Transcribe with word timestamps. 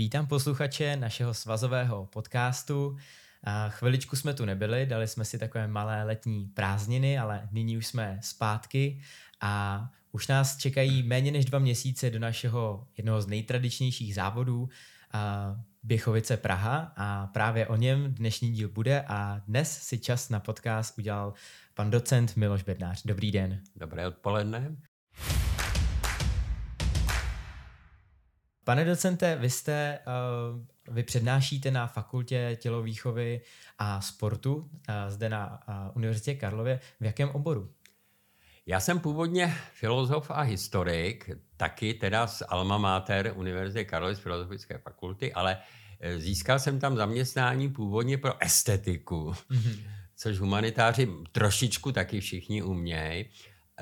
Vítám 0.00 0.26
posluchače 0.26 0.96
našeho 0.96 1.34
svazového 1.34 2.06
podcastu. 2.06 2.96
A 3.44 3.68
chviličku 3.68 4.16
jsme 4.16 4.34
tu 4.34 4.44
nebyli, 4.44 4.86
dali 4.86 5.08
jsme 5.08 5.24
si 5.24 5.38
takové 5.38 5.68
malé 5.68 6.04
letní 6.04 6.46
prázdniny, 6.46 7.18
ale 7.18 7.48
nyní 7.52 7.76
už 7.76 7.86
jsme 7.86 8.18
zpátky 8.22 9.00
a 9.40 9.84
už 10.12 10.28
nás 10.28 10.56
čekají 10.56 11.02
méně 11.02 11.32
než 11.32 11.44
dva 11.44 11.58
měsíce 11.58 12.10
do 12.10 12.18
našeho 12.18 12.86
jednoho 12.96 13.22
z 13.22 13.26
nejtradičnějších 13.26 14.14
závodů, 14.14 14.68
Běchovice 15.82 16.36
Praha 16.36 16.92
a 16.96 17.26
právě 17.26 17.66
o 17.66 17.76
něm 17.76 18.14
dnešní 18.14 18.52
díl 18.52 18.68
bude 18.68 19.04
a 19.08 19.40
dnes 19.46 19.82
si 19.82 19.98
čas 19.98 20.28
na 20.28 20.40
podcast 20.40 20.98
udělal 20.98 21.34
pan 21.74 21.90
docent 21.90 22.36
Miloš 22.36 22.62
Bednář. 22.62 23.02
Dobrý 23.04 23.32
den. 23.32 23.62
Dobré 23.76 24.08
odpoledne. 24.08 24.76
Pane 28.70 28.84
docente, 28.84 29.36
vy 29.36 29.50
jste, 29.50 29.98
uh, 30.86 30.94
vy 30.94 31.02
přednášíte 31.02 31.70
na 31.70 31.86
fakultě 31.86 32.58
tělovýchovy 32.60 33.40
a 33.78 34.00
sportu 34.00 34.54
uh, 34.54 34.68
zde 35.08 35.28
na 35.28 35.60
uh, 35.68 35.96
Univerzitě 35.96 36.34
Karlově. 36.34 36.80
V 37.00 37.04
jakém 37.04 37.28
oboru? 37.28 37.70
Já 38.66 38.80
jsem 38.80 39.00
původně 39.00 39.54
filozof 39.72 40.30
a 40.30 40.40
historik, 40.40 41.30
taky 41.56 41.94
teda 41.94 42.26
z 42.26 42.42
Alma 42.48 42.78
Mater 42.78 43.32
Univerzity 43.36 43.84
Karlovy 43.84 44.14
z 44.14 44.18
Filozofické 44.18 44.78
fakulty, 44.78 45.32
ale 45.32 45.58
získal 46.16 46.58
jsem 46.58 46.80
tam 46.80 46.96
zaměstnání 46.96 47.68
původně 47.68 48.18
pro 48.18 48.42
estetiku, 48.42 49.30
mm-hmm. 49.30 49.82
což 50.16 50.38
humanitáři 50.38 51.08
trošičku 51.32 51.92
taky 51.92 52.20
všichni 52.20 52.62
umějí. 52.62 53.24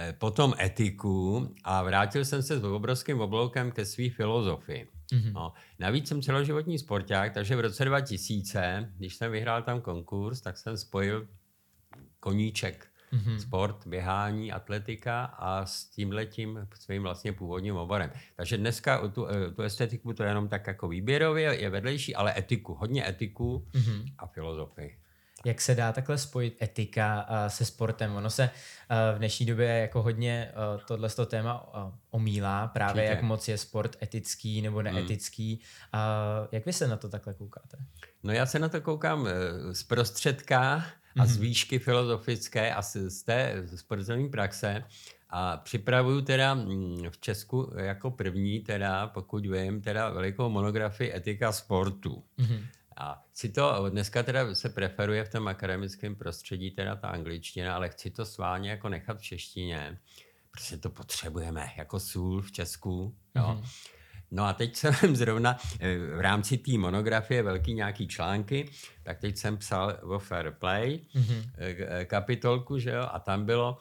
Eh, 0.01 0.13
potom 0.13 0.55
etiku 0.61 1.49
a 1.65 1.83
vrátil 1.83 2.25
jsem 2.25 2.43
se 2.43 2.59
s 2.59 2.65
obrovským 2.65 3.21
obloukem 3.21 3.73
ke 3.73 3.85
své 3.85 4.11
filozofii. 4.11 4.89
Mm-hmm. 5.13 5.33
No, 5.33 5.53
navíc 5.79 6.09
jsem 6.09 6.23
celoživotní 6.23 6.79
sporták, 6.79 7.35
takže 7.35 7.57
v 7.57 7.61
roce 7.61 7.85
2000, 7.85 8.93
když 8.97 9.15
jsem 9.15 9.33
vyhrál 9.33 9.63
tam 9.63 9.81
konkurs, 9.81 10.41
tak 10.41 10.59
jsem 10.59 10.77
spojil 10.77 11.29
koníček 12.21 12.87
mm-hmm. 13.13 13.37
sport, 13.37 13.87
běhání, 13.87 14.53
atletika 14.53 15.25
a 15.25 15.67
s 15.67 15.85
tímhletím 15.85 16.69
svým 16.75 17.03
vlastně 17.03 17.33
původním 17.33 17.77
oborem. 17.77 18.11
Takže 18.37 18.59
dneska 18.59 19.09
tu, 19.09 19.27
eh, 19.27 19.51
tu 19.51 19.63
estetiku 19.63 20.13
to 20.13 20.23
je 20.23 20.29
jenom 20.29 20.49
tak 20.49 20.67
jako 20.67 20.89
výběrově, 20.89 21.61
je 21.61 21.71
vedlejší, 21.71 22.15
ale 22.15 22.39
etiku, 22.39 22.75
hodně 22.75 23.09
etiku 23.09 23.67
mm-hmm. 23.73 24.15
a 24.19 24.27
filozofii 24.27 25.08
jak 25.49 25.61
se 25.61 25.75
dá 25.75 25.93
takhle 25.93 26.19
spojit 26.19 26.63
etika 26.63 27.27
uh, 27.31 27.37
se 27.49 27.65
sportem. 27.65 28.17
Ono 28.17 28.31
se 28.31 28.45
uh, 28.45 29.17
v 29.17 29.19
dnešní 29.19 29.47
době 29.47 29.67
jako 29.69 30.03
hodně 30.03 30.53
uh, 30.75 30.81
tohle 30.85 31.09
téma 31.27 31.85
uh, 31.85 31.93
omílá, 32.11 32.67
právě 32.67 33.03
Určitě. 33.03 33.11
jak 33.11 33.23
moc 33.23 33.49
je 33.49 33.59
sport 33.59 33.97
etický 34.03 34.63
nebo 34.63 34.79
hmm. 34.79 34.95
neetický. 34.95 35.61
Hmm. 35.93 36.03
Uh, 36.43 36.49
jak 36.53 36.67
vy 36.67 36.73
se 36.73 36.89
na 36.89 36.97
to 36.97 37.09
takhle 37.09 37.35
koukáte? 37.35 37.77
No 38.23 38.33
já 38.33 38.47
se 38.47 38.59
na 38.59 38.69
to 38.69 38.81
koukám 38.81 39.21
uh, 39.21 39.29
z 39.73 39.83
prostředka 39.83 40.85
a 41.19 41.27
z 41.27 41.33
hmm. 41.33 41.41
výšky 41.41 41.79
filozofické 41.79 42.75
a 42.75 42.83
z, 42.83 43.23
té 43.23 43.65
sportovní 43.75 44.29
praxe. 44.29 44.85
A 45.31 45.57
připravuju 45.57 46.21
teda 46.21 46.59
v 47.11 47.19
Česku 47.21 47.73
jako 47.77 48.11
první, 48.11 48.61
teda, 48.61 49.07
pokud 49.07 49.47
vím, 49.47 49.81
teda 49.81 50.11
velikou 50.11 50.49
monografii 50.49 51.15
etika 51.15 51.53
sportu. 51.53 52.25
Mm-hmm. 52.39 52.65
A 53.01 53.23
chci 53.31 53.49
to, 53.49 53.91
dneska 53.91 54.23
teda 54.23 54.55
se 54.55 54.69
preferuje 54.69 55.25
v 55.25 55.29
tom 55.29 55.49
akademickém 55.49 56.15
prostředí 56.15 56.71
teda 56.71 56.97
ta 56.97 57.09
angličtina, 57.09 57.75
ale 57.75 57.89
chci 57.89 58.11
to 58.11 58.25
sválně 58.25 58.71
jako 58.71 58.89
nechat 58.89 59.19
v 59.19 59.23
češtině, 59.23 59.99
protože 60.51 60.77
to 60.77 60.91
potřebujeme 60.91 61.71
jako 61.77 62.01
sůl 62.01 62.43
v 62.43 62.53
Česku. 62.53 63.17
Jo. 63.37 63.43
Mm-hmm. 63.43 63.65
No 64.31 64.45
a 64.45 64.53
teď 64.53 64.77
jsem 64.77 64.95
zrovna 65.17 65.59
eh, 65.81 65.99
v 65.99 66.21
rámci 66.21 66.59
té 66.59 66.79
monografie 66.79 67.43
velký 67.43 67.75
nějaký 67.75 68.09
články, 68.09 68.71
tak 69.03 69.19
teď 69.19 69.37
jsem 69.37 69.57
psal 69.57 69.99
o 70.03 70.19
Fair 70.19 70.51
Play 70.51 71.01
mm-hmm. 71.15 72.05
kapitolku, 72.05 72.79
že 72.79 72.91
jo, 72.91 73.09
a 73.13 73.19
tam 73.19 73.45
bylo, 73.45 73.79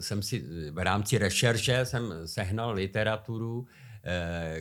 jsem 0.00 0.22
si 0.22 0.44
v 0.70 0.78
rámci 0.78 1.18
rešerše 1.18 1.84
jsem 1.84 2.12
sehnal 2.24 2.72
literaturu, 2.72 3.66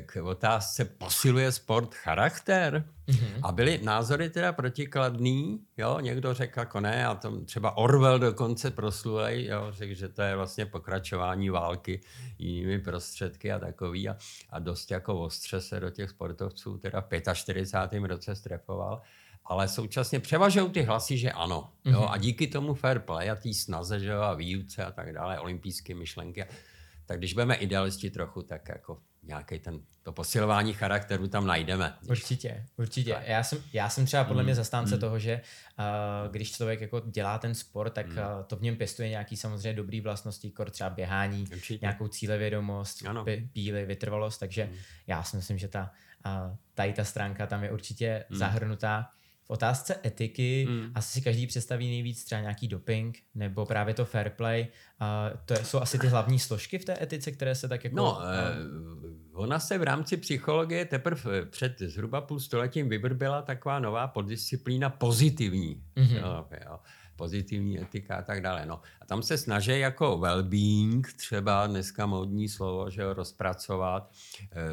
k 0.06 0.24
otázce 0.24 0.86
posiluje 0.86 1.52
sport 1.52 1.96
charakter? 1.96 2.90
Mm-hmm. 3.08 3.40
A 3.44 3.52
byly 3.52 3.80
názory 3.84 4.30
teda 4.30 4.54
protikladný, 4.54 5.60
jo, 5.78 6.00
někdo 6.00 6.34
řekl 6.34 6.60
jako 6.60 6.80
ne, 6.80 7.06
a 7.06 7.16
tom 7.16 7.46
třeba 7.46 7.78
Orwell 7.78 8.20
dokonce 8.20 8.72
proslulej, 8.72 9.46
jo, 9.46 9.68
řekl, 9.70 9.94
že 9.94 10.10
to 10.10 10.22
je 10.22 10.36
vlastně 10.36 10.66
pokračování 10.66 11.50
války 11.50 12.02
jinými 12.38 12.80
prostředky 12.80 13.52
a 13.52 13.60
takový 13.60 14.10
a, 14.10 14.18
a 14.50 14.60
dost 14.60 14.92
jako 14.92 15.22
ostře 15.22 15.62
se 15.62 15.80
do 15.80 15.90
těch 15.90 16.10
sportovců 16.10 16.78
teda 16.78 17.02
v 17.02 17.34
45. 17.34 18.04
roce 18.04 18.36
strefoval 18.36 19.02
ale 19.50 19.68
současně 19.68 20.20
převažují 20.20 20.70
ty 20.70 20.82
hlasy, 20.82 21.18
že 21.18 21.32
ano. 21.32 21.70
Jo? 21.86 22.02
Mm-hmm. 22.02 22.12
A 22.12 22.18
díky 22.18 22.48
tomu 22.48 22.74
fair 22.74 23.00
play 23.00 23.30
a 23.30 23.36
té 23.36 23.54
snaze 23.54 24.00
že 24.00 24.12
jo, 24.12 24.22
a 24.22 24.34
výuce 24.34 24.86
a 24.86 24.92
tak 24.92 25.14
dále, 25.14 25.40
olympijské 25.40 25.96
myšlenky, 25.96 26.46
tak 27.06 27.18
když 27.18 27.34
budeme 27.34 27.56
idealisti 27.56 28.10
trochu, 28.10 28.42
tak 28.42 28.70
jako 28.70 29.00
nějaký 29.28 29.60
ten, 29.60 29.80
to 30.04 30.12
posilování 30.12 30.74
charakteru 30.74 31.28
tam 31.28 31.48
najdeme. 31.48 31.94
Určitě, 32.10 32.66
určitě. 32.78 33.24
Já 33.26 33.44
jsem, 33.44 33.60
já 33.74 33.90
jsem 33.90 34.06
třeba 34.06 34.24
podle 34.24 34.44
mm, 34.44 34.46
mě 34.46 34.56
zastánce 34.56 34.96
mm. 34.96 35.02
toho, 35.02 35.20
že 35.20 35.42
uh, 35.80 36.32
když 36.32 36.52
člověk 36.52 36.82
jako 36.82 37.00
dělá 37.00 37.38
ten 37.38 37.56
sport, 37.56 37.94
tak 37.94 38.08
mm. 38.08 38.18
uh, 38.18 38.24
to 38.48 38.56
v 38.56 38.62
něm 38.62 38.76
pěstuje 38.76 39.10
nějaký 39.10 39.38
samozřejmě 39.38 39.74
dobrý 39.74 40.02
vlastnosti, 40.02 40.48
jako 40.48 40.66
třeba 40.66 40.90
běhání, 40.90 41.48
určitě. 41.54 41.86
nějakou 41.86 42.08
cílevědomost, 42.08 43.04
píly, 43.54 43.86
vytrvalost, 43.86 44.40
takže 44.40 44.66
mm. 44.66 44.78
já 45.08 45.24
si 45.24 45.36
myslím, 45.36 45.58
že 45.58 45.68
ta, 45.68 45.92
uh, 46.26 46.56
tady 46.74 46.94
ta 46.94 47.04
stránka 47.04 47.48
tam 47.48 47.64
je 47.64 47.72
určitě 47.72 48.26
mm. 48.30 48.38
zahrnutá. 48.38 49.10
V 49.48 49.50
otázce 49.50 49.96
etiky 50.06 50.68
mm. 50.70 50.92
asi 50.96 51.12
si 51.12 51.22
každý 51.22 51.48
představí 51.48 51.90
nejvíc 51.90 52.26
třeba 52.26 52.42
nějaký 52.42 52.68
doping 52.68 53.18
nebo 53.36 53.66
právě 53.66 53.94
to 53.94 54.06
fair 54.06 54.30
play. 54.30 54.68
Uh, 55.02 55.40
to 55.46 55.56
jsou 55.56 55.80
asi 55.80 56.00
ty 56.00 56.08
hlavní 56.08 56.40
složky 56.40 56.80
v 56.80 56.86
té 56.86 57.04
etice, 57.04 57.32
které 57.32 57.56
se 57.56 57.68
tak 57.68 57.84
jako... 57.84 57.96
No, 57.96 58.12
uh, 58.12 59.42
ona 59.42 59.60
se 59.60 59.78
v 59.78 59.84
rámci 59.84 60.18
psychologie 60.18 60.86
teprve 60.86 61.46
před 61.46 61.80
zhruba 61.80 62.22
půl 62.22 62.40
stoletím 62.40 62.90
vyvrbila 62.90 63.42
taková 63.42 63.80
nová 63.80 64.08
poddisciplína 64.08 64.90
pozitivní. 64.90 65.84
Mm-hmm. 65.96 66.18
Jo, 66.18 66.46
jo 66.66 66.80
pozitivní 67.18 67.82
etika 67.82 68.16
a 68.16 68.22
tak 68.22 68.42
dále. 68.42 68.66
No. 68.66 68.82
A 69.02 69.06
tam 69.06 69.24
se 69.24 69.38
snaží 69.38 69.80
jako 69.80 70.18
well-being, 70.18 71.02
třeba 71.16 71.68
dneska 71.68 72.06
módní 72.06 72.50
slovo, 72.50 72.90
že 72.90 73.02
jo, 73.02 73.14
rozpracovat, 73.14 74.12
e, 74.52 74.64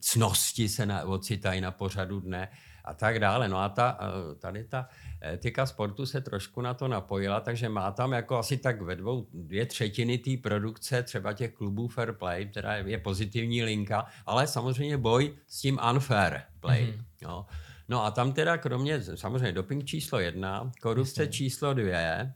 cnosti 0.00 0.68
se 0.68 0.86
na, 0.86 1.02
ocitají 1.02 1.60
na 1.60 1.70
pořadu 1.70 2.20
dne 2.20 2.48
a 2.88 2.94
tak 2.94 3.18
dále. 3.18 3.48
No 3.48 3.58
a 3.58 3.68
ta, 3.68 3.98
eh, 4.00 4.34
tady 4.34 4.64
ta 4.64 4.88
etika 5.32 5.66
sportu 5.66 6.06
se 6.06 6.20
trošku 6.20 6.60
na 6.60 6.74
to 6.74 6.88
napojila, 6.88 7.40
takže 7.40 7.68
má 7.68 7.90
tam 7.90 8.12
jako 8.12 8.38
asi 8.38 8.56
tak 8.56 8.82
ve 8.82 8.96
dvou, 8.96 9.26
dvě 9.32 9.66
třetiny 9.66 10.18
té 10.18 10.30
produkce 10.42 11.02
třeba 11.02 11.32
těch 11.32 11.54
klubů 11.54 11.88
fair 11.88 12.12
play, 12.12 12.46
která 12.46 12.76
je 12.76 12.98
pozitivní 12.98 13.62
linka, 13.62 14.06
ale 14.26 14.46
samozřejmě 14.46 14.96
boj 14.96 15.36
s 15.46 15.60
tím 15.60 15.78
unfair 15.92 16.40
play. 16.60 16.84
Mm-hmm. 16.84 17.04
Jo. 17.22 17.46
No 17.88 18.04
a 18.04 18.10
tam 18.10 18.32
teda 18.32 18.56
kromě, 18.56 19.02
samozřejmě 19.02 19.52
doping 19.52 19.84
číslo 19.84 20.18
jedna, 20.18 20.72
korupce 20.82 21.22
Jasně. 21.22 21.32
číslo 21.32 21.74
dvě, 21.74 22.32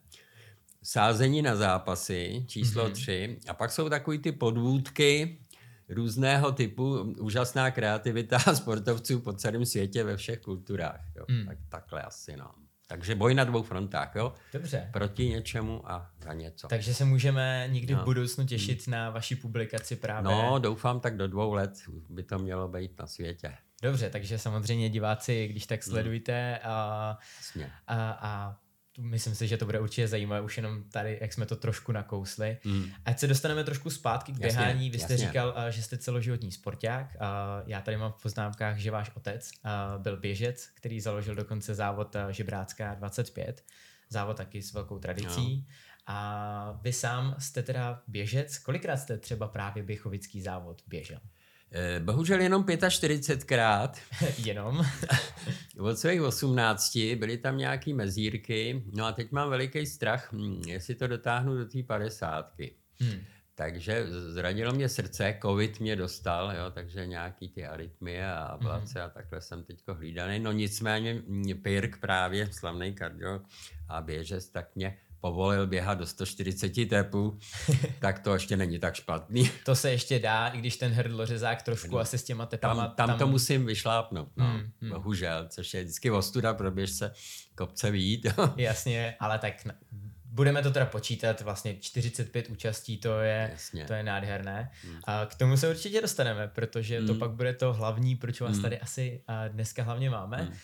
sázení 0.83 1.43
na 1.43 1.57
zápasy 1.57 2.45
číslo 2.49 2.89
mm-hmm. 2.89 2.93
tři 2.93 3.39
a 3.49 3.55
pak 3.55 3.71
jsou 3.73 3.89
takový 3.89 4.19
ty 4.19 4.33
podvůdky, 4.33 5.39
různého 5.89 6.53
typu, 6.53 7.15
úžasná 7.21 7.71
kreativita 7.71 8.39
sportovců 8.55 9.21
po 9.21 9.33
celém 9.33 9.67
světě 9.67 10.05
ve 10.05 10.17
všech 10.17 10.41
kulturách. 10.41 11.01
Jo. 11.17 11.25
Mm. 11.29 11.47
Tak, 11.47 11.59
takhle 11.69 12.03
asi, 12.03 12.37
no. 12.37 12.51
Takže 12.87 13.15
boj 13.15 13.35
na 13.35 13.45
dvou 13.45 13.63
frontách, 13.63 14.15
jo? 14.15 14.35
Dobře. 14.53 14.91
Proti 14.93 15.29
něčemu 15.29 15.91
a 15.91 16.11
za 16.25 16.33
něco. 16.33 16.69
Takže 16.69 16.95
se 16.95 17.05
můžeme 17.05 17.69
někdy 17.71 17.95
no. 17.95 18.03
v 18.03 18.05
budoucnu 18.05 18.47
těšit 18.47 18.89
na 18.89 19.11
vaši 19.11 19.37
publikaci 19.37 19.97
právě. 19.97 20.31
No, 20.31 20.59
doufám, 20.59 21.01
tak 21.01 21.17
do 21.17 21.29
dvou 21.29 21.53
let 21.53 21.73
by 22.09 22.23
to 22.23 22.39
mělo 22.39 22.69
být 22.69 22.99
na 22.99 23.07
světě. 23.07 23.55
Dobře, 23.83 24.11
takže 24.11 24.39
samozřejmě 24.39 24.89
diváci, 24.89 25.49
když 25.49 25.67
tak 25.67 25.83
sledujte 25.83 26.59
a, 26.59 27.19
a, 27.87 28.11
a 28.21 28.57
myslím 28.99 29.35
si, 29.35 29.49
že 29.49 29.57
to 29.57 29.65
bude 29.65 29.81
určitě 29.81 30.09
zajímavé, 30.09 30.41
už 30.41 30.57
jenom 30.57 30.83
tady, 30.83 31.19
jak 31.21 31.33
jsme 31.33 31.47
to 31.47 31.57
trošku 31.57 31.93
nakousli. 31.93 32.59
Mm. 32.65 32.85
Ať 33.05 33.19
se 33.19 33.27
dostaneme 33.27 33.65
trošku 33.65 33.91
zpátky 33.91 34.33
k 34.33 34.39
běhání. 34.39 34.91
Vy 34.91 34.99
jste 34.99 35.13
jasně. 35.13 35.27
říkal, 35.27 35.55
že 35.71 35.83
jste 35.83 35.99
celoživotní 35.99 36.53
sporták. 36.53 37.17
Já 37.67 37.81
tady 37.81 37.97
mám 37.97 38.13
v 38.13 38.23
poznámkách, 38.23 38.79
že 38.79 38.91
váš 38.91 39.11
otec 39.15 39.51
byl 39.99 40.17
běžec, 40.17 40.69
který 40.75 41.01
založil 41.01 41.35
dokonce 41.35 41.75
závod 41.75 42.17
Žebrácká 42.31 42.95
25. 42.95 43.65
Závod 44.09 44.37
taky 44.37 44.63
s 44.63 44.73
velkou 44.73 44.99
tradicí. 44.99 45.57
No. 45.57 45.75
A 46.07 46.79
vy 46.83 46.93
sám 46.93 47.35
jste 47.39 47.63
teda 47.63 48.03
běžec. 48.07 48.59
Kolikrát 48.59 48.97
jste 48.97 49.19
třeba 49.19 49.49
právě 49.49 49.83
běchovický 49.83 50.43
závod 50.43 50.83
běžel? 50.87 51.19
Eh, 51.75 52.01
bohužel 52.01 52.41
jenom 52.41 52.65
45krát. 52.65 53.93
jenom? 54.39 54.87
Od 55.79 55.99
svých 55.99 56.23
18 56.23 56.97
byly 56.97 57.39
tam 57.39 57.59
nějaký 57.59 57.95
mezírky, 57.95 58.85
no 58.93 59.05
a 59.05 59.13
teď 59.13 59.33
mám 59.33 59.51
veliký 59.51 59.87
strach, 59.87 60.33
hm, 60.33 60.63
jestli 60.67 60.95
to 60.95 61.07
dotáhnu 61.07 61.57
do 61.57 61.65
té 61.65 61.83
50. 61.83 62.53
Hmm. 63.01 63.21
takže 63.55 64.07
zranilo 64.09 64.73
mě 64.73 64.89
srdce, 64.89 65.39
covid 65.43 65.81
mě 65.81 65.97
dostal, 65.97 66.53
jo, 66.57 66.71
takže 66.71 67.07
nějaký 67.07 67.49
ty 67.49 67.67
arytmie 67.67 68.33
a 68.33 68.43
ablace 68.43 68.99
mm-hmm. 68.99 69.05
a 69.05 69.09
takhle 69.09 69.41
jsem 69.41 69.65
teďko 69.65 69.95
hlídaný. 69.95 70.39
No 70.39 70.53
nicméně 70.53 71.23
Pirk 71.63 72.01
právě, 72.01 72.53
slavný 72.53 72.95
kardio 72.95 73.41
a 73.89 74.01
běžec, 74.01 74.49
tak 74.49 74.77
mě 74.77 74.99
povolil 75.23 75.67
běhat 75.67 75.99
do 75.99 76.07
140 76.07 76.89
tepů, 76.89 77.39
tak 77.99 78.19
to 78.19 78.35
ještě 78.35 78.57
není 78.57 78.79
tak 78.79 78.95
špatný. 78.95 79.51
To 79.65 79.75
se 79.75 79.91
ještě 79.91 80.19
dá, 80.19 80.49
i 80.49 80.59
když 80.59 80.77
ten 80.77 80.93
hrdlořezák 80.93 81.63
trošku 81.63 81.95
no, 81.95 81.99
asi 81.99 82.19
s 82.19 82.25
těma 82.25 82.47
tepama... 82.47 82.87
Tam, 82.87 82.95
tam, 82.95 83.09
tam 83.09 83.19
to 83.19 83.27
musím 83.27 83.67
vyšlápnout, 83.67 84.29
no, 84.37 84.47
hmm, 84.47 84.71
hmm. 84.81 84.91
bohužel, 84.91 85.47
což 85.49 85.75
je 85.75 85.83
vždycky 85.83 86.11
ostuda 86.11 86.55
pro 86.55 86.71
běžce 86.71 87.13
kopce 87.55 87.91
výjít. 87.91 88.27
Jasně, 88.57 89.17
ale 89.21 89.39
tak 89.39 89.55
budeme 90.25 90.63
to 90.63 90.71
teda 90.71 90.87
počítat, 90.87 91.41
vlastně 91.41 91.77
45 91.77 92.49
účastí, 92.49 92.99
to 92.99 93.21
je, 93.21 93.57
to 93.87 93.93
je 93.93 94.03
nádherné. 94.03 94.71
Hmm. 94.85 95.01
A 95.05 95.27
k 95.27 95.35
tomu 95.35 95.57
se 95.57 95.69
určitě 95.69 96.01
dostaneme, 96.01 96.49
protože 96.49 96.99
hmm. 96.99 97.07
to 97.07 97.15
pak 97.15 97.31
bude 97.31 97.53
to 97.53 97.73
hlavní, 97.73 98.17
proč 98.17 98.41
vás 98.41 98.53
hmm. 98.53 98.63
tady 98.63 98.81
asi 98.81 99.23
dneska 99.49 99.83
hlavně 99.83 100.11
máme. 100.11 100.37
Hmm. 100.37 100.55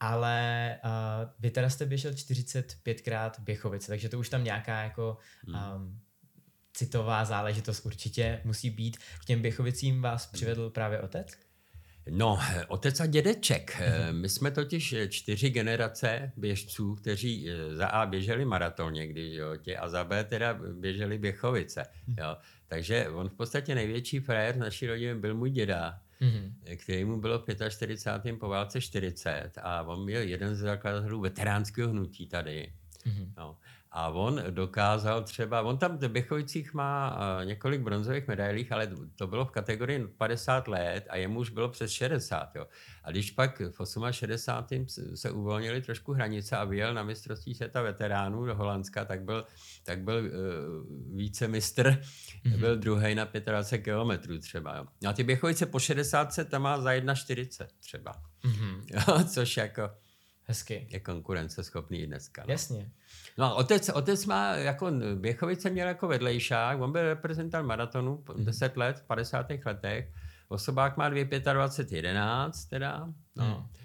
Ale 0.00 0.78
uh, 0.84 1.30
vy 1.38 1.50
teda 1.50 1.70
jste 1.70 1.86
běžel 1.86 2.12
45krát 2.12 3.30
Běchovice, 3.38 3.88
takže 3.88 4.08
to 4.08 4.18
už 4.18 4.28
tam 4.28 4.44
nějaká 4.44 4.82
jako 4.82 5.18
um, 5.46 6.00
citová 6.72 7.24
záležitost 7.24 7.86
určitě 7.86 8.40
musí 8.44 8.70
být. 8.70 8.96
K 8.96 9.24
těm 9.24 9.42
Běchovicím 9.42 10.02
vás 10.02 10.26
přivedl 10.26 10.70
právě 10.70 11.00
otec? 11.00 11.28
No, 12.10 12.38
otec 12.68 13.00
a 13.00 13.06
dědeček. 13.06 13.82
My 14.12 14.28
jsme 14.28 14.50
totiž 14.50 14.94
čtyři 15.08 15.50
generace 15.50 16.32
běžců, 16.36 16.94
kteří 16.94 17.50
eh, 17.50 17.74
za 17.74 17.86
A 17.86 18.06
běželi 18.06 18.44
maraton 18.44 18.92
někdy, 18.92 19.34
jo, 19.34 19.56
tě, 19.56 19.76
a 19.76 19.88
za 19.88 20.04
B 20.04 20.24
teda 20.24 20.58
běželi 20.72 21.18
Běchovice. 21.18 21.86
Jo. 22.18 22.36
Takže 22.66 23.08
on 23.08 23.28
v 23.28 23.34
podstatě 23.34 23.74
největší 23.74 24.20
frajer 24.20 24.56
naší 24.56 24.86
rodiny 24.86 25.14
byl 25.14 25.34
můj 25.34 25.50
děda, 25.50 26.00
mm-hmm. 26.20 26.76
který 26.76 27.04
mu 27.04 27.20
bylo 27.20 27.38
v 27.38 27.68
45. 27.68 28.36
po 28.36 28.48
válce 28.48 28.80
40 28.80 29.50
a 29.62 29.82
on 29.82 30.06
byl 30.06 30.20
jeden 30.20 30.54
z 30.54 30.58
zakladatelů 30.58 31.20
veteránského 31.20 31.90
hnutí 31.90 32.28
tady. 32.28 32.72
Mm-hmm. 33.06 33.32
No. 33.36 33.56
A 33.92 34.08
on 34.08 34.42
dokázal 34.50 35.22
třeba, 35.22 35.62
on 35.62 35.78
tam 35.78 35.98
v 35.98 36.08
Běchovicích 36.08 36.74
má 36.74 37.18
několik 37.44 37.80
bronzových 37.80 38.28
medailí, 38.28 38.70
ale 38.70 38.88
to 39.16 39.26
bylo 39.26 39.44
v 39.44 39.50
kategorii 39.50 40.06
50 40.06 40.68
let 40.68 41.06
a 41.10 41.16
jemu 41.16 41.40
už 41.40 41.50
bylo 41.50 41.68
přes 41.68 41.90
60. 41.90 42.56
Jo. 42.56 42.66
A 43.04 43.10
když 43.10 43.30
pak 43.30 43.62
v 43.70 44.10
68. 44.10 44.86
se 45.14 45.30
uvolnili 45.30 45.82
trošku 45.82 46.12
hranice 46.12 46.56
a 46.56 46.64
vyjel 46.64 46.94
na 46.94 47.02
mistrovství 47.02 47.54
světa 47.54 47.82
veteránů 47.82 48.46
do 48.46 48.54
Holandska, 48.54 49.04
tak 49.04 49.22
byl, 49.22 49.44
tak 49.84 50.00
byl 50.02 50.16
uh, 50.16 51.16
více 51.16 51.48
mistr, 51.48 51.90
mm-hmm. 51.90 52.58
byl 52.58 52.76
druhý 52.76 53.14
na 53.14 53.24
25 53.24 53.84
kilometrů 53.84 54.38
třeba. 54.38 54.76
Jo. 54.76 54.84
A 55.08 55.12
ty 55.12 55.24
Běchovice 55.24 55.66
po 55.66 55.78
60 55.78 56.28
tam 56.48 56.62
má 56.62 56.80
za 56.80 56.90
1,40 56.90 57.66
třeba. 57.80 58.12
Mm-hmm. 58.44 58.82
Jo, 58.90 59.24
což 59.24 59.56
jako 59.56 59.90
Hezky. 60.48 60.86
Je 60.90 61.00
konkurenceschopný 61.00 62.06
dneska. 62.06 62.42
No. 62.46 62.52
Jasně. 62.52 62.90
No 63.38 63.44
a 63.44 63.54
otec, 63.54 63.88
otec 63.88 64.26
má, 64.26 64.54
jako 64.54 64.90
Běchovice 65.14 65.70
měl 65.70 65.88
jako 65.88 66.08
vedlejšák, 66.08 66.80
on 66.80 66.92
byl 66.92 67.02
reprezentant 67.02 67.66
maratonu 67.66 68.24
mm. 68.36 68.44
10 68.44 68.76
let, 68.76 68.98
v 68.98 69.02
50. 69.02 69.46
letech. 69.64 70.12
Osobák 70.48 70.96
má 70.96 71.10
2,25, 71.10 71.96
11 71.96 72.64
teda, 72.64 73.08
no. 73.36 73.44
Mm. 73.44 73.78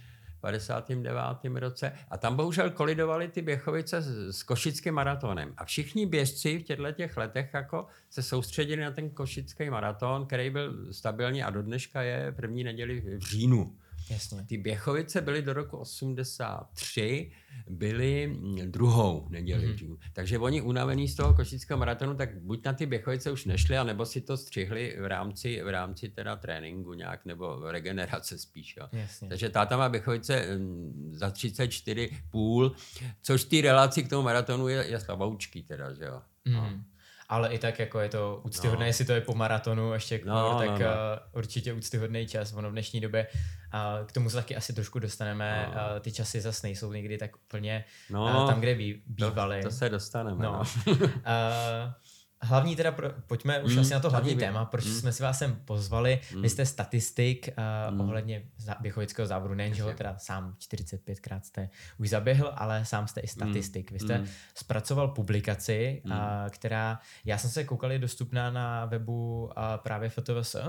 59. 0.43 1.59
roce. 1.59 1.91
A 2.09 2.17
tam 2.17 2.35
bohužel 2.35 2.69
kolidovaly 2.69 3.27
ty 3.27 3.41
Běchovice 3.41 4.01
s, 4.01 4.37
s 4.39 4.43
košickým 4.43 4.93
maratonem. 4.93 5.53
A 5.57 5.65
všichni 5.65 6.05
běžci 6.05 6.59
v 6.59 6.63
těchto 6.63 6.91
těch 6.91 7.17
letech 7.17 7.49
jako 7.53 7.87
se 8.09 8.23
soustředili 8.23 8.81
na 8.81 8.91
ten 8.91 9.09
košický 9.09 9.69
maraton, 9.69 10.25
který 10.25 10.49
byl 10.49 10.93
stabilní 10.93 11.43
a 11.43 11.49
do 11.49 11.61
dneška 11.61 12.01
je 12.01 12.31
první 12.31 12.63
neděli 12.63 13.01
v 13.01 13.19
říjnu. 13.19 13.75
Jasně. 14.09 14.45
Ty 14.45 14.57
Běchovice 14.57 15.21
byly 15.21 15.41
do 15.41 15.53
roku 15.53 15.77
83, 15.77 17.31
byly 17.69 18.39
druhou 18.65 19.27
neděli. 19.29 19.67
Mm-hmm. 19.67 19.97
Takže 20.13 20.39
oni 20.39 20.61
unavení 20.61 21.07
z 21.07 21.15
toho 21.15 21.33
košického 21.33 21.77
maratonu, 21.77 22.15
tak 22.15 22.41
buď 22.41 22.65
na 22.65 22.73
ty 22.73 22.85
Běchovice 22.85 23.31
už 23.31 23.45
nešli, 23.45 23.77
anebo 23.77 24.05
si 24.05 24.21
to 24.21 24.37
střihli 24.37 24.97
v 25.01 25.05
rámci, 25.05 25.63
v 25.63 25.69
rámci 25.69 26.09
teda 26.09 26.35
tréninku 26.35 26.93
nějak, 26.93 27.25
nebo 27.25 27.71
regenerace 27.71 28.37
spíš. 28.37 28.75
Jo. 28.77 28.87
Jasně. 28.91 29.29
Takže 29.29 29.49
táta 29.49 29.77
má 29.77 29.89
Běchovice 29.89 30.57
mm, 30.57 31.09
za 31.13 31.31
34 31.31 32.09
půl, 32.29 32.75
což 33.21 33.43
ty 33.43 33.61
relaci 33.61 34.03
k 34.03 34.09
tomu 34.09 34.23
maratonu 34.23 34.67
je, 34.67 34.85
je 34.87 34.99
slaboučký 34.99 35.63
teda, 35.63 35.93
že 35.93 36.03
jo. 36.03 36.21
Mm. 36.45 36.53
No 36.53 36.83
ale 37.29 37.53
i 37.53 37.57
tak 37.59 37.79
jako 37.79 37.99
je 37.99 38.09
to 38.09 38.41
úctyhodné, 38.43 38.83
no. 38.83 38.87
jestli 38.87 39.05
to 39.05 39.13
je 39.13 39.21
po 39.21 39.33
maratonu 39.33 39.93
ještě 39.93 40.21
no, 40.25 40.57
tak 40.57 40.69
no, 40.69 40.77
no. 40.79 40.85
Uh, 40.85 40.85
určitě 41.31 41.73
úctyhodný 41.73 42.27
čas. 42.27 42.53
Ono 42.53 42.69
v 42.69 42.71
dnešní 42.71 43.01
době 43.01 43.27
uh, 43.73 44.05
k 44.05 44.11
tomu 44.11 44.29
se 44.29 44.35
taky 44.35 44.55
asi 44.55 44.73
trošku 44.73 44.99
dostaneme. 44.99 45.71
No. 45.75 45.81
Uh, 45.81 45.99
ty 45.99 46.11
časy 46.11 46.41
zase 46.41 46.67
nejsou 46.67 46.93
někdy 46.93 47.17
tak 47.17 47.31
úplně 47.35 47.85
no, 48.09 48.43
uh, 48.43 48.49
tam, 48.49 48.59
kde 48.59 48.75
bí, 48.75 49.03
bývaly. 49.07 49.61
To, 49.61 49.69
to 49.69 49.75
se 49.75 49.89
dostaneme. 49.89 50.43
No. 50.43 50.63
no. 50.87 50.95
uh, 50.95 51.07
Hlavní 52.43 52.75
teda, 52.75 52.91
pro, 52.91 53.09
pojďme 53.27 53.61
už 53.61 53.73
mm, 53.73 53.79
asi 53.79 53.93
na 53.93 53.99
to 53.99 54.09
hlavní 54.09 54.35
téma, 54.35 54.65
proč 54.65 54.85
mm. 54.85 54.91
jsme 54.91 55.11
si 55.11 55.23
vás 55.23 55.39
sem 55.39 55.55
pozvali. 55.65 56.19
Mm. 56.35 56.41
Vy 56.41 56.49
jste 56.49 56.65
statistik 56.65 57.49
uh, 57.87 57.93
mm. 57.93 58.01
ohledně 58.01 58.43
běchovického 58.79 59.27
závodu, 59.27 59.53
nejen, 59.53 59.73
že 59.73 59.83
ho 59.83 59.93
teda 59.93 60.15
sám 60.17 60.55
45krát 60.59 61.41
jste 61.41 61.69
už 61.97 62.09
zaběhl, 62.09 62.51
ale 62.55 62.85
sám 62.85 63.07
jste 63.07 63.21
i 63.21 63.27
statistik. 63.27 63.91
Vy 63.91 63.99
jste 63.99 64.17
mm. 64.17 64.27
zpracoval 64.55 65.07
publikaci, 65.07 66.01
mm. 66.05 66.11
uh, 66.11 66.17
která, 66.49 66.99
já 67.25 67.37
jsem 67.37 67.49
se 67.49 67.63
koukal, 67.63 67.91
je 67.91 67.99
dostupná 67.99 68.51
na 68.51 68.85
webu 68.85 69.43
uh, 69.43 69.51
právě 69.83 70.09
FTVS, 70.09 70.55
uh, 70.55 70.61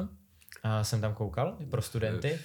jsem 0.82 1.00
tam 1.00 1.14
koukal 1.14 1.58
pro 1.70 1.82
studenty. 1.82 2.38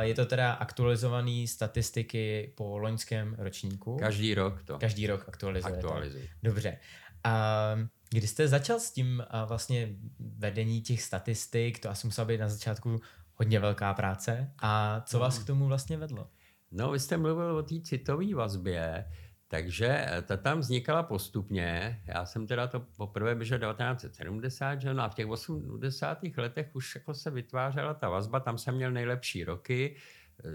Je 0.00 0.14
to 0.14 0.26
teda 0.26 0.52
aktualizovaný 0.52 1.48
statistiky 1.48 2.52
po 2.56 2.78
loňském 2.78 3.36
ročníku. 3.38 3.96
Každý 3.96 4.34
rok 4.34 4.62
to. 4.62 4.78
Každý 4.78 5.06
rok 5.06 5.24
aktualizujete. 5.28 5.78
Aktualizuj. 5.78 6.28
Dobře. 6.42 6.78
Uh, 7.26 7.86
Kdy 8.10 8.26
jste 8.26 8.48
začal 8.48 8.80
s 8.80 8.90
tím 8.90 9.24
uh, 9.34 9.48
vlastně 9.48 9.96
vedení 10.38 10.82
těch 10.82 11.02
statistik, 11.02 11.78
to 11.78 11.90
asi 11.90 12.06
musela 12.06 12.24
být 12.24 12.38
na 12.38 12.48
začátku 12.48 13.00
hodně 13.34 13.60
velká 13.60 13.94
práce. 13.94 14.52
A 14.58 15.00
co 15.00 15.18
vás 15.18 15.38
k 15.38 15.46
tomu 15.46 15.66
vlastně 15.66 15.96
vedlo? 15.96 16.30
No, 16.70 16.90
vy 16.90 17.00
jste 17.00 17.16
mluvil 17.16 17.56
o 17.56 17.62
té 17.62 17.80
citové 17.80 18.34
vazbě, 18.34 19.04
takže 19.48 20.06
eh, 20.08 20.22
ta 20.22 20.36
tam 20.36 20.58
vznikala 20.58 21.02
postupně. 21.02 22.02
Já 22.06 22.26
jsem 22.26 22.46
teda 22.46 22.66
to 22.66 22.80
poprvé 22.80 23.34
běžel 23.34 23.58
1970, 23.58 24.80
že? 24.80 24.94
No 24.94 25.02
a 25.02 25.08
v 25.08 25.14
těch 25.14 25.26
80. 25.26 26.18
letech 26.36 26.70
už 26.72 26.94
jako 26.94 27.14
se 27.14 27.30
vytvářela 27.30 27.94
ta 27.94 28.08
vazba, 28.08 28.40
tam 28.40 28.58
jsem 28.58 28.74
měl 28.74 28.90
nejlepší 28.90 29.44
roky. 29.44 29.96
Eh, 30.44 30.48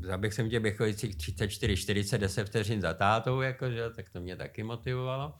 Zaběh 0.00 0.34
jsem 0.34 0.50
tě 0.50 0.60
běchojících 0.60 1.16
34, 1.16 1.76
40, 1.76 2.18
10 2.18 2.44
vteřin 2.44 2.80
za 2.80 2.94
tátou, 2.94 3.40
jakože, 3.40 3.90
tak 3.90 4.10
to 4.10 4.20
mě 4.20 4.36
taky 4.36 4.62
motivovalo. 4.62 5.34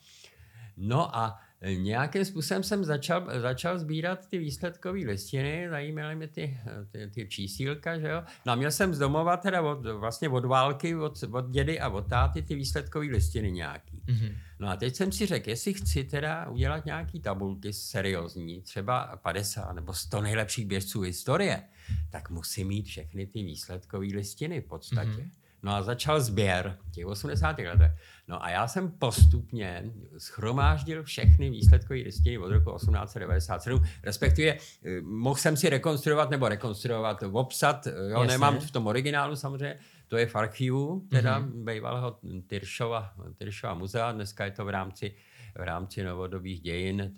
No 0.76 1.16
a 1.16 1.40
Nějakým 1.72 2.24
způsobem 2.24 2.62
jsem 2.62 2.84
začal, 2.84 3.40
začal 3.40 3.78
sbírat 3.78 4.28
ty 4.28 4.38
výsledkové 4.38 4.98
listiny, 4.98 5.66
zajímaly 5.70 6.16
mě 6.16 6.28
ty, 6.28 6.58
ty, 6.90 7.10
ty 7.10 7.28
čísílka, 7.28 7.98
že 7.98 8.08
jo. 8.08 8.22
No 8.46 8.52
a 8.52 8.56
měl 8.56 8.70
jsem 8.70 8.94
z 8.94 8.98
domova 8.98 9.36
teda 9.36 9.62
od, 9.62 9.86
vlastně 9.86 10.28
od 10.28 10.44
války, 10.44 10.96
od, 10.96 11.24
od 11.32 11.50
dědy 11.50 11.80
a 11.80 11.88
od 11.88 12.06
táty 12.06 12.42
ty 12.42 12.54
výsledkové 12.54 13.06
listiny 13.06 13.52
nějaký. 13.52 14.02
Mm-hmm. 14.06 14.36
No 14.58 14.68
a 14.68 14.76
teď 14.76 14.94
jsem 14.94 15.12
si 15.12 15.26
řekl, 15.26 15.48
jestli 15.48 15.74
chci 15.74 16.04
teda 16.04 16.48
udělat 16.48 16.84
nějaký 16.84 17.20
tabulky 17.20 17.72
seriózní, 17.72 18.62
třeba 18.62 19.16
50 19.22 19.72
nebo 19.72 19.92
100 19.92 20.20
nejlepších 20.20 20.66
běžců 20.66 21.00
historie, 21.00 21.62
tak 22.10 22.30
musím 22.30 22.68
mít 22.68 22.86
všechny 22.86 23.26
ty 23.26 23.42
výsledkové 23.42 24.06
listiny 24.06 24.60
v 24.60 24.64
podstatě. 24.64 25.10
Mm-hmm. 25.10 25.43
No 25.64 25.74
a 25.74 25.82
začal 25.82 26.20
sběr 26.20 26.78
těch 26.92 27.06
80. 27.06 27.58
letech. 27.58 27.92
No 28.28 28.44
a 28.44 28.50
já 28.50 28.68
jsem 28.68 28.90
postupně 28.90 29.84
schromáždil 30.18 31.02
všechny 31.02 31.50
výsledkové 31.50 31.98
listiny 31.98 32.38
od 32.38 32.50
roku 32.50 32.76
1897, 32.76 33.82
respektive 34.02 34.50
eh, 34.50 35.00
mohl 35.00 35.36
jsem 35.36 35.56
si 35.56 35.68
rekonstruovat 35.68 36.30
nebo 36.30 36.48
rekonstruovat, 36.48 37.22
obsat, 37.32 37.86
jo, 37.86 37.92
Jasně. 38.08 38.26
nemám 38.26 38.58
v 38.60 38.70
tom 38.70 38.86
originálu 38.86 39.36
samozřejmě, 39.36 39.78
to 40.08 40.16
je 40.16 40.26
v 40.26 40.36
archivu, 40.36 41.06
teda 41.10 41.40
mm-hmm. 41.40 41.64
bývalého 41.64 42.18
Tyršova, 42.46 43.12
Tyršova 43.38 43.74
muzea, 43.74 44.12
dneska 44.12 44.44
je 44.44 44.50
to 44.50 44.64
v 44.64 44.68
rámci 44.68 45.14
v 45.54 45.62
rámci 45.62 46.04
novodobých 46.04 46.60
dějin 46.60 47.14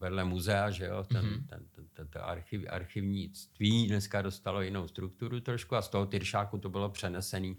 vedle 0.00 0.24
muzea, 0.24 0.70
že 0.70 0.84
jo, 0.84 1.04
ten, 1.04 1.24
mm-hmm. 1.24 1.46
ten, 1.46 1.60
ten, 1.74 1.84
ten, 1.94 2.08
ten 2.08 2.22
archiv, 2.24 2.64
archivnictví 2.68 3.86
dneska 3.86 4.22
dostalo 4.22 4.62
jinou 4.62 4.88
strukturu 4.88 5.40
trošku 5.40 5.76
a 5.76 5.82
z 5.82 5.88
toho 5.88 6.06
Tyršáku 6.06 6.58
to 6.58 6.68
bylo 6.68 6.88
přenesený 6.90 7.56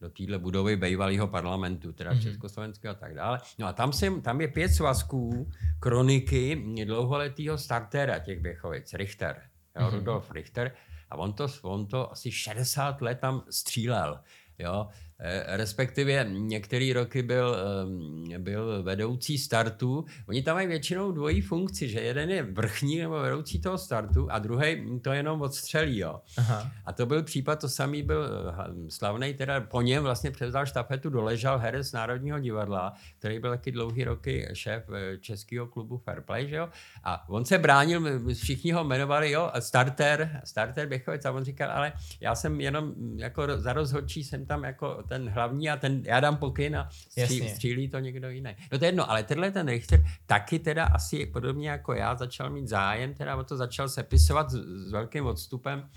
do 0.00 0.10
téhle 0.10 0.38
budovy 0.38 0.76
bývalého 0.76 1.28
parlamentu, 1.28 1.92
teda 1.92 2.12
mm-hmm. 2.12 2.22
československého 2.22 2.92
a 2.92 2.98
tak 2.98 3.14
dále. 3.14 3.40
No 3.58 3.66
a 3.66 3.72
tam, 3.72 3.92
jsem, 3.92 4.22
tam 4.22 4.40
je 4.40 4.48
pět 4.48 4.68
svazků 4.68 5.50
kroniky 5.80 6.64
dlouholetého 6.84 7.58
startéra 7.58 8.18
těch 8.18 8.40
Běchovic, 8.40 8.94
Richter, 8.94 9.42
jo, 9.80 9.86
mm-hmm. 9.86 9.94
Rudolf 9.94 10.30
Richter, 10.30 10.72
a 11.10 11.16
on 11.16 11.32
to, 11.32 11.46
on 11.62 11.86
to 11.86 12.12
asi 12.12 12.32
60 12.32 13.00
let 13.00 13.18
tam 13.20 13.42
střílel. 13.50 14.20
Jo? 14.58 14.88
Eh, 15.18 15.56
respektive 15.56 16.26
některé 16.28 16.92
roky 16.94 17.22
byl, 17.22 17.56
ehm, 17.56 18.42
byl 18.42 18.82
vedoucí 18.82 19.38
startu. 19.38 20.04
Oni 20.28 20.42
tam 20.42 20.56
mají 20.56 20.66
většinou 20.66 21.12
dvojí 21.12 21.40
funkci, 21.40 21.88
že 21.88 22.00
jeden 22.00 22.30
je 22.30 22.42
vrchní 22.42 22.98
nebo 22.98 23.20
vedoucí 23.20 23.60
toho 23.60 23.78
startu 23.78 24.28
a 24.30 24.38
druhý 24.38 25.00
to 25.02 25.12
jenom 25.12 25.42
odstřelí. 25.42 25.98
Jo. 25.98 26.20
Aha. 26.38 26.70
A 26.84 26.92
to 26.92 27.06
byl 27.06 27.22
případ, 27.22 27.60
to 27.60 27.68
samý 27.68 28.02
byl 28.02 28.24
eh, 28.24 28.90
slavný, 28.90 29.34
teda 29.34 29.60
po 29.60 29.82
něm 29.82 30.02
vlastně 30.02 30.30
převzal 30.30 30.66
štafetu, 30.66 31.10
doležal 31.10 31.58
herec 31.58 31.92
Národního 31.92 32.38
divadla, 32.38 32.92
který 33.18 33.38
byl 33.38 33.50
taky 33.50 33.72
dlouhý 33.72 34.04
roky 34.04 34.48
šéf 34.52 34.84
eh, 34.94 35.18
českého 35.18 35.66
klubu 35.66 35.98
Fairplay, 35.98 36.48
že 36.48 36.56
jo? 36.56 36.68
A 37.04 37.28
on 37.28 37.44
se 37.44 37.58
bránil, 37.58 38.34
všichni 38.34 38.72
ho 38.72 38.84
jmenovali, 38.84 39.30
jo, 39.30 39.50
starter, 39.58 40.40
starter 40.44 40.88
Běchovec 40.88 41.24
a 41.24 41.32
on 41.32 41.44
říkal, 41.44 41.70
ale 41.70 41.92
já 42.20 42.34
jsem 42.34 42.60
jenom 42.60 42.92
jako 43.16 43.42
za 43.56 43.72
rozhodčí 43.72 44.24
jsem 44.24 44.46
tam 44.46 44.64
jako 44.64 45.03
ten 45.08 45.28
hlavní 45.28 45.70
a 45.70 45.76
ten, 45.76 46.02
já 46.04 46.20
dám 46.20 46.36
pokyn 46.36 46.76
a 46.76 46.88
stří, 46.90 47.48
střílí 47.48 47.88
to 47.88 47.98
někdo 47.98 48.30
jiný. 48.30 48.56
No 48.72 48.78
to 48.78 48.84
je 48.84 48.88
jedno, 48.88 49.10
ale 49.10 49.22
tenhle 49.22 49.50
ten 49.50 49.68
Richter 49.68 50.04
taky 50.26 50.58
teda 50.58 50.84
asi 50.84 51.26
podobně 51.26 51.70
jako 51.70 51.92
já 51.92 52.14
začal 52.14 52.50
mít 52.50 52.68
zájem, 52.68 53.14
teda 53.14 53.36
o 53.36 53.44
to 53.44 53.56
začal 53.56 53.88
sepisovat 53.88 54.50
s, 54.50 54.54
s 54.88 54.92
velkým 54.92 55.26
odstupem 55.26 55.88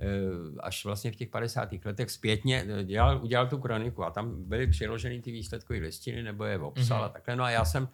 eh, 0.00 0.06
až 0.60 0.84
vlastně 0.84 1.12
v 1.12 1.16
těch 1.16 1.28
50. 1.28 1.68
letech 1.84 2.10
zpětně 2.10 2.64
eh, 2.68 2.84
dělal, 2.84 3.20
udělal 3.22 3.46
tu 3.46 3.58
kroniku 3.58 4.04
a 4.04 4.10
tam 4.10 4.48
byly 4.48 4.66
přiloženy 4.66 5.20
ty 5.20 5.32
výsledkové 5.32 5.78
listiny 5.78 6.22
nebo 6.22 6.44
je 6.44 6.58
obsal 6.58 7.00
mm-hmm. 7.00 7.04
a 7.04 7.08
takhle. 7.08 7.36
No 7.36 7.44
a 7.44 7.50
já 7.50 7.64
jsem 7.64 7.88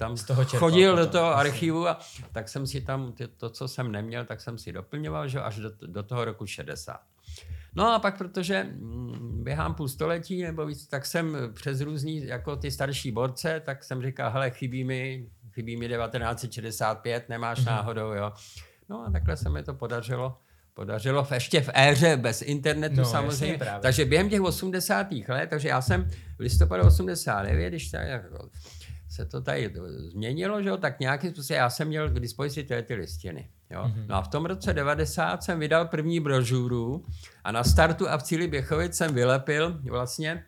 tam 0.00 0.16
z 0.16 0.24
toho 0.24 0.44
chodil 0.44 0.92
potom, 0.92 1.06
do 1.06 1.12
toho 1.12 1.36
archivu 1.36 1.88
a 1.88 1.98
tak 2.32 2.48
jsem 2.48 2.66
si 2.66 2.80
tam 2.80 3.14
to, 3.36 3.50
co 3.50 3.68
jsem 3.68 3.92
neměl, 3.92 4.24
tak 4.24 4.40
jsem 4.40 4.58
si 4.58 4.72
doplňoval, 4.72 5.28
že 5.28 5.40
až 5.40 5.56
do, 5.56 5.70
do 5.86 6.02
toho 6.02 6.24
roku 6.24 6.46
60. 6.46 7.00
No 7.74 7.94
a 7.94 7.98
pak, 7.98 8.18
protože 8.18 8.64
mm, 8.64 9.44
běhám 9.44 9.74
půl 9.74 9.88
století 9.88 10.42
nebo 10.42 10.66
víc, 10.66 10.86
tak 10.86 11.06
jsem 11.06 11.36
přes 11.52 11.80
různý, 11.80 12.26
jako 12.26 12.56
ty 12.56 12.70
starší 12.70 13.12
borce, 13.12 13.62
tak 13.64 13.84
jsem 13.84 14.02
říkal, 14.02 14.30
hele, 14.30 14.50
chybí 14.50 14.84
mi, 14.84 15.26
chybí 15.52 15.76
mi 15.76 15.88
1965, 15.88 17.28
nemáš 17.28 17.58
mm-hmm. 17.58 17.66
náhodou, 17.66 18.12
jo. 18.12 18.32
No 18.88 19.06
a 19.06 19.10
takhle 19.10 19.36
se 19.36 19.50
mi 19.50 19.62
to 19.62 19.74
podařilo 19.74 20.36
podařilo 20.74 21.24
v, 21.24 21.32
ještě 21.32 21.60
v 21.60 21.70
éře 21.74 22.16
bez 22.16 22.42
internetu 22.42 22.96
no, 22.96 23.04
samozřejmě. 23.04 23.58
Jasně, 23.60 23.78
takže 23.82 24.04
během 24.04 24.30
těch 24.30 24.40
80. 24.40 25.06
let, 25.28 25.50
takže 25.50 25.68
já 25.68 25.82
jsem 25.82 26.10
v 26.36 26.40
listopadu 26.40 26.82
89, 26.86 27.68
když 27.68 27.90
tak, 27.90 28.08
jako, 28.08 28.50
se 29.08 29.26
to 29.26 29.40
tady 29.40 29.72
změnilo, 29.96 30.62
že 30.62 30.68
jo, 30.68 30.76
tak 30.76 31.00
nějaký 31.00 31.30
způsob 31.30 31.56
já 31.56 31.70
jsem 31.70 31.88
měl 31.88 32.10
k 32.10 32.20
dispozici 32.20 32.64
ty 32.82 32.94
listiny. 32.94 33.50
Jo? 33.70 33.82
Mm-hmm. 33.82 34.06
No 34.06 34.14
a 34.16 34.22
v 34.22 34.28
tom 34.28 34.46
roce 34.46 34.72
90 34.72 35.42
jsem 35.42 35.58
vydal 35.58 35.86
první 35.86 36.20
brožuru 36.20 37.04
a 37.44 37.52
na 37.52 37.64
startu 37.64 38.08
a 38.08 38.18
v 38.18 38.22
cíli 38.22 38.48
Běchovic 38.48 38.94
jsem 38.94 39.14
vylepil 39.14 39.80
vlastně 39.90 40.44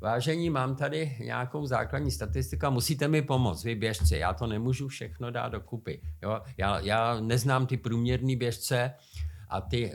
Vážení, 0.00 0.50
mám 0.50 0.76
tady 0.76 1.16
nějakou 1.20 1.66
základní 1.66 2.10
statistiku 2.10 2.66
a 2.66 2.70
musíte 2.70 3.08
mi 3.08 3.22
pomoct, 3.22 3.64
vy 3.64 3.74
běžci. 3.74 4.16
Já 4.16 4.32
to 4.32 4.46
nemůžu 4.46 4.88
všechno 4.88 5.30
dát 5.30 5.48
dokupy. 5.48 6.00
Jo? 6.22 6.40
Já, 6.56 6.80
já 6.80 7.20
neznám 7.20 7.66
ty 7.66 7.76
průměrný 7.76 8.36
běžce, 8.36 8.94
a 9.48 9.60
ty 9.60 9.92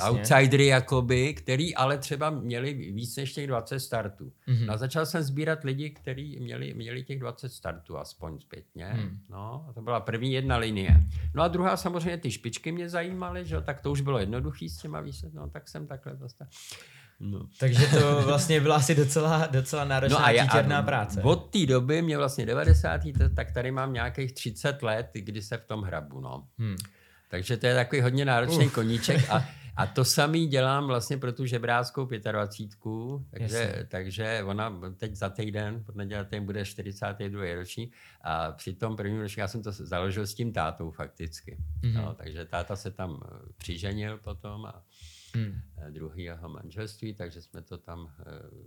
uh, 0.00 0.08
outsidery 0.08 0.66
jakoby, 0.66 1.34
který 1.34 1.74
ale 1.74 1.98
třeba 1.98 2.30
měli 2.30 2.74
víc 2.74 3.16
než 3.16 3.32
těch 3.32 3.46
20 3.46 3.80
startů. 3.80 4.32
Mm-hmm. 4.48 4.66
No 4.66 4.72
a 4.72 4.76
začal 4.76 5.06
jsem 5.06 5.22
sbírat 5.22 5.64
lidi, 5.64 5.90
kteří 5.90 6.40
měli, 6.40 6.74
měli 6.74 7.04
těch 7.04 7.18
20 7.18 7.48
startů 7.48 7.98
aspoň 7.98 8.38
zpětně. 8.38 8.92
Mm. 8.96 9.18
No, 9.30 9.66
a 9.68 9.72
to 9.72 9.82
byla 9.82 10.00
první 10.00 10.32
jedna 10.32 10.56
linie. 10.56 11.00
No 11.34 11.42
a 11.42 11.48
druhá 11.48 11.76
samozřejmě 11.76 12.16
ty 12.18 12.30
špičky 12.30 12.72
mě 12.72 12.88
zajímaly, 12.88 13.44
že 13.44 13.60
tak 13.60 13.80
to 13.80 13.90
už 13.90 14.00
bylo 14.00 14.18
jednoduchý 14.18 14.68
s 14.68 14.78
těma 14.78 15.00
výsledky, 15.00 15.36
no 15.36 15.50
tak 15.50 15.68
jsem 15.68 15.86
takhle 15.86 16.16
dostal. 16.16 16.48
No. 17.20 17.46
Takže 17.60 17.86
to 17.86 18.22
vlastně 18.22 18.60
byla 18.60 18.76
asi 18.76 18.94
docela, 18.94 19.46
docela 19.46 19.84
náročná 19.84 20.18
no 20.18 20.24
a 20.24 20.30
já, 20.30 20.44
a 20.78 20.82
práce. 20.82 21.22
Od 21.22 21.50
té 21.50 21.66
doby, 21.66 22.02
mě 22.02 22.18
vlastně 22.18 22.46
90. 22.46 23.00
tak 23.36 23.52
tady 23.52 23.70
mám 23.70 23.92
nějakých 23.92 24.32
30 24.32 24.82
let, 24.82 25.10
kdy 25.14 25.42
se 25.42 25.56
v 25.56 25.64
tom 25.64 25.82
hrabu. 25.82 26.20
No. 26.20 26.46
Hmm. 26.58 26.76
Takže 27.32 27.56
to 27.56 27.66
je 27.66 27.74
takový 27.74 28.02
hodně 28.02 28.24
náročný 28.24 28.66
Uf. 28.66 28.74
koníček 28.74 29.30
a, 29.30 29.44
a 29.76 29.86
to 29.86 30.04
samý 30.04 30.46
dělám 30.46 30.86
vlastně 30.86 31.16
pro 31.16 31.32
tu 31.32 31.46
žebráckou 31.46 32.08
25. 32.32 32.70
Takže, 33.30 33.86
takže 33.88 34.42
ona 34.44 34.80
teď 34.96 35.14
za 35.14 35.28
týden, 35.28 35.84
pod 35.84 35.94
nedělem 35.94 36.26
bude 36.44 36.64
42. 36.64 37.54
roční 37.54 37.92
a 38.22 38.52
při 38.52 38.74
tom 38.74 38.96
prvním 38.96 39.20
ročníku 39.20 39.40
já 39.40 39.48
jsem 39.48 39.62
to 39.62 39.72
založil 39.72 40.26
s 40.26 40.34
tím 40.34 40.52
tátou 40.52 40.90
fakticky. 40.90 41.58
Mm-hmm. 41.82 41.92
No, 41.92 42.14
takže 42.14 42.44
táta 42.44 42.76
se 42.76 42.90
tam 42.90 43.20
eh, 43.24 43.52
přiženil 43.56 44.18
potom 44.18 44.66
a 44.66 44.82
mm. 45.36 45.60
druhý 45.90 46.22
jeho 46.22 46.48
manželství, 46.48 47.14
takže 47.14 47.42
jsme 47.42 47.62
to 47.62 47.78
tam 47.78 48.00
uh, 48.00 48.08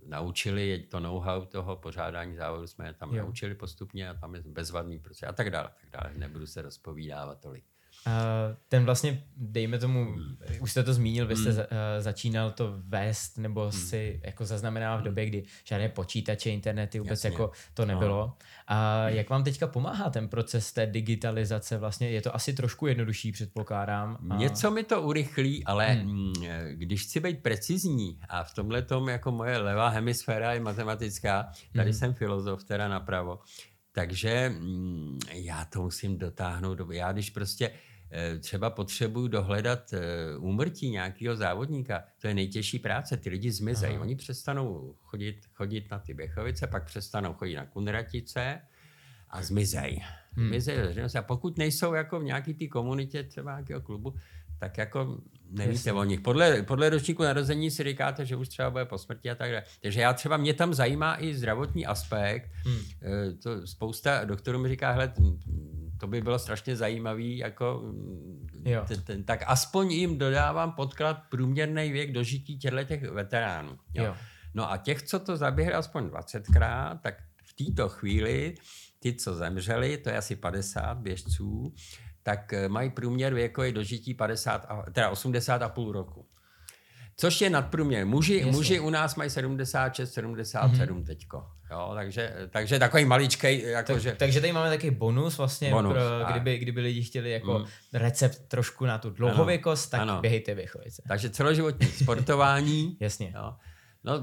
naučili, 0.10 0.86
to 0.90 1.00
know-how 1.00 1.46
toho 1.46 1.76
pořádání 1.76 2.36
závodu 2.36 2.68
jsme 2.68 2.88
je 2.88 2.94
tam 2.94 3.14
jo. 3.14 3.24
naučili 3.24 3.56
postupně 3.56 4.10
a 4.10 4.14
tam 4.14 4.36
je 4.36 4.42
bezvadný 4.46 5.00
prostě 5.00 5.26
a 5.26 5.34
tak 5.34 5.50
dále, 5.50 5.70
tak 5.82 6.02
dále. 6.02 6.18
Nebudu 6.18 6.48
se 6.48 6.62
rozpovídávat 6.62 7.40
tolik. 7.40 7.64
Uh, 8.08 8.56
ten 8.68 8.86
vlastně, 8.86 9.24
dejme 9.38 9.80
tomu, 9.80 10.16
už 10.60 10.72
jste 10.72 10.84
to 10.84 10.94
zmínil, 10.94 11.28
vy 11.28 11.36
jste 11.36 11.50
hmm. 11.50 11.56
za, 11.56 11.64
uh, 11.64 11.78
začínal 12.00 12.52
to 12.52 12.74
vést 12.88 13.38
nebo 13.38 13.62
hmm. 13.62 13.72
si 13.72 14.22
jako 14.24 14.46
zaznamenal 14.46 14.98
v 14.98 15.00
hmm. 15.00 15.06
době, 15.06 15.26
kdy 15.26 15.44
žádné 15.64 15.90
počítače, 15.90 16.50
internety 16.50 17.00
vůbec 17.00 17.24
Jasně. 17.24 17.30
jako 17.30 17.52
to 17.74 17.86
no. 17.86 17.94
nebylo. 17.94 18.38
A 18.68 19.06
uh, 19.08 19.16
jak 19.16 19.30
vám 19.30 19.44
teďka 19.44 19.68
pomáhá 19.68 20.10
ten 20.10 20.28
proces 20.28 20.74
té 20.74 20.86
digitalizace? 20.86 21.78
Vlastně 21.78 22.10
je 22.10 22.22
to 22.22 22.36
asi 22.36 22.54
trošku 22.54 22.88
jednodušší, 22.88 23.32
předpokládám. 23.32 24.18
A... 24.30 24.36
Něco 24.36 24.72
mi 24.72 24.84
to 24.84 25.02
urychlí, 25.02 25.64
ale 25.66 25.86
hmm. 25.86 26.34
když 26.72 27.04
chci 27.04 27.20
být 27.20 27.44
precizní 27.44 28.20
a 28.30 28.44
v 28.44 28.54
tomhle 28.54 28.82
tom 28.82 29.10
jako 29.10 29.32
moje 29.32 29.58
levá 29.58 29.90
hemisféra 29.90 30.54
je 30.54 30.60
matematická, 30.60 31.50
tady 31.76 31.90
hmm. 31.90 32.00
jsem 32.00 32.14
filozof, 32.14 32.64
teda 32.64 32.88
napravo, 32.88 33.40
takže 33.92 34.50
mm, 34.50 35.20
já 35.34 35.66
to 35.66 35.82
musím 35.82 36.18
dotáhnout. 36.18 36.80
Já 36.92 37.12
když 37.12 37.30
prostě 37.30 37.70
Eh, 37.70 37.95
třeba 38.40 38.70
potřebuju 38.70 39.28
dohledat 39.28 39.94
eh, 39.94 40.38
úmrtí 40.38 40.90
nějakého 40.90 41.36
závodníka, 41.36 42.04
to 42.22 42.28
je 42.28 42.34
nejtěžší 42.34 42.80
práce, 42.80 43.18
ty 43.18 43.30
lidi 43.30 43.52
zmizejí. 43.52 43.94
Aha. 43.94 44.02
Oni 44.02 44.16
přestanou 44.16 44.96
chodit, 45.02 45.46
chodit 45.54 45.92
na 45.92 46.00
ty 46.00 46.14
Běchovice, 46.14 46.68
pak 46.68 46.86
přestanou 46.86 47.34
chodit 47.34 47.56
na 47.56 47.66
Kunratice 47.66 48.62
a 49.30 49.42
zmizejí. 49.42 50.04
Hmm. 50.32 50.48
zmizejí 50.48 51.06
a 51.18 51.22
pokud 51.22 51.58
nejsou 51.58 51.94
jako 51.94 52.20
v 52.20 52.24
nějaké 52.24 52.54
té 52.54 52.68
komunitě 52.68 53.24
třeba 53.24 53.52
nějakého 53.52 53.82
klubu, 53.82 54.16
tak 54.60 54.78
jako 54.78 55.18
nevíte 55.50 55.94
o 55.94 56.04
nich. 56.04 56.20
Podle, 56.20 56.64
podle 56.64 56.90
ročníku 56.90 57.24
narození 57.24 57.72
si 57.72 57.84
říkáte, 57.84 58.26
že 58.26 58.36
už 58.36 58.50
třeba 58.50 58.70
bude 58.70 58.86
po 58.86 58.98
smrti 58.98 59.32
a 59.32 59.36
tak 59.36 59.52
dále. 59.52 59.64
Takže 59.82 60.02
já 60.02 60.14
třeba, 60.14 60.38
mě 60.38 60.54
tam 60.54 60.74
zajímá 60.74 61.22
i 61.22 61.36
zdravotní 61.36 61.86
aspekt. 61.86 62.52
Hmm. 62.66 62.80
Eh, 63.02 63.34
to 63.34 63.68
spousta 63.68 64.26
doktorů 64.26 64.60
mi 64.60 64.70
říká, 64.70 64.92
hele, 64.92 65.14
to 66.00 66.08
by 66.08 66.22
bylo 66.22 66.40
strašně 66.40 66.76
zajímavý, 66.76 67.38
jako, 67.38 67.94
jo. 68.66 68.84
Ten, 68.88 69.02
ten, 69.02 69.24
tak 69.24 69.44
aspoň 69.48 69.92
jim 69.92 70.18
dodávám 70.18 70.72
podklad 70.72 71.18
průměrný 71.30 71.92
věk 71.92 72.12
dožití 72.12 72.58
těchto 72.58 72.84
těch 72.84 73.04
veteránů. 73.04 73.78
Jo. 73.94 74.04
Jo. 74.04 74.16
No 74.54 74.72
a 74.72 74.78
těch, 74.78 75.04
co 75.04 75.20
to 75.20 75.38
zaběhli 75.38 75.74
aspoň 75.74 76.04
20krát, 76.04 77.00
tak 77.00 77.16
v 77.44 77.66
této 77.66 77.90
chvíli 77.90 78.56
ty, 79.00 79.14
co 79.14 79.36
zemřeli, 79.36 79.98
to 79.98 80.10
je 80.10 80.18
asi 80.18 80.36
50 80.36 80.98
běžců, 80.98 81.74
tak 82.24 82.54
eh, 82.54 82.70
mají 82.70 82.90
průměr 82.90 83.34
věkový 83.34 83.72
dožití 83.72 84.14
50, 84.14 84.68
teda 84.92 85.10
80 85.10 85.62
a 85.62 85.70
půl 85.70 85.92
roku. 85.92 86.28
Což 87.18 87.42
je 87.42 87.50
nadprůměr. 87.50 88.06
Muži, 88.06 88.46
muži 88.46 88.80
u 88.80 88.90
nás 88.90 89.16
mají 89.16 89.30
76, 89.30 90.14
77 90.14 90.98
mm-hmm. 90.98 91.06
teďko. 91.06 91.46
Jo, 91.72 91.92
takže, 91.96 92.34
takže 92.50 92.80
takový 92.80 93.06
maličkej. 93.06 93.62
Jako 93.62 93.94
tak, 93.94 94.02
že... 94.02 94.16
Takže 94.20 94.42
tady 94.42 94.54
máme 94.54 94.70
takový 94.70 94.92
bonus 94.92 95.38
vlastně, 95.38 95.72
bonus, 95.72 95.94
pro, 95.94 96.02
kdyby, 96.32 96.58
kdyby 96.58 96.82
lidi 96.82 97.04
chtěli 97.04 97.32
jako 97.32 97.60
mm. 97.60 97.66
recept 97.94 98.48
trošku 98.48 98.86
na 98.86 98.98
tu 98.98 99.10
dlouhověkost, 99.10 99.92
tak 99.92 100.02
ano. 100.02 100.22
běhejte 100.22 100.56
Běchovice. 100.56 101.02
Takže 101.08 101.30
celoživotní 101.30 101.88
sportování. 101.88 102.98
Jasně. 103.00 103.34
Jo. 103.36 103.54
No, 104.04 104.14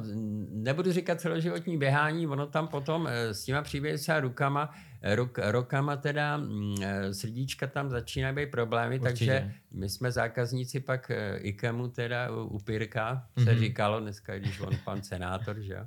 nebudu 0.51 0.93
říkat 0.93 1.21
celoživotní 1.21 1.79
běhání, 1.79 2.27
ono 2.27 2.47
tam 2.47 2.69
potom 2.69 3.09
eh, 3.11 3.35
s 3.35 3.45
těma 3.45 3.63
příběhy 3.63 3.99
a 4.09 4.21
rukama, 4.21 4.71
eh, 5.03 5.15
ruk, 5.15 5.39
rokama 5.43 5.97
teda 5.97 6.37
mm, 6.37 6.75
eh, 6.83 7.15
srdíčka 7.15 7.67
tam 7.67 7.91
začínají 7.91 8.35
být 8.35 8.51
problémy, 8.51 8.99
Určitě. 9.01 9.27
takže 9.27 9.53
my 9.73 9.89
jsme 9.89 10.13
zákazníci 10.13 10.81
pak 10.81 11.11
IKEMu 11.37 11.89
teda 11.89 12.29
u 12.31 12.59
Pirka, 12.59 13.27
se 13.39 13.45
mm-hmm. 13.45 13.59
říkalo 13.59 14.01
dneska, 14.01 14.39
když 14.39 14.61
on 14.61 14.77
pan 14.85 15.03
senátor, 15.03 15.61
že 15.61 15.73
jo 15.73 15.87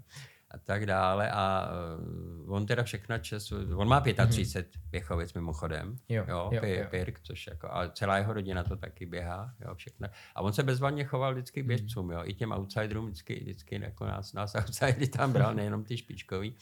a 0.56 0.60
tak 0.64 0.86
dále. 0.86 1.32
A 1.32 1.70
uh, 2.46 2.54
on 2.54 2.66
teda 2.66 2.84
všechna 2.84 3.18
čas, 3.18 3.52
on 3.52 3.88
má 3.88 4.02
35 4.02 4.16
mm-hmm. 4.16 4.90
běchovic 4.92 5.34
mimochodem, 5.34 5.98
jo, 6.10 6.26
jo, 6.28 6.50
jo, 6.52 6.62
jo. 6.64 6.86
Pirk, 6.90 7.20
což 7.24 7.48
jako, 7.48 7.68
a 7.72 7.90
celá 7.90 8.18
jeho 8.18 8.34
rodina 8.34 8.64
to 8.64 8.76
taky 8.76 9.06
běhá, 9.06 9.54
jo, 9.66 9.76
všechno. 9.76 10.08
A 10.36 10.42
on 10.42 10.54
se 10.54 10.64
bezvadně 10.64 11.04
choval 11.04 11.34
vždycky 11.34 11.62
k 11.62 11.64
mhm. 11.64 11.68
běžcům, 11.68 12.12
jo, 12.12 12.22
i 12.24 12.34
těm 12.34 12.52
outsiderům 12.52 13.06
vždycky, 13.06 13.40
vždycky 13.40 13.82
jako 13.82 14.06
nás, 14.06 14.34
nás 14.34 14.56
outsidery 14.56 15.08
tam 15.08 15.34
bral, 15.34 15.54
nejenom 15.54 15.84
ty 15.84 15.98
špičkový. 15.98 16.56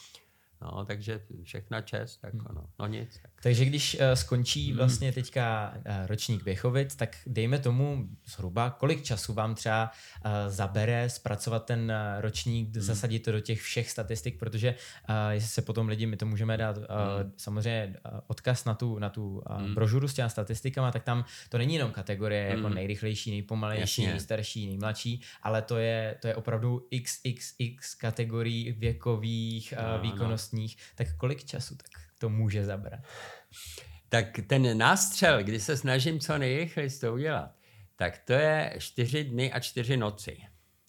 No, 0.61 0.85
takže 0.85 1.21
všechna 1.43 1.81
čest, 1.81 2.17
tak 2.17 2.33
hmm. 2.33 2.45
no, 2.55 2.69
no 2.79 2.87
nic. 2.87 3.19
Tak. 3.21 3.32
Takže 3.43 3.65
když 3.65 3.95
uh, 3.95 4.01
skončí 4.13 4.67
hmm. 4.67 4.77
vlastně 4.77 5.11
teďka 5.11 5.73
uh, 5.75 6.07
ročník 6.07 6.43
Běchovic, 6.43 6.95
tak 6.95 7.17
dejme 7.27 7.59
tomu 7.59 8.07
zhruba, 8.25 8.69
kolik 8.69 9.03
času 9.03 9.33
vám 9.33 9.55
třeba 9.55 9.91
uh, 10.25 10.31
zabere 10.47 11.09
zpracovat 11.09 11.65
ten 11.65 11.79
uh, 11.91 12.21
ročník, 12.21 12.75
hmm. 12.75 12.81
zasadit 12.81 13.19
to 13.19 13.31
do 13.31 13.39
těch 13.39 13.61
všech 13.61 13.89
statistik, 13.89 14.39
protože 14.39 14.75
uh, 15.09 15.15
jestli 15.31 15.49
se 15.49 15.61
potom 15.61 15.87
lidi, 15.87 16.05
my 16.05 16.17
to 16.17 16.25
můžeme 16.25 16.57
dát 16.57 16.77
uh, 16.77 16.83
hmm. 16.83 17.33
samozřejmě 17.37 17.95
uh, 18.11 18.19
odkaz 18.27 18.65
na 18.65 18.73
tu, 18.73 18.99
na 18.99 19.09
tu 19.09 19.43
uh, 19.49 19.57
hmm. 19.57 19.75
brožuru 19.75 20.07
s 20.07 20.13
těma 20.13 20.29
statistikama, 20.29 20.91
tak 20.91 21.03
tam 21.03 21.25
to 21.49 21.57
není 21.57 21.73
jenom 21.73 21.91
kategorie 21.91 22.41
jako 22.41 22.53
hmm. 22.53 22.63
jako 22.63 22.75
nejrychlejší, 22.75 23.31
nejpomalejší, 23.31 24.01
Jasně. 24.01 24.13
nejstarší, 24.13 24.67
nejmladší, 24.67 25.21
ale 25.43 25.61
to 25.61 25.77
je, 25.77 26.17
to 26.21 26.27
je 26.27 26.35
opravdu 26.35 26.87
XXX 27.03 27.95
kategorií 27.95 28.71
věkových, 28.71 29.73
uh, 29.95 30.01
výkonnostních. 30.01 30.77
Tak 30.95 31.17
kolik 31.17 31.43
času 31.43 31.75
tak 31.75 32.02
to 32.23 32.29
může 32.29 32.65
zabrat? 32.65 32.99
Tak 34.09 34.39
ten 34.47 34.77
nástřel, 34.77 35.43
kdy 35.43 35.59
se 35.59 35.77
snažím 35.77 36.19
co 36.19 36.37
nejrychleji 36.37 36.89
to 36.89 37.13
udělat, 37.13 37.51
tak 37.95 38.17
to 38.17 38.33
je 38.33 38.75
čtyři 38.79 39.23
dny 39.23 39.53
a 39.53 39.59
čtyři 39.59 39.97
noci. 39.97 40.37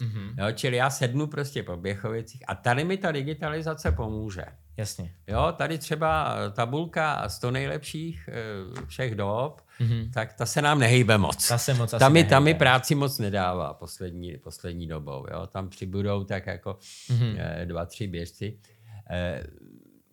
Mm-hmm. 0.01 0.35
Jo, 0.39 0.53
čili 0.53 0.77
já 0.77 0.91
sednu 0.91 1.27
prostě 1.27 1.63
po 1.63 1.77
Běchovicích 1.77 2.43
a 2.47 2.55
tady 2.55 2.85
mi 2.85 2.97
ta 2.97 3.13
digitalizace 3.13 3.93
pomůže. 3.93 4.45
Jasně. 4.77 5.15
Jo, 5.27 5.53
tady 5.57 5.79
třeba 5.79 6.37
tabulka 6.53 7.29
100 7.29 7.51
nejlepších 7.51 8.29
eh, 8.29 8.87
všech 8.87 9.15
dob, 9.15 9.61
mm-hmm. 9.81 10.11
tak 10.13 10.35
ta 10.35 10.47
se 10.47 10.63
nám 10.63 10.79
nehejbe 10.79 11.19
moc. 11.19 11.49
Ta 11.49 11.59
se 11.59 11.75
moc 11.75 11.91
tam, 11.99 12.13
mi, 12.13 12.25
tam 12.25 12.45
mi 12.45 12.55
práci 12.55 12.95
moc 12.95 13.19
nedává 13.19 13.75
poslední, 13.75 14.39
poslední 14.39 14.87
dobou. 14.87 15.27
Jo. 15.31 15.47
Tam 15.47 15.69
přibudou 15.69 16.25
tak 16.25 16.47
jako 16.47 16.79
mm-hmm. 17.11 17.37
dva, 17.65 17.87
tři 17.87 18.07
běžci. 18.07 18.59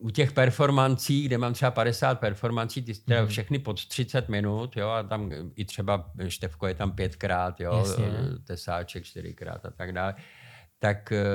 U 0.01 0.10
těch 0.10 0.31
performancí, 0.31 1.24
kde 1.24 1.38
mám 1.38 1.53
třeba 1.53 1.72
50 1.72 2.20
performancí, 2.20 2.81
ty 2.81 2.93
teda 2.93 3.22
mm. 3.22 3.27
všechny 3.27 3.60
pod 3.60 3.86
30 3.86 4.29
minut, 4.29 4.77
jo, 4.77 4.89
a 4.89 5.03
tam 5.03 5.31
i 5.55 5.65
třeba 5.65 6.12
Števko 6.27 6.67
je 6.67 6.74
tam 6.74 6.91
pětkrát, 6.91 7.60
jo, 7.60 7.77
Jasně, 7.77 8.05
Tesáček 8.43 9.03
čtyřikrát 9.03 9.65
a 9.65 9.72
tak 9.72 9.91
dále 9.91 10.15
tak 10.81 11.12
eh, 11.12 11.25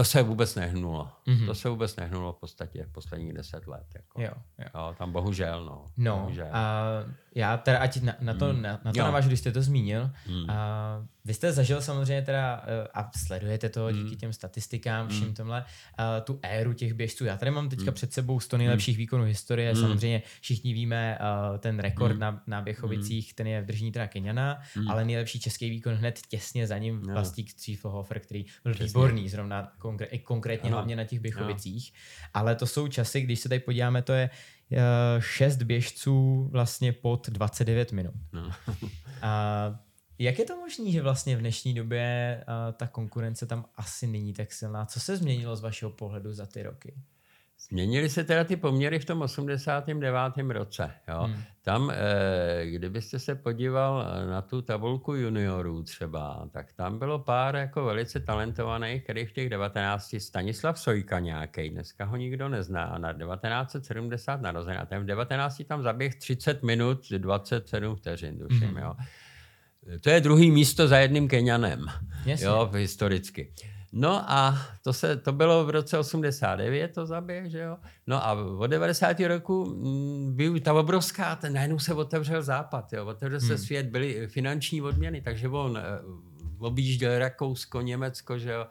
to 0.00 0.04
se 0.04 0.22
vůbec 0.22 0.54
nehnulo. 0.54 1.08
Mm-hmm. 1.26 1.46
To 1.46 1.54
se 1.54 1.68
vůbec 1.68 1.96
nehnulo 1.96 2.32
v 2.32 2.36
podstatě 2.36 2.86
posledních 2.92 3.32
deset 3.32 3.66
let. 3.66 3.86
Jako. 3.94 4.22
Jo, 4.22 4.32
jo. 4.58 4.66
jo, 4.74 4.94
tam 4.98 5.12
bohužel, 5.12 5.64
no. 5.64 5.86
No, 5.96 6.16
bohužel. 6.16 6.48
a 6.52 6.84
já 7.34 7.56
teda, 7.56 7.78
ať 7.78 8.02
na, 8.02 8.14
na 8.20 8.34
to, 8.34 8.52
mm. 8.52 8.62
na, 8.62 8.80
na 8.84 8.92
to 8.92 8.98
navážu, 8.98 9.28
když 9.28 9.40
jste 9.40 9.52
to 9.52 9.62
zmínil, 9.62 10.10
mm. 10.28 10.50
a 10.50 11.06
vy 11.24 11.34
jste 11.34 11.52
zažil 11.52 11.82
samozřejmě 11.82 12.22
teda, 12.22 12.64
eh, 12.66 12.88
a 12.94 13.10
sledujete 13.26 13.68
to 13.68 13.88
mm. 13.88 14.04
díky 14.04 14.16
těm 14.16 14.32
statistikám, 14.32 15.08
vším 15.08 15.28
mm. 15.28 15.34
tomhle, 15.34 15.64
uh, 15.98 16.24
tu 16.24 16.40
éru 16.42 16.72
těch 16.72 16.94
běžců. 16.94 17.24
Já 17.24 17.36
tady 17.36 17.50
mám 17.50 17.68
teďka 17.68 17.90
mm. 17.90 17.94
před 17.94 18.12
sebou 18.12 18.40
100 18.40 18.56
nejlepších 18.58 18.96
mm. 18.96 18.98
výkonů 18.98 19.24
historie, 19.24 19.74
mm. 19.74 19.80
samozřejmě 19.80 20.22
všichni 20.40 20.72
víme 20.72 21.18
uh, 21.20 21.58
ten 21.58 21.78
rekord 21.78 22.14
mm. 22.14 22.20
na, 22.20 22.42
na 22.46 22.62
Běchovicích, 22.62 23.32
mm. 23.32 23.34
ten 23.34 23.46
je 23.46 23.62
v 23.62 23.66
držení 23.66 23.92
teda 23.92 24.06
Keniana, 24.06 24.60
mm. 24.76 24.90
ale 24.90 25.04
nejlepší 25.04 25.40
český 25.40 25.70
výkon 25.70 25.94
hned 25.94 26.20
těsně 26.28 26.66
za 26.66 26.78
ním 26.78 27.02
no. 27.06 27.14
Vlastík 27.14 27.50
který 28.20 28.44
byl 28.64 28.72
Přesně. 28.72 28.86
výborný 28.86 29.28
zrovna 29.28 29.72
konkr- 29.78 29.89
i 30.04 30.18
konkrétně 30.18 30.68
ano. 30.68 30.76
hlavně 30.76 30.96
na 30.96 31.04
těch 31.04 31.20
Běchovicích. 31.20 31.92
No. 31.92 32.30
Ale 32.34 32.54
to 32.54 32.66
jsou 32.66 32.88
časy, 32.88 33.20
když 33.20 33.40
se 33.40 33.48
tady 33.48 33.58
podíváme, 33.58 34.02
to 34.02 34.12
je 34.12 34.30
šest 35.18 35.62
běžců 35.62 36.48
vlastně 36.52 36.92
pod 36.92 37.28
29 37.28 37.92
minut. 37.92 38.14
No. 38.32 38.50
A 39.22 39.80
jak 40.18 40.38
je 40.38 40.44
to 40.44 40.56
možné, 40.56 40.90
že 40.90 41.02
vlastně 41.02 41.36
v 41.36 41.40
dnešní 41.40 41.74
době 41.74 42.36
uh, 42.48 42.74
ta 42.74 42.86
konkurence 42.86 43.46
tam 43.46 43.64
asi 43.76 44.06
není 44.06 44.32
tak 44.32 44.52
silná? 44.52 44.86
Co 44.86 45.00
se 45.00 45.16
změnilo 45.16 45.56
z 45.56 45.60
vašeho 45.60 45.90
pohledu 45.90 46.32
za 46.32 46.46
ty 46.46 46.62
roky? 46.62 46.94
Změnily 47.68 48.08
se 48.08 48.24
teda 48.24 48.44
ty 48.44 48.56
poměry 48.56 48.98
v 48.98 49.04
tom 49.04 49.22
89. 49.22 50.16
roce. 50.48 50.90
Jo. 51.08 51.22
Hmm. 51.22 51.42
Tam, 51.62 51.90
eh, 51.90 52.66
kdybyste 52.66 53.18
se 53.18 53.34
podíval 53.34 54.06
na 54.30 54.42
tu 54.42 54.62
tabulku 54.62 55.14
juniorů 55.14 55.82
třeba, 55.82 56.48
tak 56.52 56.72
tam 56.72 56.98
bylo 56.98 57.18
pár 57.18 57.56
jako 57.56 57.84
velice 57.84 58.20
talentovaných, 58.20 59.04
který 59.04 59.26
v 59.26 59.32
těch 59.32 59.48
19. 59.48 60.20
Stanislav 60.20 60.78
Sojka 60.78 61.18
nějaký, 61.18 61.70
dneska 61.70 62.04
ho 62.04 62.16
nikdo 62.16 62.48
nezná, 62.48 62.98
na 62.98 63.12
1970 63.12 64.40
narozený. 64.40 64.76
A 64.76 64.86
ten 64.86 65.02
v 65.02 65.06
19. 65.06 65.62
tam 65.68 65.82
zaběh 65.82 66.14
30 66.14 66.62
minut, 66.62 67.10
27 67.10 67.96
vteřin, 67.96 68.38
duším. 68.38 68.68
Hmm. 68.68 68.78
Jo. 68.78 68.94
To 70.00 70.10
je 70.10 70.20
druhý 70.20 70.50
místo 70.50 70.88
za 70.88 70.98
jedným 70.98 71.28
Kenianem, 71.28 71.86
jo, 72.26 72.70
historicky. 72.74 73.52
No 73.92 74.30
a 74.30 74.58
to, 74.82 74.92
se, 74.92 75.16
to 75.16 75.32
bylo 75.32 75.64
v 75.64 75.70
roce 75.70 75.98
89, 75.98 76.88
to 76.94 77.06
zaběh, 77.06 77.50
že 77.50 77.58
jo. 77.58 77.76
No 78.06 78.26
a 78.26 78.32
od 78.32 78.66
90. 78.66 79.20
roku 79.20 79.64
mm, 79.64 80.36
byl 80.36 80.60
ta 80.60 80.74
obrovská, 80.74 81.36
ten 81.36 81.52
najednou 81.52 81.78
se 81.78 81.94
otevřel 81.94 82.42
západ, 82.42 82.92
jo. 82.92 83.06
Otevřel 83.06 83.40
se 83.40 83.46
hmm. 83.46 83.58
svět, 83.58 83.86
byly 83.86 84.28
finanční 84.28 84.82
odměny, 84.82 85.20
takže 85.20 85.48
on 85.48 85.78
eh, 85.78 85.82
objížděl 86.58 87.18
Rakousko, 87.18 87.80
Německo, 87.80 88.38
že 88.38 88.52
jo. 88.52 88.66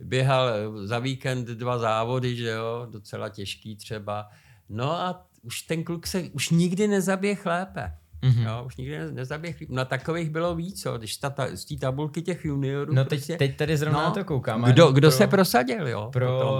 Běhal 0.00 0.48
eh, 0.48 0.86
za 0.86 0.98
víkend 0.98 1.46
dva 1.46 1.78
závody, 1.78 2.36
že 2.36 2.48
jo, 2.48 2.86
docela 2.90 3.28
těžký 3.28 3.76
třeba. 3.76 4.28
No 4.68 4.92
a 5.00 5.26
už 5.42 5.62
ten 5.62 5.84
kluk 5.84 6.06
se 6.06 6.22
už 6.32 6.50
nikdy 6.50 6.88
nezaběh 6.88 7.46
lépe. 7.46 7.92
Mm-hmm. 8.22 8.46
Jo, 8.46 8.62
už 8.66 8.76
nikdy 8.76 8.98
nezaběh. 9.12 9.68
Na 9.68 9.84
takových 9.84 10.30
bylo 10.30 10.54
víc, 10.54 10.84
jo. 10.84 10.98
když 10.98 11.16
ta, 11.16 11.30
ta, 11.30 11.46
z 11.56 11.64
té 11.64 11.76
tabulky 11.76 12.22
těch 12.22 12.44
juniorů. 12.44 12.94
No 12.94 13.04
teď, 13.04 13.18
prostě, 13.18 13.36
teď 13.36 13.56
tady 13.56 13.76
zrovna 13.76 13.98
no, 13.98 14.04
na 14.04 14.10
to 14.10 14.24
koukám. 14.24 14.62
Kdo, 14.62 14.92
kdo 14.92 15.08
pro, 15.08 15.16
se 15.16 15.26
prosadil, 15.26 15.88
jo? 15.88 16.10
Pro 16.12 16.52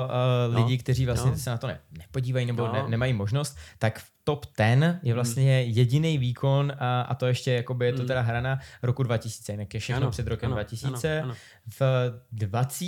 uh, 0.48 0.56
lidi, 0.56 0.76
no, 0.76 0.82
kteří 0.82 1.06
vlastně 1.06 1.30
no. 1.30 1.36
se 1.36 1.50
na 1.50 1.58
to 1.58 1.66
ne, 1.66 1.80
nepodívají 1.98 2.46
nebo 2.46 2.66
no. 2.66 2.72
ne, 2.72 2.84
nemají 2.88 3.12
možnost, 3.12 3.56
tak 3.78 3.98
v 3.98 4.10
top 4.24 4.46
10 4.58 5.00
je 5.02 5.14
vlastně 5.14 5.60
hmm. 5.62 5.72
jediný 5.74 6.18
výkon 6.18 6.72
a, 6.78 7.00
a 7.00 7.14
to 7.14 7.26
ještě 7.26 7.52
jakoby 7.52 7.86
je 7.86 7.92
to 7.92 7.98
hmm. 7.98 8.08
teda 8.08 8.20
hrana 8.20 8.58
roku 8.82 9.02
2000, 9.02 9.52
jinak 9.52 9.74
je 9.74 9.80
všechno 9.80 10.02
ano, 10.02 10.10
před 10.10 10.26
rokem 10.26 10.46
ano, 10.46 10.54
2000. 10.54 11.20
Ano, 11.20 11.24
ano. 11.24 11.34
V 11.80 12.12
20 12.32 12.86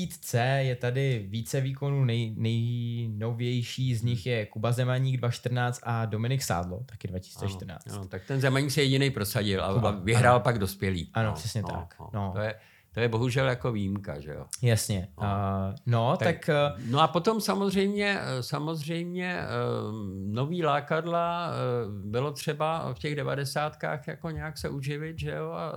je 0.59 0.77
tady 0.77 1.27
více 1.29 1.61
výkonů, 1.61 2.05
nej, 2.05 2.35
nejnovější 2.37 3.95
z 3.95 4.03
nich 4.03 4.27
je 4.27 4.47
Kuba 4.47 4.73
Zemaník 4.73 5.17
2014 5.17 5.81
a 5.83 6.07
Dominik 6.07 6.43
Sádlo, 6.43 6.85
taky 6.87 7.09
2014. 7.09 7.87
Ano, 7.87 7.97
ano, 7.99 8.09
tak 8.09 8.23
ten 8.27 8.41
Zemaník 8.41 8.62
se 8.71 8.83
jediný 8.83 9.11
prosadil 9.11 9.65
a, 9.65 9.75
Kuba, 9.75 9.89
a 9.89 9.93
vyhrál 9.93 10.35
ano. 10.35 10.45
pak 10.45 10.59
dospělý. 10.59 11.11
Ano, 11.15 11.29
no, 11.29 11.35
přesně 11.35 11.63
no, 11.63 11.69
tak. 11.69 11.95
No, 12.01 12.11
no. 12.15 12.33
To 12.35 12.41
je, 12.41 12.55
to 12.95 13.01
je 13.01 13.09
bohužel 13.09 13.49
jako 13.49 13.73
výjimka, 13.73 14.21
že 14.21 14.31
jo. 14.31 14.47
Jasně. 14.63 15.09
No, 15.21 15.27
uh, 15.27 15.75
no 15.87 16.17
tak, 16.17 16.47
tak... 16.47 16.51
Uh, 16.79 16.91
no 16.91 17.01
a 17.01 17.09
potom 17.09 17.41
samozřejmě, 17.41 18.19
samozřejmě 18.41 19.39
uh, 19.39 19.95
nový 20.35 20.65
lákadla 20.65 21.49
uh, 21.49 22.11
bylo 22.11 22.33
třeba 22.33 22.93
v 22.95 22.99
těch 22.99 23.17
devadesátkách 23.17 24.09
jako 24.09 24.31
nějak 24.31 24.59
se 24.59 24.69
uživit, 24.69 25.19
že 25.19 25.31
jo, 25.31 25.51
a 25.51 25.73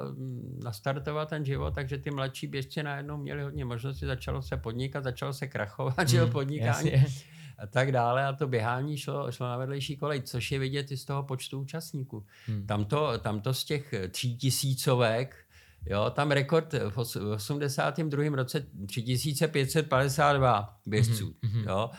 nastartovat 0.64 1.30
ten 1.30 1.46
život, 1.46 1.76
takže 1.76 1.98
ty 1.98 2.12
mladší 2.12 2.48
běžci 2.48 2.84
najednou 2.84 3.18
měli 3.18 3.44
hodně 3.44 3.66
možností, 3.66 4.06
začalo 4.06 4.42
se 4.42 4.58
podnikat, 4.58 5.04
začalo 5.04 5.34
se 5.34 5.48
krachovat, 5.48 5.98
mm, 5.98 6.08
že 6.08 6.18
jo, 6.18 6.24
hmm, 6.24 6.34
podnikání. 6.34 6.92
Jasně. 6.92 7.35
A 7.66 7.68
tak 7.68 7.92
dále 7.92 8.26
a 8.26 8.34
to 8.34 8.48
běhání 8.48 8.98
šlo, 8.98 9.32
šlo 9.32 9.48
na 9.48 9.58
vedlejší 9.58 9.98
kolej, 9.98 10.22
což 10.22 10.52
je 10.52 10.60
vidět 10.60 10.92
i 10.92 10.98
z 10.98 11.06
toho 11.06 11.24
počtu 11.24 11.62
účastníků. 11.62 12.26
Hmm. 12.48 12.68
Tam, 12.68 12.86
to, 12.86 13.18
tam 13.18 13.42
to 13.42 13.54
z 13.54 13.64
těch 13.64 13.94
tří 14.12 14.38
tisícovek 14.38 15.46
Jo, 15.90 16.10
tam 16.10 16.32
rekord 16.32 16.74
v 16.90 16.98
82. 16.98 18.36
roce 18.36 18.66
3552 18.88 20.80
běžců. 20.86 21.36
Mm-hmm. 21.44 21.68
Jo. 21.68 21.90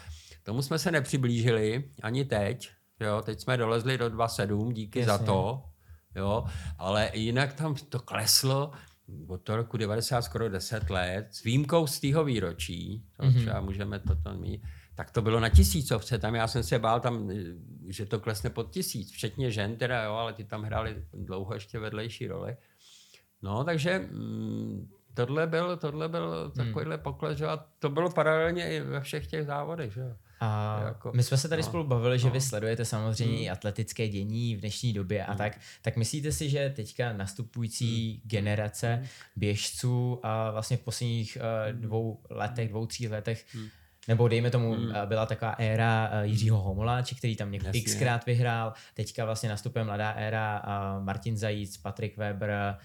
Tomu 0.42 0.62
jsme 0.62 0.78
se 0.78 0.90
nepřiblížili 0.90 1.90
ani 2.02 2.24
teď. 2.24 2.70
Jo. 3.00 3.22
Teď 3.24 3.40
jsme 3.40 3.56
dolezli 3.56 3.98
do 3.98 4.06
2,7, 4.06 4.72
díky 4.72 4.98
Jasně. 4.98 5.12
za 5.12 5.18
to. 5.18 5.62
Jo. 6.14 6.44
Ale 6.78 7.10
jinak 7.14 7.52
tam 7.52 7.74
to 7.88 8.00
kleslo 8.00 8.72
od 9.26 9.42
toho 9.42 9.56
roku 9.56 9.76
90 9.76 10.22
skoro 10.22 10.48
10 10.48 10.90
let, 10.90 11.28
s 11.30 11.42
výjimkou 11.42 11.86
z 11.86 12.00
tého 12.00 12.24
výročí, 12.24 13.04
to 13.16 13.22
mm-hmm. 13.22 13.34
třeba 13.34 13.60
můžeme 13.60 13.98
toto 13.98 14.34
mít, 14.34 14.62
tak 14.96 15.10
to 15.10 15.22
bylo 15.22 15.40
na 15.40 15.48
tisícovce. 15.48 16.18
Tam 16.18 16.34
já 16.34 16.48
jsem 16.48 16.62
se 16.62 16.78
bál, 16.78 17.00
tam, 17.00 17.30
že 17.88 18.06
to 18.06 18.20
klesne 18.20 18.50
pod 18.50 18.70
tisíc, 18.70 19.12
včetně 19.12 19.50
žen 19.50 19.76
teda, 19.76 20.02
jo, 20.02 20.12
ale 20.12 20.32
ty 20.32 20.44
tam 20.44 20.62
hráli 20.62 21.04
dlouho 21.12 21.54
ještě 21.54 21.78
vedlejší 21.78 22.26
roli. 22.26 22.56
No, 23.42 23.64
takže 23.64 23.98
mm, 23.98 24.88
tohle 25.14 25.46
byl, 25.46 25.76
tohle 25.76 26.08
byl 26.08 26.52
takovýhle 26.56 26.94
hmm. 26.94 27.02
pokles, 27.02 27.38
že? 27.38 27.46
a 27.46 27.64
to 27.78 27.90
bylo 27.90 28.10
paralelně 28.10 28.70
i 28.70 28.80
ve 28.80 29.00
všech 29.00 29.26
těch 29.26 29.46
závodech. 29.46 29.92
Že? 29.92 30.16
A 30.40 30.80
jako, 30.84 31.12
my 31.14 31.22
jsme 31.22 31.36
se 31.36 31.48
tady 31.48 31.62
no, 31.62 31.68
spolu 31.68 31.84
bavili, 31.84 32.18
že 32.18 32.26
no. 32.26 32.32
vy 32.32 32.40
sledujete 32.40 32.84
samozřejmě 32.84 33.38
hmm. 33.38 33.52
atletické 33.52 34.08
dění 34.08 34.56
v 34.56 34.60
dnešní 34.60 34.92
době 34.92 35.24
a 35.26 35.30
hmm. 35.30 35.38
tak. 35.38 35.60
Tak 35.82 35.96
myslíte 35.96 36.32
si, 36.32 36.50
že 36.50 36.72
teďka 36.76 37.12
nastupující 37.12 38.12
hmm. 38.12 38.20
generace 38.24 38.94
hmm. 38.94 39.06
běžců 39.36 40.20
a 40.22 40.50
vlastně 40.50 40.76
v 40.76 40.80
posledních 40.80 41.38
uh, 41.40 41.80
dvou 41.80 42.20
letech, 42.30 42.68
dvou, 42.68 42.86
tří 42.86 43.08
letech 43.08 43.46
hmm 43.54 43.68
nebo 44.08 44.28
dejme 44.28 44.50
tomu, 44.50 44.72
hmm. 44.72 44.92
Eh, 44.94 45.06
byla 45.06 45.26
taková 45.26 45.50
éra 45.58 46.10
uh, 46.12 46.20
Jiřího 46.20 46.60
Homoláče, 46.60 47.14
který 47.14 47.36
tam 47.36 47.52
několik 47.52 47.84
xkrát 47.84 48.26
vyhrál. 48.26 48.72
Teďka 48.94 49.24
vlastně 49.24 49.48
nastupuje 49.48 49.84
mladá 49.84 50.10
éra 50.10 50.62
uh, 50.66 51.04
Martin 51.04 51.36
Zajíc, 51.36 51.76
Patrik 51.76 52.16
Weber, 52.16 52.76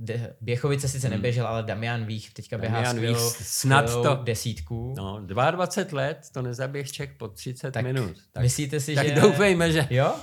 de, 0.00 0.34
Běchovice 0.40 0.88
sice 0.88 1.06
hmm. 1.06 1.16
neběžel, 1.16 1.46
ale 1.46 1.62
Damian 1.62 2.04
Vích 2.04 2.34
teďka 2.34 2.58
běhá 2.58 2.76
Damian 2.76 2.96
skvělou, 2.96 3.28
Vích, 3.28 3.46
snad 3.46 3.92
to, 4.02 4.20
desítku. 4.24 4.94
No, 4.96 5.20
22 5.20 6.00
let, 6.02 6.26
to 6.32 6.42
nezaběh 6.42 6.86
po 7.16 7.28
30 7.28 7.70
tak 7.70 7.84
minut. 7.84 8.16
Tak, 8.32 8.42
myslíte 8.42 8.80
si, 8.80 8.94
tak 8.94 9.06
že... 9.06 9.12
Tak 9.12 9.22
doufejme, 9.22 9.72
že... 9.72 9.86
Jo? 9.90 10.14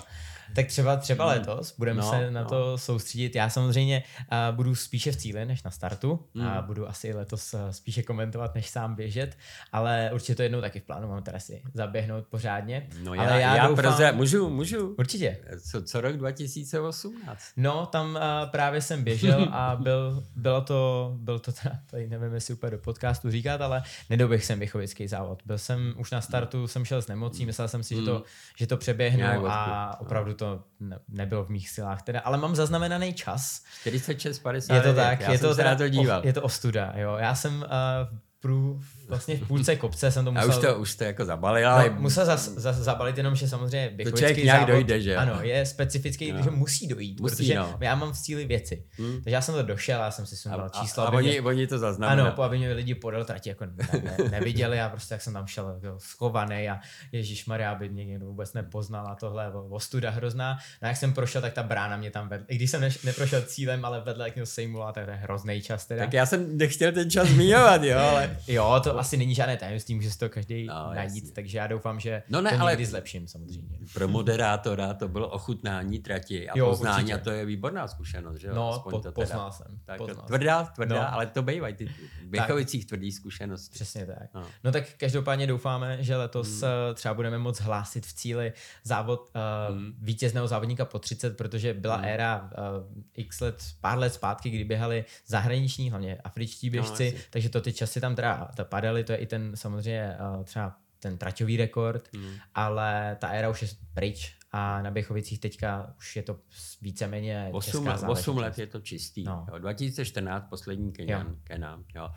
Tak 0.55 0.67
třeba 0.67 0.95
třeba 0.95 1.25
hmm. 1.25 1.39
letos 1.39 1.75
budeme 1.77 2.01
no, 2.01 2.10
se 2.10 2.31
na 2.31 2.43
no. 2.43 2.49
to 2.49 2.77
soustředit. 2.77 3.36
Já 3.36 3.49
samozřejmě 3.49 4.03
uh, 4.31 4.55
budu 4.55 4.75
spíše 4.75 5.12
v 5.12 5.15
cíli 5.15 5.45
než 5.45 5.63
na 5.63 5.71
startu 5.71 6.25
hmm. 6.36 6.47
a 6.47 6.62
budu 6.62 6.89
asi 6.89 7.13
letos 7.13 7.53
uh, 7.53 7.60
spíše 7.71 8.03
komentovat 8.03 8.55
než 8.55 8.69
sám 8.69 8.95
běžet, 8.95 9.38
ale 9.71 10.10
určitě 10.13 10.36
to 10.36 10.43
jednou 10.43 10.62
taky 10.62 10.79
v 10.79 10.83
plánu 10.83 11.07
mám 11.07 11.23
teda 11.23 11.39
si 11.39 11.62
zaběhnout 11.73 12.27
pořádně. 12.27 12.88
No 13.03 13.13
já, 13.13 13.21
ale 13.21 13.41
já, 13.41 13.55
já 13.55 13.67
doufám... 13.67 13.83
proze, 13.83 14.12
můžu, 14.12 14.49
můžu. 14.49 14.95
Určitě. 14.97 15.38
Co, 15.71 15.81
co 15.83 16.01
rok 16.01 16.17
2018? 16.17 17.43
No, 17.57 17.86
tam 17.86 18.15
uh, 18.15 18.49
právě 18.51 18.81
jsem 18.81 19.03
běžel 19.03 19.47
a 19.51 19.75
byl, 19.75 20.23
bylo 20.36 20.62
to, 20.62 21.12
byl 21.15 21.39
to 21.39 21.51
teda, 21.51 21.79
tady 21.86 22.07
nevím, 22.07 22.33
jestli 22.33 22.53
úplně 22.53 22.71
do 22.71 22.77
podcastu 22.77 23.31
říkat, 23.31 23.62
ale 23.62 23.83
nedoběh 24.10 24.45
jsem 24.45 24.60
běchovický 24.60 25.07
závod. 25.07 25.41
Byl 25.45 25.57
jsem 25.57 25.93
už 25.97 26.12
na 26.12 26.21
startu, 26.21 26.67
jsem 26.67 26.86
šel 26.86 27.01
s 27.01 27.07
nemocí, 27.07 27.45
myslel 27.45 27.67
jsem 27.67 27.83
si, 27.83 27.95
hmm. 27.95 28.03
že, 28.03 28.12
to, 28.12 28.15
hmm. 28.15 28.23
že 28.57 28.67
to 28.67 28.77
přeběhnu 28.77 29.47
a 29.47 29.99
opravdu 29.99 30.33
to 30.38 30.63
ne, 30.80 31.00
nebylo 31.10 31.43
v 31.43 31.50
mých 31.50 31.69
silách 31.69 32.02
teda, 32.02 32.19
ale 32.19 32.38
mám 32.38 32.56
zaznamenaný 32.56 33.13
čas. 33.13 33.63
46,50. 33.86 34.76
Je 34.76 34.82
to 34.82 34.93
tak, 34.93 35.19
já 35.19 35.32
je 35.32 35.39
to, 35.39 35.56
teda, 35.56 35.76
to 35.76 35.89
díval. 35.89 36.21
O, 36.21 36.28
je 36.28 36.34
to 36.34 36.41
ostuda, 36.41 36.93
jo. 36.95 37.17
Já 37.19 37.36
jsem 37.36 37.58
uh, 37.58 38.17
prů, 38.47 38.81
vlastně 39.07 39.38
v 39.38 39.47
půlce 39.47 39.75
kopce 39.75 40.12
jsem 40.12 40.25
to 40.25 40.31
musel... 40.31 40.51
A 40.51 40.55
už 40.55 40.62
to, 40.62 40.79
už 40.79 40.95
to 40.95 41.03
jako 41.03 41.25
zabalil, 41.25 41.69
ale... 41.69 41.89
No, 41.89 41.95
musel 42.01 42.25
zas, 42.25 42.49
zas, 42.49 42.75
zabalit 42.75 43.17
jenom, 43.17 43.36
že 43.36 43.47
samozřejmě 43.47 43.89
běchovický 43.89 44.43
nějak 44.43 44.60
závod, 44.60 44.75
dojde, 44.75 45.01
že 45.01 45.15
Ano, 45.15 45.41
je 45.41 45.65
specifický, 45.65 46.31
no. 46.31 46.43
že 46.43 46.49
musí 46.51 46.88
dojít, 46.88 47.19
musí, 47.19 47.36
protože 47.36 47.55
no. 47.55 47.77
já 47.79 47.95
mám 47.95 48.13
v 48.13 48.17
cíli 48.17 48.45
věci. 48.45 48.83
Hmm. 48.97 49.13
Takže 49.13 49.29
já 49.29 49.41
jsem 49.41 49.55
to 49.55 49.63
došel, 49.63 49.99
já 49.99 50.12
jsem 50.12 50.25
si 50.25 50.38
sundal 50.38 50.69
číslo. 50.81 51.03
A, 51.03 51.07
a 51.07 51.12
oni, 51.12 51.29
mě, 51.29 51.41
oni 51.41 51.67
to 51.67 51.79
zaznamenali. 51.79 52.29
Ano, 52.29 52.43
aby 52.43 52.57
mě 52.57 52.73
lidi 52.73 52.95
podal 52.95 53.25
trati 53.25 53.49
jako 53.49 53.65
ne, 53.65 54.01
ne, 54.03 54.29
neviděli 54.29 54.81
a 54.81 54.89
prostě 54.89 55.13
jak 55.13 55.21
jsem 55.21 55.33
tam 55.33 55.47
šel 55.47 55.79
jako 55.83 55.99
schovaný 55.99 56.69
a 56.69 56.79
Ježíš 57.12 57.45
Maria, 57.45 57.71
aby 57.71 57.89
mě 57.89 58.05
někdo 58.05 58.25
vůbec 58.25 58.53
nepoznal 58.53 59.07
a 59.07 59.15
tohle 59.15 59.51
ostuda 59.69 60.10
hrozná. 60.10 60.57
No 60.81 60.88
jak 60.88 60.97
jsem 60.97 61.13
prošel, 61.13 61.41
tak 61.41 61.53
ta 61.53 61.63
brána 61.63 61.97
mě 61.97 62.12
tam 62.12 62.29
vedla. 62.29 62.45
I 62.49 62.55
když 62.55 62.71
jsem 62.71 62.81
ne, 62.81 62.89
neprošel 63.03 63.41
cílem, 63.41 63.86
ale 63.86 64.01
vedle 64.01 64.31
jak 64.36 64.47
sejmul 64.47 64.83
a 64.83 64.91
to 64.91 64.99
je 64.99 65.05
hrozný 65.05 65.62
čas 65.62 65.86
teda. 65.86 66.03
Tak 66.03 66.13
já 66.13 66.25
jsem 66.25 66.57
nechtěl 66.57 66.91
ten 66.91 67.10
čas 67.10 67.27
zmiňovat, 67.27 67.83
jo, 67.83 67.99
ale... 67.99 68.37
jo, 68.47 68.80
to 68.84 69.00
asi 69.00 69.17
není 69.17 69.36
žádné 69.36 69.58
tajemství, 69.58 69.95
může 69.95 70.12
si 70.12 70.17
to 70.17 70.30
každý 70.30 70.65
no, 70.65 70.93
najít, 70.93 71.15
jasně. 71.15 71.32
takže 71.32 71.58
já 71.58 71.67
doufám, 71.67 72.00
že 72.00 72.23
no 72.30 72.41
ne, 72.41 72.52
to 72.52 72.62
ale 72.62 72.78
zlepším 72.86 73.28
samozřejmě. 73.28 73.80
Pro 73.93 74.08
moderátora 74.08 74.93
to 74.93 75.08
bylo 75.08 75.30
ochutnání 75.30 76.00
trati 76.00 76.50
a 76.50 76.58
jo, 76.58 76.69
poznání 76.69 77.04
určitě. 77.04 77.13
a 77.13 77.23
to 77.23 77.32
je 77.32 77.45
výborná 77.45 77.88
zkušenost, 77.88 78.39
že 78.39 78.47
No, 78.54 78.84
po, 78.89 79.00
to 79.00 79.12
poznal 79.12 79.52
jsem. 79.52 79.80
Tak, 79.86 79.97
poznal 79.97 80.26
tvrdá, 80.26 80.63
tvrdá, 80.63 80.95
no. 80.95 81.13
ale 81.13 81.26
to 81.26 81.41
bývají 81.41 81.76
ty 81.76 81.91
Běchovicích 82.23 82.86
tvrdý 82.86 83.12
zkušenosti. 83.12 83.73
Přesně 83.73 84.06
tak. 84.06 84.34
No. 84.34 84.45
no 84.63 84.71
tak 84.71 84.84
každopádně 84.97 85.47
doufáme, 85.47 85.97
že 86.00 86.15
letos 86.15 86.62
hmm. 86.62 86.71
Eh, 86.91 86.93
třeba 86.93 87.13
budeme 87.13 87.38
moc 87.38 87.60
hlásit 87.60 88.06
v 88.06 88.13
cíli 88.13 88.54
závod 88.84 89.32
uh, 89.36 89.76
hmm. 89.76 89.93
vítězného 90.02 90.47
závodníka 90.47 90.86
po 90.86 91.00
30, 91.00 91.38
protože 91.38 91.73
byla 91.73 91.95
hmm. 91.95 92.06
éra 92.06 92.41
uh, 92.41 93.04
x 93.13 93.39
let, 93.39 93.63
pár 93.82 93.97
let 93.97 94.13
zpátky, 94.13 94.50
kdy 94.50 94.63
běhali 94.63 95.06
zahraniční, 95.26 95.89
hlavně 95.89 96.17
afričtí 96.23 96.69
běžci, 96.69 97.13
no, 97.15 97.21
takže 97.30 97.50
to 97.50 97.62
ty 97.62 97.73
časy 97.73 98.02
tam 98.02 98.15
teda 98.17 98.49
padaly, 98.63 99.03
to 99.03 99.12
je 99.12 99.17
i 99.17 99.25
ten 99.25 99.51
samozřejmě 99.56 100.17
uh, 100.19 100.43
třeba 100.43 100.75
ten 100.99 101.17
traťový 101.17 101.58
rekord, 101.58 102.10
mm. 102.13 102.34
ale 102.56 103.17
ta 103.19 103.27
éra 103.27 103.49
už 103.49 103.62
je 103.62 103.67
pryč 103.93 104.37
a 104.51 104.81
na 104.81 104.91
Běchovicích 104.91 105.39
teďka 105.39 105.93
už 105.97 106.15
je 106.15 106.23
to 106.23 106.39
víceméně 106.81 107.49
8, 107.51 107.88
8 108.07 108.38
let 108.38 108.60
je 108.60 108.67
to 108.67 108.81
čistý. 108.81 109.23
No. 109.23 109.45
Jo, 109.51 109.57
2014 109.57 110.49
poslední 110.49 110.91
Kenian, 110.91 111.36
Kena, 111.43 111.83
jo. 111.95 112.10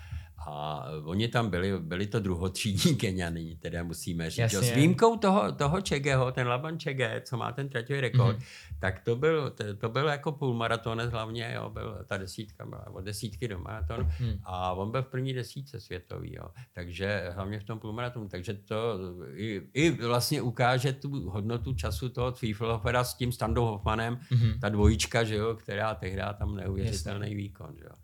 A 0.46 0.84
oni 1.04 1.28
tam 1.28 1.50
byli, 1.50 1.78
byli 1.78 2.06
to 2.06 2.20
druhotřídní 2.20 2.96
Keniany, 2.96 3.56
teda 3.60 3.82
musíme 3.82 4.30
říct. 4.30 4.52
Jo, 4.52 4.62
s 4.62 4.70
výjimkou 4.70 5.16
toho, 5.16 5.52
toho 5.52 5.80
Čegeho, 5.80 6.32
ten 6.32 6.48
Laban 6.48 6.78
Čege, 6.78 7.22
co 7.24 7.36
má 7.36 7.52
ten 7.52 7.68
traťový 7.68 8.00
rekord, 8.00 8.38
mm-hmm. 8.38 8.76
tak 8.80 9.00
to 9.00 9.16
byl, 9.16 9.50
to, 9.50 9.76
to 9.76 9.88
byl 9.88 10.08
jako 10.08 10.32
půlmaratonec 10.32 11.10
hlavně, 11.10 11.52
jo, 11.54 11.70
byl, 11.70 12.04
ta 12.06 12.16
desítka 12.16 12.66
byla 12.66 12.86
od 12.90 13.00
desítky 13.00 13.48
do 13.48 13.58
maratonu 13.58 14.08
mm. 14.20 14.40
a 14.44 14.72
on 14.72 14.90
byl 14.90 15.02
v 15.02 15.06
první 15.06 15.34
desítce 15.34 15.80
světový, 15.80 16.34
jo, 16.34 16.50
takže 16.72 17.30
hlavně 17.34 17.60
v 17.60 17.64
tom 17.64 17.78
půlmaratonu, 17.78 18.28
takže 18.28 18.54
to 18.54 18.98
i, 19.34 19.62
i 19.74 19.90
vlastně 19.90 20.42
ukáže 20.42 20.92
tu 20.92 21.30
hodnotu 21.30 21.74
času 21.74 22.08
toho 22.08 22.19
Twiefelhofera 22.32 23.04
s 23.04 23.14
tím 23.14 23.32
Standou 23.32 23.64
Hoffmanem, 23.64 24.16
mm-hmm. 24.16 24.60
ta 24.60 24.68
dvojička, 24.68 25.24
že 25.24 25.36
jo, 25.36 25.54
která 25.54 25.94
tehdy 25.94 26.22
tam 26.38 26.56
neuvěřitelný 26.56 27.34
výkon, 27.34 27.74
že 27.78 27.84
jo. 27.84 27.99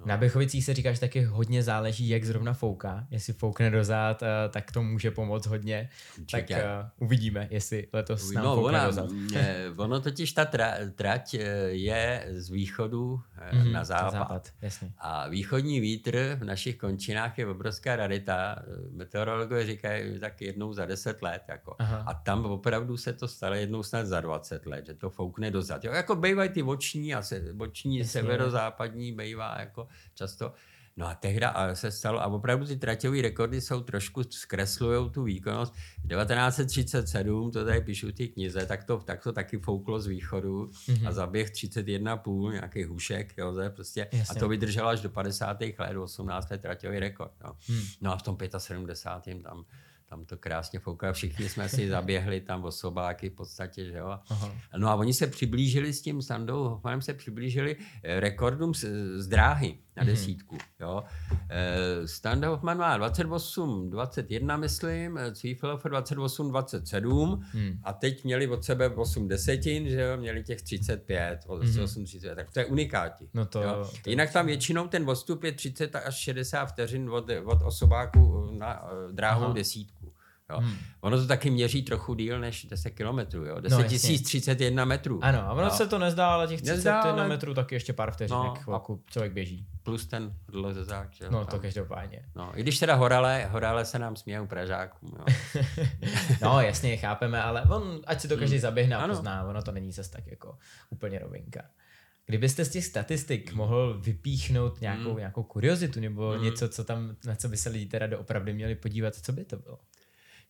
No. 0.00 0.06
Na 0.06 0.16
Běchovicích 0.16 0.64
se 0.64 0.74
říkáš 0.74 0.98
taky 0.98 1.22
hodně 1.22 1.62
záleží, 1.62 2.08
jak 2.08 2.24
zrovna 2.24 2.52
fouká. 2.52 3.06
Jestli 3.10 3.32
foukne 3.32 3.70
dozad, 3.70 4.22
eh, 4.22 4.48
tak 4.48 4.72
to 4.72 4.82
může 4.82 5.10
pomoct 5.10 5.46
hodně. 5.46 5.88
Určitě. 6.20 6.54
Tak 6.54 6.64
uh, 6.64 7.06
uvidíme, 7.06 7.48
jestli 7.50 7.86
letos 7.92 8.30
nám 8.30 8.44
no, 8.44 8.54
foukne 8.54 8.78
ona, 8.78 8.86
dozad. 8.86 9.10
ono 9.76 10.00
totiž 10.00 10.32
ta 10.32 10.44
tra, 10.44 10.74
trať 10.94 11.34
eh, 11.34 11.40
je 11.68 12.26
z 12.30 12.50
východu 12.50 13.20
mm-hmm, 13.52 13.72
na 13.72 13.84
západ. 13.84 14.12
západ 14.12 14.48
jasně. 14.62 14.92
A 14.98 15.28
východní 15.28 15.80
vítr 15.80 16.36
v 16.40 16.44
našich 16.44 16.76
končinách 16.76 17.38
je 17.38 17.46
obrovská 17.46 17.96
rarita. 17.96 18.62
Meteorologové 18.90 19.66
říkají 19.66 20.20
tak 20.20 20.42
jednou 20.42 20.72
za 20.72 20.86
deset 20.86 21.22
let. 21.22 21.42
Jako. 21.48 21.76
A 22.06 22.14
tam 22.14 22.44
opravdu 22.44 22.96
se 22.96 23.12
to 23.12 23.28
stalo 23.28 23.54
jednou 23.54 23.82
snad 23.82 24.06
za 24.06 24.20
20 24.20 24.66
let, 24.66 24.86
že 24.86 24.94
to 24.94 25.10
foukne 25.10 25.50
dozad. 25.50 25.84
Jo, 25.84 25.92
jako 25.92 26.16
bývají 26.16 26.50
ty 26.50 26.62
boční 26.62 27.14
a 27.14 27.22
se, 27.22 27.40
boční 27.52 27.98
jasně. 27.98 28.10
severozápadní 28.10 29.12
bývá 29.12 29.56
jako 29.60 29.88
často. 30.14 30.52
No 30.96 31.06
a 31.06 31.14
tehda 31.14 31.74
se 31.74 31.90
stalo, 31.90 32.20
a 32.20 32.26
opravdu 32.26 32.66
ty 32.66 32.76
traťové 32.76 33.22
rekordy 33.22 33.60
jsou 33.60 33.80
trošku, 33.80 34.22
zkreslují 34.22 35.10
tu 35.10 35.22
výkonnost. 35.22 35.74
1937, 36.08 37.50
to 37.50 37.64
tady 37.64 37.80
píšu 37.80 38.12
ty 38.12 38.28
knize, 38.28 38.66
tak 38.66 38.84
to, 38.84 38.98
tak 38.98 39.22
to 39.22 39.32
taky 39.32 39.58
fouklo 39.58 40.00
z 40.00 40.06
východu 40.06 40.66
mm-hmm. 40.66 41.08
a 41.08 41.12
zaběh 41.12 41.50
31,5, 41.50 42.52
nějaký 42.52 42.84
hušek, 42.84 43.34
jo, 43.38 43.54
prostě, 43.74 44.08
a 44.30 44.34
to 44.34 44.48
vydrželo 44.48 44.88
až 44.88 45.00
do 45.00 45.10
50. 45.10 45.60
let, 45.78 45.96
18 45.96 46.50
let 46.50 46.62
traťový 46.62 46.98
rekord. 46.98 47.32
No. 47.44 47.56
Mm. 47.68 47.80
no 48.00 48.12
a 48.12 48.16
v 48.16 48.22
tom 48.22 48.36
75. 48.58 49.42
tam 49.42 49.64
tam 50.10 50.24
to 50.24 50.36
krásně 50.36 50.78
fouká, 50.78 51.12
všichni 51.12 51.48
jsme 51.48 51.68
si 51.68 51.88
zaběhli 51.96 52.40
tam 52.40 52.64
osobáky 52.64 53.30
v 53.30 53.34
podstatě, 53.34 53.84
že 53.84 53.98
jo. 53.98 54.18
Aha. 54.28 54.52
No 54.76 54.88
a 54.88 54.94
oni 54.94 55.14
se 55.14 55.26
přiblížili 55.26 55.92
s 55.92 56.02
tím 56.02 56.22
Sandou 56.22 56.68
Hoffmanem 56.68 57.02
se 57.02 57.14
přiblížili 57.14 57.76
eh, 58.02 58.20
rekordům 58.20 58.74
z, 58.74 58.84
z 59.16 59.26
dráhy 59.26 59.78
na 59.96 60.04
mhm. 60.04 60.12
desítku, 60.12 60.58
jo. 60.80 61.04
E, 61.48 62.08
Standa 62.08 62.48
Hoffman 62.48 62.78
má 62.78 62.96
28, 62.96 63.90
21, 63.90 64.56
myslím, 64.56 65.18
Zwieffelhofer 65.32 65.90
28, 65.90 66.48
27 66.50 67.44
hmm. 67.52 67.78
a 67.84 67.92
teď 67.92 68.24
měli 68.24 68.48
od 68.48 68.64
sebe 68.64 68.88
8 68.88 69.28
desetin, 69.28 69.88
že 69.88 70.00
jo, 70.00 70.16
měli 70.16 70.42
těch 70.42 70.62
35, 70.62 71.40
8, 71.46 71.66
hmm. 71.96 72.04
30, 72.04 72.34
tak 72.34 72.50
to 72.50 72.60
je 72.60 72.66
unikáti. 72.66 73.28
No 73.34 73.46
to, 73.46 73.62
jo. 73.62 73.90
to 74.04 74.10
Jinak 74.10 74.32
tam 74.32 74.46
většinou 74.46 74.88
ten 74.88 75.10
odstup 75.10 75.44
je 75.44 75.52
30 75.52 75.96
až 75.96 76.16
60 76.16 76.66
vteřin 76.66 77.10
od, 77.10 77.30
od 77.44 77.62
osobáku 77.62 78.50
na 78.58 78.82
uh, 78.82 79.12
dráhovou 79.12 79.52
desítku. 79.52 79.99
Jo. 80.50 80.56
Hmm. 80.60 80.76
Ono 81.00 81.16
to 81.16 81.26
taky 81.26 81.50
měří 81.50 81.82
trochu 81.82 82.14
díl 82.14 82.40
než 82.40 82.64
10 82.64 82.90
kilometrů, 82.90 83.44
jo. 83.44 83.60
10 83.60 83.76
no, 83.76 83.84
31 83.84 84.84
metrů. 84.84 85.24
Ano, 85.24 85.38
a 85.38 85.52
ono 85.52 85.62
jo. 85.64 85.70
se 85.70 85.86
to 85.86 85.98
nezdá, 85.98 86.34
ale 86.34 86.46
těch 86.48 86.62
31 86.62 87.04
nezdá, 87.04 87.28
metrů 87.28 87.54
taky 87.54 87.74
ještě 87.74 87.92
pár 87.92 88.10
vteřinek 88.10 88.44
no, 88.44 88.54
chvilku 88.54 89.02
člověk 89.10 89.32
běží. 89.32 89.66
Plus 89.82 90.06
ten 90.06 90.32
že 91.10 91.24
jo. 91.24 91.30
No, 91.30 91.46
to 91.46 91.58
každopádně. 91.58 92.24
No, 92.36 92.58
i 92.58 92.62
když 92.62 92.78
teda 92.78 92.94
horale, 92.94 93.48
horale 93.50 93.84
se 93.84 93.98
nám 93.98 94.16
smějou 94.16 94.46
Pražákům, 94.46 95.12
jo. 95.18 95.24
no, 96.42 96.60
jasně, 96.60 96.96
chápeme, 96.96 97.42
ale 97.42 97.62
on, 97.62 98.00
ať 98.06 98.20
si 98.20 98.28
to 98.28 98.36
každý 98.36 98.56
hmm. 98.56 98.62
zaběhne 98.62 98.96
a 98.96 99.08
pozná, 99.08 99.44
ono 99.44 99.62
to 99.62 99.72
není 99.72 99.92
zase 99.92 100.10
tak 100.10 100.26
jako 100.26 100.58
úplně 100.90 101.18
rovinka. 101.18 101.62
Kdybyste 102.30 102.64
z 102.64 102.68
těch 102.68 102.84
statistik 102.84 103.52
mohl 103.52 104.00
vypíchnout 104.00 104.80
nějakou, 104.80 105.08
hmm. 105.08 105.18
nějakou 105.18 105.42
kuriozitu 105.42 106.00
nebo 106.00 106.30
hmm. 106.30 106.44
něco, 106.44 106.68
co 106.68 106.84
tam, 106.84 107.16
na 107.26 107.34
co 107.34 107.48
by 107.48 107.56
se 107.56 107.68
lidi 107.68 107.86
teda 107.86 108.06
doopravdy 108.06 108.52
měli 108.52 108.74
podívat, 108.74 109.14
co 109.14 109.32
by 109.32 109.44
to 109.44 109.56
bylo? 109.56 109.78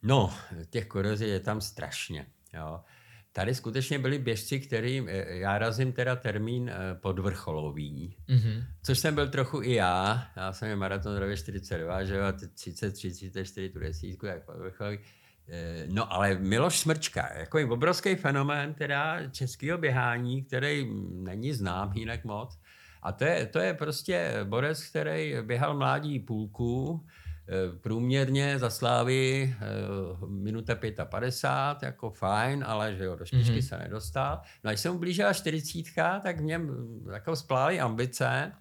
No, 0.03 0.35
těch 0.71 0.87
korozí 0.87 1.29
je 1.29 1.41
tam 1.41 1.61
strašně. 1.61 2.27
Jo. 2.55 2.81
Tady 3.33 3.55
skutečně 3.55 3.99
byli 3.99 4.19
běžci, 4.19 4.61
který, 4.61 5.05
eh, 5.09 5.37
já 5.37 5.59
razím 5.59 5.93
teda 5.93 6.17
termín 6.17 6.71
eh, 6.71 6.95
podvrcholový, 6.95 8.17
mm-hmm. 8.29 8.65
což 8.83 8.99
jsem 8.99 9.15
byl 9.15 9.29
trochu 9.29 9.63
i 9.63 9.75
já. 9.75 10.27
Já 10.37 10.53
jsem 10.53 10.69
je 10.69 10.77
maraton 10.77 11.37
42, 11.37 12.05
že 12.05 12.17
jo, 12.17 12.25
33, 12.55 13.11
34, 13.11 13.69
tu 13.69 13.79
desítku, 13.79 14.27
jak 14.27 14.45
podvrcholový. 14.45 14.99
Eh, 15.49 15.87
no 15.89 16.13
ale 16.13 16.35
Miloš 16.39 16.79
Smrčka, 16.79 17.33
jako 17.39 17.59
je 17.59 17.67
obrovský 17.67 18.15
fenomén 18.15 18.75
teda 18.75 19.29
českého 19.31 19.79
běhání, 19.79 20.43
který 20.43 20.91
není 21.13 21.53
znám 21.53 21.93
jinak 21.93 22.25
moc. 22.25 22.59
A 23.03 23.13
to 23.13 23.25
je, 23.25 23.47
to 23.47 23.59
je 23.59 23.75
prostě 23.75 24.41
borec, 24.45 24.85
který 24.85 25.35
běhal 25.43 25.77
mládí 25.77 26.19
půlku, 26.19 27.07
průměrně 27.81 28.59
za 28.59 28.71
Slávy 28.71 29.55
minuta 30.29 30.75
55, 31.05 31.87
jako 31.87 32.11
fajn, 32.11 32.65
ale 32.67 32.97
že 32.97 33.05
jo, 33.05 33.17
do 33.17 33.25
špičky 33.25 33.53
mm-hmm. 33.53 33.69
se 33.69 33.79
nedostal. 33.79 34.41
No 34.65 34.69
a 34.69 34.73
když 34.73 34.81
jsem 34.81 34.99
blížila 34.99 35.33
40, 35.33 36.21
tak 36.23 36.41
mě 36.41 36.61
jako 37.13 37.37
splály 37.37 37.81
ambice 37.81 38.53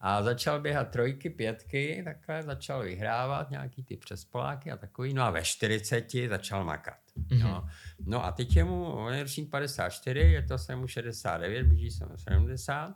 a 0.00 0.22
začal 0.22 0.60
běhat 0.60 0.90
trojky, 0.90 1.30
pětky, 1.30 2.02
takhle 2.04 2.42
začal 2.42 2.82
vyhrávat 2.82 3.50
nějaký 3.50 3.82
ty 3.82 3.96
přespoláky 3.96 4.70
a 4.70 4.76
takový. 4.76 5.14
No 5.14 5.22
a 5.22 5.30
ve 5.30 5.44
40 5.44 6.12
začal 6.28 6.64
makat. 6.64 6.98
Mm-hmm. 7.18 7.42
No. 7.42 7.68
no 8.06 8.24
a 8.24 8.32
teď 8.32 8.56
je 8.56 8.64
mu, 8.64 8.84
on 8.84 9.14
je 9.14 9.22
ročník 9.22 9.50
54, 9.50 10.20
je 10.20 10.42
to 10.42 10.58
se 10.58 10.76
mu 10.76 10.86
69, 10.86 11.66
blíží 11.66 11.90
se 11.90 12.06
mu 12.06 12.16
70. 12.16 12.94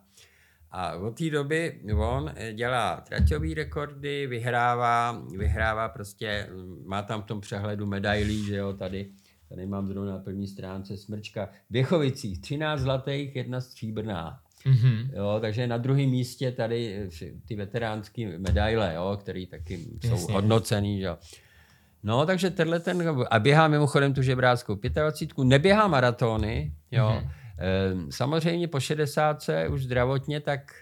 A 0.75 0.97
od 0.97 1.19
té 1.19 1.31
doby 1.31 1.81
on 1.97 2.31
dělá 2.53 3.01
traťové 3.09 3.55
rekordy, 3.55 4.27
vyhrává, 4.27 5.23
vyhrává 5.39 5.89
prostě, 5.89 6.49
má 6.85 7.03
tam 7.03 7.23
v 7.23 7.27
tom 7.27 7.41
přehledu 7.41 7.87
medailí, 7.87 8.45
že 8.45 8.57
jo, 8.57 8.73
tady, 8.73 9.11
tady 9.49 9.67
mám 9.67 9.87
zrovna 9.87 10.13
na 10.13 10.19
první 10.19 10.47
stránce 10.47 10.97
smrčka. 10.97 11.47
V 11.47 11.73
Běchovicích 11.73 12.41
13 12.41 12.81
zlatých, 12.81 13.37
jedna 13.37 13.61
stříbrná. 13.61 14.41
Mm-hmm. 14.67 15.11
Jo, 15.15 15.39
takže 15.41 15.67
na 15.67 15.79
druhém 15.79 16.11
místě 16.11 16.53
tady 16.53 17.09
ty 17.49 17.57
veteránské 17.57 18.39
medaile, 18.39 18.93
jo, 18.95 19.19
které 19.21 19.45
taky 19.51 19.79
jsou 20.05 20.11
Jasně. 20.11 20.35
hodnocený. 20.35 21.01
Jo. 21.01 21.19
No, 22.03 22.27
takže 22.27 22.51
tenhle 22.51 22.81
ten, 22.81 23.17
a 23.31 23.39
běhá 23.39 23.69
mimochodem 23.69 24.15
tu 24.15 24.23
žebráckou 24.23 24.75
25, 24.75 25.45
neběhá 25.45 25.89
maratony, 25.89 26.73
jo. 26.91 27.09
Mm-hmm. 27.09 27.42
E, 27.63 28.13
samozřejmě 28.13 28.69
po 28.69 28.81
60 28.81 29.51
už 29.71 29.85
zdravotně, 29.85 30.41
tak 30.41 30.73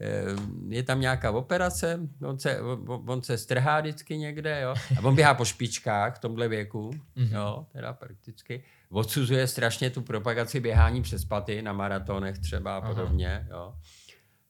e, 0.00 0.22
je 0.68 0.82
tam 0.82 1.00
nějaká 1.00 1.30
operace, 1.30 2.00
on 2.22 2.38
se, 2.38 2.60
on 2.86 3.22
se 3.22 3.38
strhá 3.38 3.80
vždycky 3.80 4.18
někde, 4.18 4.60
jo. 4.60 4.74
A 4.98 5.04
on 5.04 5.14
běhá 5.14 5.34
po 5.34 5.44
špičkách 5.44 6.16
v 6.16 6.18
tomhle 6.18 6.48
věku, 6.48 6.90
mm-hmm. 6.90 7.36
jo, 7.36 7.66
teda 7.72 7.92
prakticky. 7.92 8.64
Odsuzuje 8.90 9.46
strašně 9.46 9.90
tu 9.90 10.02
propagaci 10.02 10.60
běhání 10.60 11.02
přes 11.02 11.24
paty 11.24 11.62
na 11.62 11.72
maratonech 11.72 12.38
třeba 12.38 12.76
a 12.76 12.80
podobně, 12.80 13.46
jo. 13.50 13.74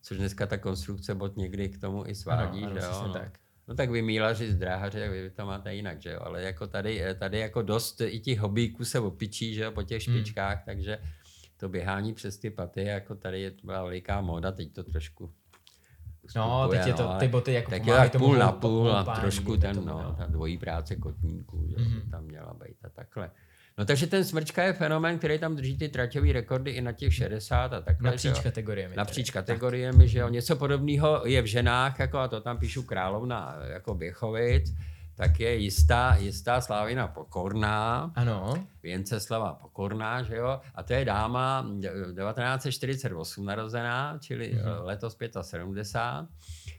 Což 0.03 0.19
dneska 0.19 0.47
ta 0.47 0.59
konstrukce 0.59 1.15
bot 1.15 1.37
někdy 1.37 1.69
k 1.69 1.81
tomu 1.81 2.07
i 2.07 2.15
svádí, 2.15 2.65
ano, 2.65 2.71
ano, 2.71 2.81
jo. 2.81 3.03
No. 3.07 3.13
Tak. 3.13 3.39
No 3.69 3.75
tak 3.75 3.91
vy 3.91 4.03
mílaři 4.03 4.53
z 4.53 4.57
dráhaře, 4.57 5.01
jak 5.01 5.11
vy 5.11 5.31
to 5.31 5.47
máte 5.47 5.75
jinak, 5.75 6.03
že 6.03 6.11
jo? 6.11 6.21
Ale 6.23 6.43
jako 6.43 6.67
tady, 6.67 7.05
tady 7.19 7.39
jako 7.39 7.63
dost 7.63 8.01
i 8.01 8.21
těch 8.21 8.39
hobíků 8.39 8.85
se 8.85 9.01
opičí, 9.01 9.55
že 9.55 9.63
jo, 9.63 9.73
po 9.73 9.83
těch 9.83 10.09
hmm. 10.09 10.17
špičkách, 10.17 10.57
hmm. 10.57 10.63
takže 10.67 10.99
to 11.61 11.69
běhání 11.69 12.15
přes 12.15 12.39
ty 12.39 12.51
paty, 12.51 12.85
jako 12.85 13.15
tady 13.15 13.41
je 13.41 13.53
byla 13.65 13.83
veliká 13.83 14.21
móda, 14.21 14.53
teď 14.53 14.73
to 14.73 14.83
trošku 14.83 15.31
No, 16.37 16.69
teď 16.71 16.87
je 16.87 16.95
to, 16.95 17.03
no, 17.03 17.17
ty 17.19 17.29
boty 17.29 17.53
jako 17.53 17.71
tak 17.71 17.87
je 17.87 18.11
půl 18.19 18.37
na 18.37 18.53
půl 18.53 18.93
a 18.93 19.05
trošku 19.05 19.57
ten, 19.57 19.85
no, 19.85 20.15
ta 20.19 20.27
dvojí 20.27 20.59
práce 20.59 20.97
kotníků, 20.97 21.67
že 21.69 21.77
mm-hmm. 21.77 22.11
tam 22.11 22.25
měla 22.25 22.55
být 22.55 22.77
a 22.85 22.89
takhle. 22.89 23.31
No 23.79 23.85
takže 23.85 24.07
ten 24.07 24.25
smrčka 24.25 24.65
je 24.65 24.73
fenomén, 24.73 25.19
který 25.19 25.39
tam 25.39 25.57
drží 25.57 25.79
ty 25.79 25.89
traťové 25.89 26.33
rekordy 26.33 26.71
i 26.71 26.81
na 26.81 26.93
těch 26.93 27.15
60 27.15 27.73
a 27.73 27.81
takhle. 27.81 28.11
Napříč 28.11 28.41
kategoriemi. 28.41 28.97
Napříč 28.97 29.31
kategoriemi, 29.31 29.99
tak. 29.99 30.09
že 30.09 30.19
jo. 30.19 30.29
Něco 30.29 30.57
podobného 30.57 31.23
je 31.25 31.43
v 31.43 31.47
ženách, 31.47 31.99
jako 31.99 32.19
a 32.19 32.29
to 32.29 32.41
tam 32.41 32.59
píšu 32.59 32.83
královna 32.83 33.57
jako 33.73 33.95
Běchovic, 33.95 34.75
tak 35.19 35.41
je 35.41 35.55
jistá, 35.57 36.17
jistá 36.17 36.61
Slávina 36.61 37.09
Pokorná. 37.09 38.13
Ano. 38.15 38.67
Věnceslava 38.83 39.55
Pokorná, 39.55 40.23
že 40.23 40.37
jo. 40.37 40.61
A 40.75 40.83
to 40.83 40.93
je 40.93 41.05
dáma 41.05 41.67
1948 41.81 43.45
narozená, 43.45 44.19
čili 44.21 44.55
mm-hmm. 44.55 44.85
letos 44.85 45.17
75. 45.41 46.29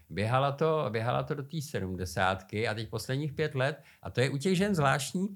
Běhala 0.10 0.52
to, 0.52 0.86
běhala 0.90 1.24
to 1.24 1.34
do 1.34 1.44
té 1.44 1.62
70. 1.62 2.44
a 2.70 2.74
teď 2.74 2.90
posledních 2.90 3.34
pět 3.34 3.56
let, 3.56 3.84
a 4.04 4.10
to 4.10 4.22
je 4.22 4.30
u 4.30 4.38
těch 4.38 4.58
žen 4.58 4.76
zvláštní, 4.76 5.28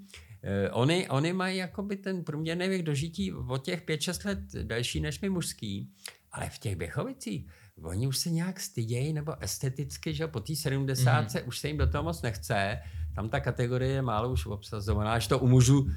Uh, 0.43 0.79
oni, 0.81 1.09
oni 1.09 1.33
mají 1.33 1.57
jakoby 1.57 1.97
ten 1.97 2.23
průměrný 2.23 2.67
věk 2.67 2.83
dožití 2.83 3.33
o 3.33 3.57
těch 3.57 3.85
5-6 3.85 4.27
let 4.27 4.39
delší 4.63 4.99
než 4.99 5.21
my 5.21 5.29
mužský, 5.29 5.91
ale 6.31 6.49
v 6.49 6.59
těch 6.59 6.75
Běchovicích, 6.75 7.47
oni 7.83 8.07
už 8.07 8.17
se 8.17 8.29
nějak 8.29 8.59
stydějí 8.59 9.13
nebo 9.13 9.43
esteticky, 9.43 10.13
že 10.13 10.27
po 10.27 10.39
té 10.39 10.55
70 10.55 11.21
mm. 11.21 11.41
už 11.45 11.59
se 11.59 11.67
jim 11.67 11.77
do 11.77 11.87
toho 11.87 12.03
moc 12.03 12.21
nechce, 12.21 12.79
tam 13.15 13.29
ta 13.29 13.39
kategorie 13.39 13.91
je 13.91 14.01
málo 14.01 14.31
už 14.31 14.45
obsazovaná, 14.45 15.19
že 15.19 15.29
to 15.29 15.39
u 15.39 15.47
mužů 15.47 15.87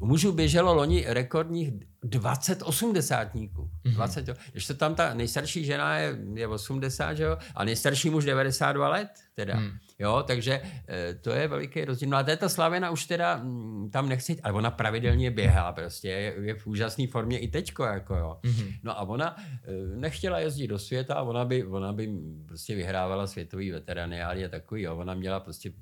u 0.00 0.06
mužů 0.06 0.32
běželo 0.32 0.74
loni 0.74 1.04
rekordních 1.08 1.72
20 2.02 2.62
osmdesátníků. 2.62 3.70
Mm-hmm. 3.84 3.94
20, 3.94 4.38
když 4.52 4.66
to 4.66 4.74
tam 4.74 4.94
ta 4.94 5.14
nejstarší 5.14 5.64
žena 5.64 5.96
je, 5.96 6.18
je 6.34 6.46
80, 6.46 7.14
že 7.14 7.22
jo? 7.22 7.36
a 7.54 7.64
nejstarší 7.64 8.10
muž 8.10 8.24
92 8.24 8.88
let 8.88 9.10
teda. 9.34 9.60
Mm. 9.60 9.70
Jo, 9.98 10.24
takže 10.26 10.60
e, 10.88 11.14
to 11.14 11.30
je 11.30 11.48
veliký 11.48 11.84
rozdíl. 11.84 12.08
No 12.08 12.16
a 12.16 12.22
této 12.22 12.48
Slavena 12.48 12.90
už 12.90 13.06
teda 13.06 13.36
mm, 13.36 13.90
tam 13.90 14.08
nechci, 14.08 14.40
ale 14.42 14.52
ona 14.52 14.70
pravidelně 14.70 15.30
běhá 15.30 15.72
prostě, 15.72 16.08
je, 16.08 16.54
v 16.54 16.66
úžasné 16.66 17.06
formě 17.06 17.38
i 17.38 17.48
teďko, 17.48 17.84
jako 17.84 18.16
jo. 18.16 18.38
Mm-hmm. 18.42 18.74
No 18.82 18.98
a 18.98 19.02
ona 19.02 19.36
e, 19.38 19.96
nechtěla 19.96 20.38
jezdit 20.38 20.66
do 20.66 20.78
světa 20.78 21.22
ona 21.22 21.44
by, 21.44 21.64
ona 21.64 21.92
by 21.92 22.08
prostě 22.46 22.74
vyhrávala 22.74 23.26
světový 23.26 23.70
veteraniály 23.70 24.44
a 24.44 24.48
takový, 24.48 24.82
jo. 24.82 24.96
Ona 24.96 25.14
měla 25.14 25.40
prostě 25.40 25.72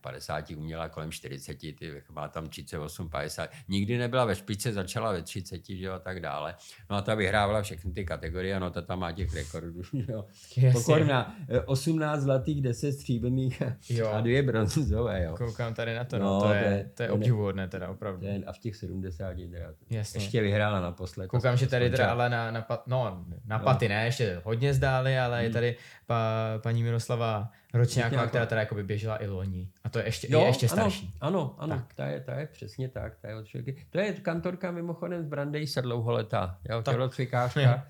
50 0.00 0.50
uměla 0.50 0.88
kolem 0.88 1.12
40, 1.12 1.58
ty, 1.58 2.02
má 2.10 2.28
tam 2.28 2.48
38, 2.48 3.08
50. 3.08 3.50
Nikdy 3.68 3.98
nebyla 3.98 4.24
ve 4.24 4.34
špičce, 4.34 4.72
začala 4.72 5.12
ve 5.12 5.22
30, 5.22 5.66
že 5.66 5.86
jo, 5.86 5.92
a 5.92 5.98
tak 5.98 6.20
dále. 6.20 6.54
No 6.90 6.96
a 6.96 7.02
ta 7.02 7.14
vyhrávala 7.18 7.62
všechny 7.62 7.92
ty 7.92 8.04
kategorie, 8.04 8.60
no 8.60 8.70
ta 8.70 8.82
tam 8.82 8.98
má 8.98 9.12
těch 9.12 9.34
rekordů, 9.34 9.82
jo. 10.08 10.24
Pokorná, 10.72 11.36
18 11.66 12.20
zlatých, 12.20 12.62
10 12.62 12.92
stříbrných 12.92 13.62
jo. 13.90 14.08
a 14.08 14.20
dvě 14.20 14.42
bronzové, 14.42 15.24
jo. 15.24 15.34
Koukám 15.36 15.74
tady 15.74 15.94
na 15.94 16.04
to, 16.04 16.18
no, 16.18 16.24
no 16.24 16.40
to, 16.40 16.52
je, 16.52 16.90
to 16.94 17.02
je 17.02 17.10
obdivuhodné 17.10 17.68
teda 17.68 17.88
opravdu. 17.88 18.26
Ten, 18.26 18.44
a 18.46 18.52
v 18.52 18.58
těch 18.58 18.76
70 18.76 19.34
teda, 19.50 19.72
Jasně. 19.90 20.20
ještě 20.20 20.42
vyhrála 20.42 20.80
naposled. 20.80 21.26
Koukám, 21.26 21.56
že 21.56 21.66
tady 21.66 21.90
teda 21.90 22.10
ale 22.10 22.30
na, 22.30 22.50
na, 22.50 22.66
no, 22.86 23.24
na 23.44 23.58
paty 23.58 23.88
no. 23.88 23.94
ne, 23.94 24.04
ještě 24.04 24.40
hodně 24.44 24.74
zdáli, 24.74 25.18
ale 25.18 25.36
hmm. 25.36 25.44
je 25.44 25.50
tady 25.50 25.76
pa, 26.08 26.58
paní 26.62 26.82
Miroslava 26.82 27.50
Ročňáková, 27.74 28.26
která 28.26 28.46
teda 28.46 28.60
jako 28.60 28.74
by 28.74 28.82
běžela 28.82 29.22
i 29.22 29.26
loni. 29.26 29.70
A 29.84 29.88
to 29.88 29.98
je 29.98 30.04
ještě, 30.04 30.26
jo, 30.30 30.40
je 30.40 30.46
ještě 30.46 30.68
starší. 30.68 31.14
Ano, 31.20 31.54
ano, 31.58 31.76
tak. 31.76 31.94
Ta, 31.94 32.06
je, 32.06 32.20
ta 32.20 32.34
je 32.34 32.46
přesně 32.46 32.88
tak. 32.88 33.16
Ta 33.20 33.28
je 33.28 33.36
od 33.36 33.46
to 33.90 33.98
je 33.98 34.12
kantorka 34.12 34.70
mimochodem 34.70 35.22
z 35.22 35.26
Brandejsa 35.26 35.80
dlouholetá. 35.80 36.58
Jo, 36.70 36.82
tělocvikářka. 36.82 37.86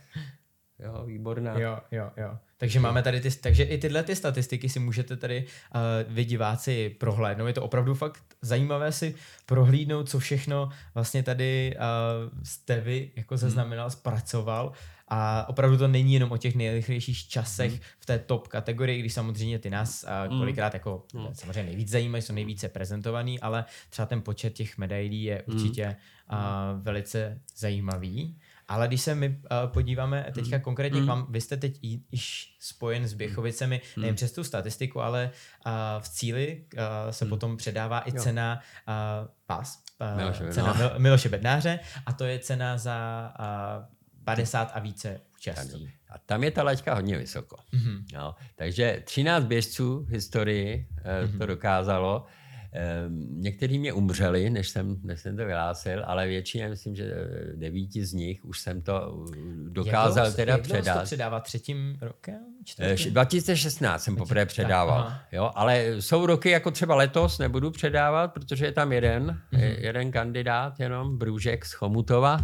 Jo, 0.79 1.05
výborná. 1.07 1.59
Jo, 1.59 1.79
jo, 1.91 2.11
jo. 2.17 2.39
Takže 2.57 2.81
máme 2.81 3.03
tady 3.03 3.21
ty, 3.21 3.31
takže 3.31 3.63
i 3.63 3.79
tyhle 3.79 4.03
ty 4.03 4.17
statistiky 4.17 4.69
si 4.69 4.79
můžete 4.79 5.17
tady 5.17 5.47
uh, 5.75 6.15
vy 6.15 6.25
diváci 6.25 6.97
prohlédnout. 7.01 7.47
Je 7.47 7.53
to 7.53 7.63
opravdu 7.63 7.95
fakt 7.95 8.23
zajímavé 8.43 8.93
si 8.93 9.15
prohlídnout, 9.47 10.09
co 10.09 10.19
všechno 10.19 10.69
vlastně 10.95 11.23
tady 11.23 11.77
uh, 11.77 12.39
jste 12.43 12.81
vy 12.81 13.11
jako 13.17 13.35
hmm. 13.35 13.39
zaznamenal, 13.39 13.91
zpracoval 13.91 14.73
a 15.09 15.49
opravdu 15.49 15.79
to 15.79 15.89
není 15.89 16.15
jenom 16.15 16.33
o 16.33 16.37
těch 16.37 16.55
nejrychlejších 16.55 17.29
časech 17.29 17.73
mm. 17.73 17.79
v 17.99 18.07
té 18.07 18.19
top 18.19 18.49
kategorii, 18.49 19.01
když 19.01 19.13
samozřejmě 19.13 19.59
ty 19.59 19.71
nás 19.71 20.07
mm. 20.31 20.39
kolikrát 20.39 20.75
jako 20.75 21.05
mm. 21.15 21.27
samozřejmě 21.33 21.63
nejvíc 21.63 21.89
zajímají, 21.89 22.23
jsou 22.23 22.33
nejvíce 22.33 22.69
prezentovaný, 22.69 23.41
ale 23.41 23.65
třeba 23.91 24.07
ten 24.07 24.23
počet 24.23 24.53
těch 24.53 24.79
medailí 24.79 25.23
je 25.23 25.45
hmm. 25.47 25.57
určitě 25.57 25.87
mm. 25.87 26.39
uh, 26.39 26.83
velice 26.83 27.41
zajímavý. 27.57 28.39
Ale 28.69 28.89
když 28.89 29.01
se 29.01 29.15
my 29.15 29.29
uh, 29.29 29.71
podíváme 29.73 30.27
teďka 30.35 30.57
mm. 30.57 30.63
konkrétně 30.63 31.01
mm. 31.01 31.07
k 31.07 31.09
vám, 31.09 31.27
vy 31.31 31.41
jste 31.41 31.57
teď 31.57 31.79
již 31.83 32.57
spojen 32.61 33.09
s 33.09 33.15
Běchovicemi, 33.15 33.81
mm. 33.97 34.03
nejen 34.03 34.15
přes 34.15 34.33
tu 34.33 34.45
statistiku, 34.45 35.01
ale 35.01 35.31
uh, 35.67 35.73
v 36.01 36.09
cíli 36.09 36.65
uh, 36.75 36.81
se 37.11 37.25
mm. 37.25 37.29
potom 37.29 37.57
předává 37.57 38.01
i 38.01 38.17
jo. 38.17 38.23
cena 38.23 38.61
uh, 38.89 39.29
PAS, 39.47 39.83
uh, 40.01 40.17
Miloše, 40.17 40.53
cena 40.53 40.77
no. 40.81 40.99
Miloše 40.99 41.29
Bednáře 41.29 41.79
a 42.07 42.13
to 42.13 42.25
je 42.25 42.39
cena 42.39 42.79
za 42.79 43.33
uh, 43.41 43.98
50 44.37 44.71
a 44.75 44.81
více 44.81 45.21
účastí. 45.37 45.91
A 46.11 46.19
tam 46.19 46.45
je 46.45 46.51
ta 46.51 46.63
laťka 46.63 46.95
hodně 46.95 47.19
vysoko. 47.19 47.57
Mm-hmm. 47.57 48.05
No, 48.15 48.35
takže 48.57 49.03
13 49.05 49.45
běžců 49.45 50.05
v 50.05 50.09
historii 50.09 50.89
mm-hmm. 51.05 51.39
to 51.39 51.47
dokázalo. 51.47 52.27
Ehm, 52.73 53.27
někteří 53.31 53.79
mě 53.79 53.93
umřeli, 53.93 54.51
než 54.51 54.69
jsem, 54.69 54.97
než 55.03 55.21
jsem 55.21 55.37
to 55.37 55.47
vyhlásil, 55.47 56.03
ale 56.07 56.27
většině, 56.27 56.69
myslím, 56.69 56.97
že 56.97 57.13
devíti 57.55 58.05
z 58.05 58.13
nich 58.13 58.45
už 58.45 58.61
jsem 58.61 58.83
to 58.83 59.25
dokázal 59.69 60.27
jak 60.27 60.37
teda 60.37 60.53
jak 60.53 60.63
předat. 60.63 60.99
To 60.99 61.05
předává 61.05 61.41
třetím 61.41 61.99
rokem? 62.01 62.41
Čtvrtým? 62.65 63.13
2016 63.13 64.03
jsem 64.03 64.17
poprvé 64.17 64.47
předával, 64.47 65.13
jo, 65.33 65.51
ale 65.55 65.87
jsou 66.01 66.27
roky 66.27 66.51
jako 66.51 66.71
třeba 66.71 66.95
letos 66.95 67.39
nebudu 67.39 67.71
předávat, 67.71 68.33
protože 68.33 68.65
je 68.65 68.73
tam 68.73 68.93
jeden, 68.93 69.41
mm-hmm. 69.53 69.77
jeden 69.79 70.13
kandidát 70.13 70.81
jenom, 70.81 71.19
Brůžek 71.19 71.65
z 71.65 71.73
Chomutova, 71.73 72.39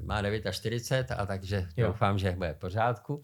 má 0.00 0.22
49 0.50 1.10
a 1.10 1.26
takže 1.26 1.68
jo. 1.76 1.86
doufám, 1.86 2.18
že 2.18 2.32
bude 2.32 2.52
v 2.52 2.58
pořádku. 2.58 3.22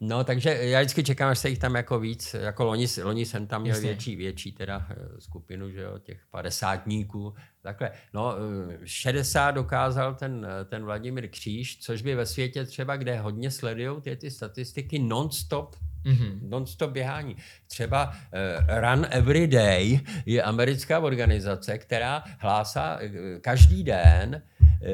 No, 0.00 0.24
takže 0.24 0.50
já 0.50 0.80
vždycky 0.80 1.04
čekám, 1.04 1.30
až 1.30 1.38
se 1.38 1.48
jich 1.48 1.58
tam 1.58 1.74
jako 1.74 2.00
víc, 2.00 2.34
jako 2.34 2.64
loni, 2.64 2.86
loni 3.02 3.26
jsem 3.26 3.46
tam 3.46 3.62
měl 3.62 3.80
větší, 3.80 4.16
větší 4.16 4.52
teda 4.52 4.86
eh, 4.90 5.20
skupinu, 5.20 5.70
že 5.70 5.80
jo, 5.80 5.98
těch 5.98 6.20
padesátníků, 6.30 7.34
takhle. 7.62 7.90
No, 8.14 8.34
60 8.84 9.48
eh, 9.48 9.52
dokázal 9.52 10.14
ten, 10.14 10.46
eh, 10.60 10.64
ten 10.64 10.84
Vladimír 10.84 11.28
Kříž, 11.28 11.78
což 11.78 12.02
by 12.02 12.14
ve 12.14 12.26
světě 12.26 12.64
třeba, 12.64 12.96
kde 12.96 13.20
hodně 13.20 13.50
sledují 13.50 14.00
ty, 14.00 14.16
ty 14.16 14.30
statistiky, 14.30 14.98
non-stop 14.98 15.76
Mm-hmm. 16.04 16.38
Non-stop 16.48 16.90
běhání. 16.90 17.36
Třeba 17.66 18.08
uh, 18.08 18.80
Run 18.80 19.06
Every 19.10 19.46
Day 19.46 20.00
je 20.26 20.42
americká 20.42 21.00
organizace, 21.00 21.78
která 21.78 22.24
hlásá 22.38 22.98
uh, 22.98 23.10
každý 23.40 23.84
den 23.84 24.42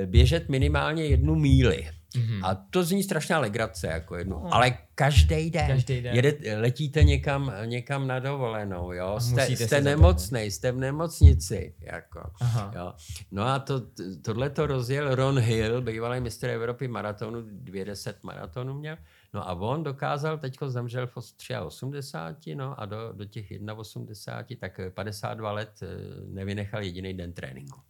běžet 0.06 0.48
minimálně 0.48 1.04
jednu 1.04 1.34
míli. 1.34 1.88
Mm-hmm. 2.16 2.40
A 2.44 2.54
to 2.54 2.84
zní 2.84 3.02
strašná 3.02 3.38
legrace, 3.38 3.86
jako 3.86 4.16
jednu. 4.16 4.36
Oh. 4.36 4.48
Ale 4.54 4.78
každý 4.94 5.50
den, 5.50 5.66
každý 5.66 6.00
den. 6.00 6.14
Jede, 6.16 6.56
letíte 6.56 7.04
někam, 7.04 7.52
někam 7.64 8.06
na 8.06 8.18
dovolenou, 8.18 8.92
jo? 8.92 9.20
Jste, 9.20 9.56
jste 9.56 9.80
nemocný, 9.80 10.40
jste 10.40 10.72
v 10.72 10.78
nemocnici, 10.78 11.74
jako. 11.80 12.30
Aha. 12.40 12.72
Jo? 12.76 12.92
No 13.30 13.46
a 13.46 13.58
to, 13.58 13.82
tohle 14.22 14.50
to 14.50 14.66
rozjel 14.66 15.14
Ron 15.14 15.38
Hill, 15.38 15.82
bývalý 15.82 16.20
mistr 16.20 16.48
Evropy 16.48 16.88
maratonu, 16.88 17.42
210 17.42 18.24
maratonů 18.24 18.74
měl. 18.74 18.96
No 19.34 19.48
a 19.48 19.52
on 19.52 19.82
dokázal, 19.82 20.38
teďko 20.38 20.70
zemřel 20.70 21.06
v 21.06 21.16
83, 21.16 22.54
no 22.54 22.80
a 22.80 22.86
do, 22.86 23.12
do 23.12 23.24
těch 23.24 23.52
81, 23.76 24.60
tak 24.60 24.80
52 24.94 25.52
let 25.52 25.70
eh, 25.82 25.86
nevynechal 26.26 26.82
jediný 26.82 27.14
den 27.14 27.32
tréninku. 27.32 27.80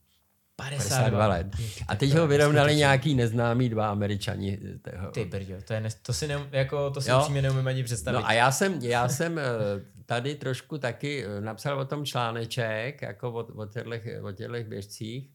52 0.61 1.27
let. 1.27 1.47
A 1.89 1.97
teď 1.97 2.15
ho 2.15 2.27
vyrovnali 2.27 2.77
nějaký 2.77 3.15
neznámý 3.15 3.69
dva 3.69 3.91
američani. 3.91 4.59
Toho. 4.91 5.11
Ty 5.11 5.25
brďo, 5.25 5.55
to, 5.65 5.73
je 5.73 5.81
ne, 5.81 5.89
to 6.03 6.13
si, 6.13 6.29
ne, 6.29 6.49
jako, 6.53 6.91
to 6.91 7.01
si 7.01 7.13
upřímně 7.13 7.43
neumím 7.43 7.67
ani 7.67 7.85
představit. 7.85 8.19
No 8.19 8.27
a 8.27 8.33
já 8.33 8.53
jsem, 8.53 8.79
já 8.83 9.09
jsem 9.09 9.39
eh, 9.39 9.43
tady 10.07 10.35
trošku 10.35 10.79
taky 10.79 11.25
eh, 11.25 11.41
napsal 11.41 11.79
o 11.79 11.85
tom 11.85 12.05
článeček, 12.05 13.03
jako 13.03 13.33
o, 13.33 13.47
o 14.23 14.33
těchto 14.33 14.55
běžcích. 14.69 15.31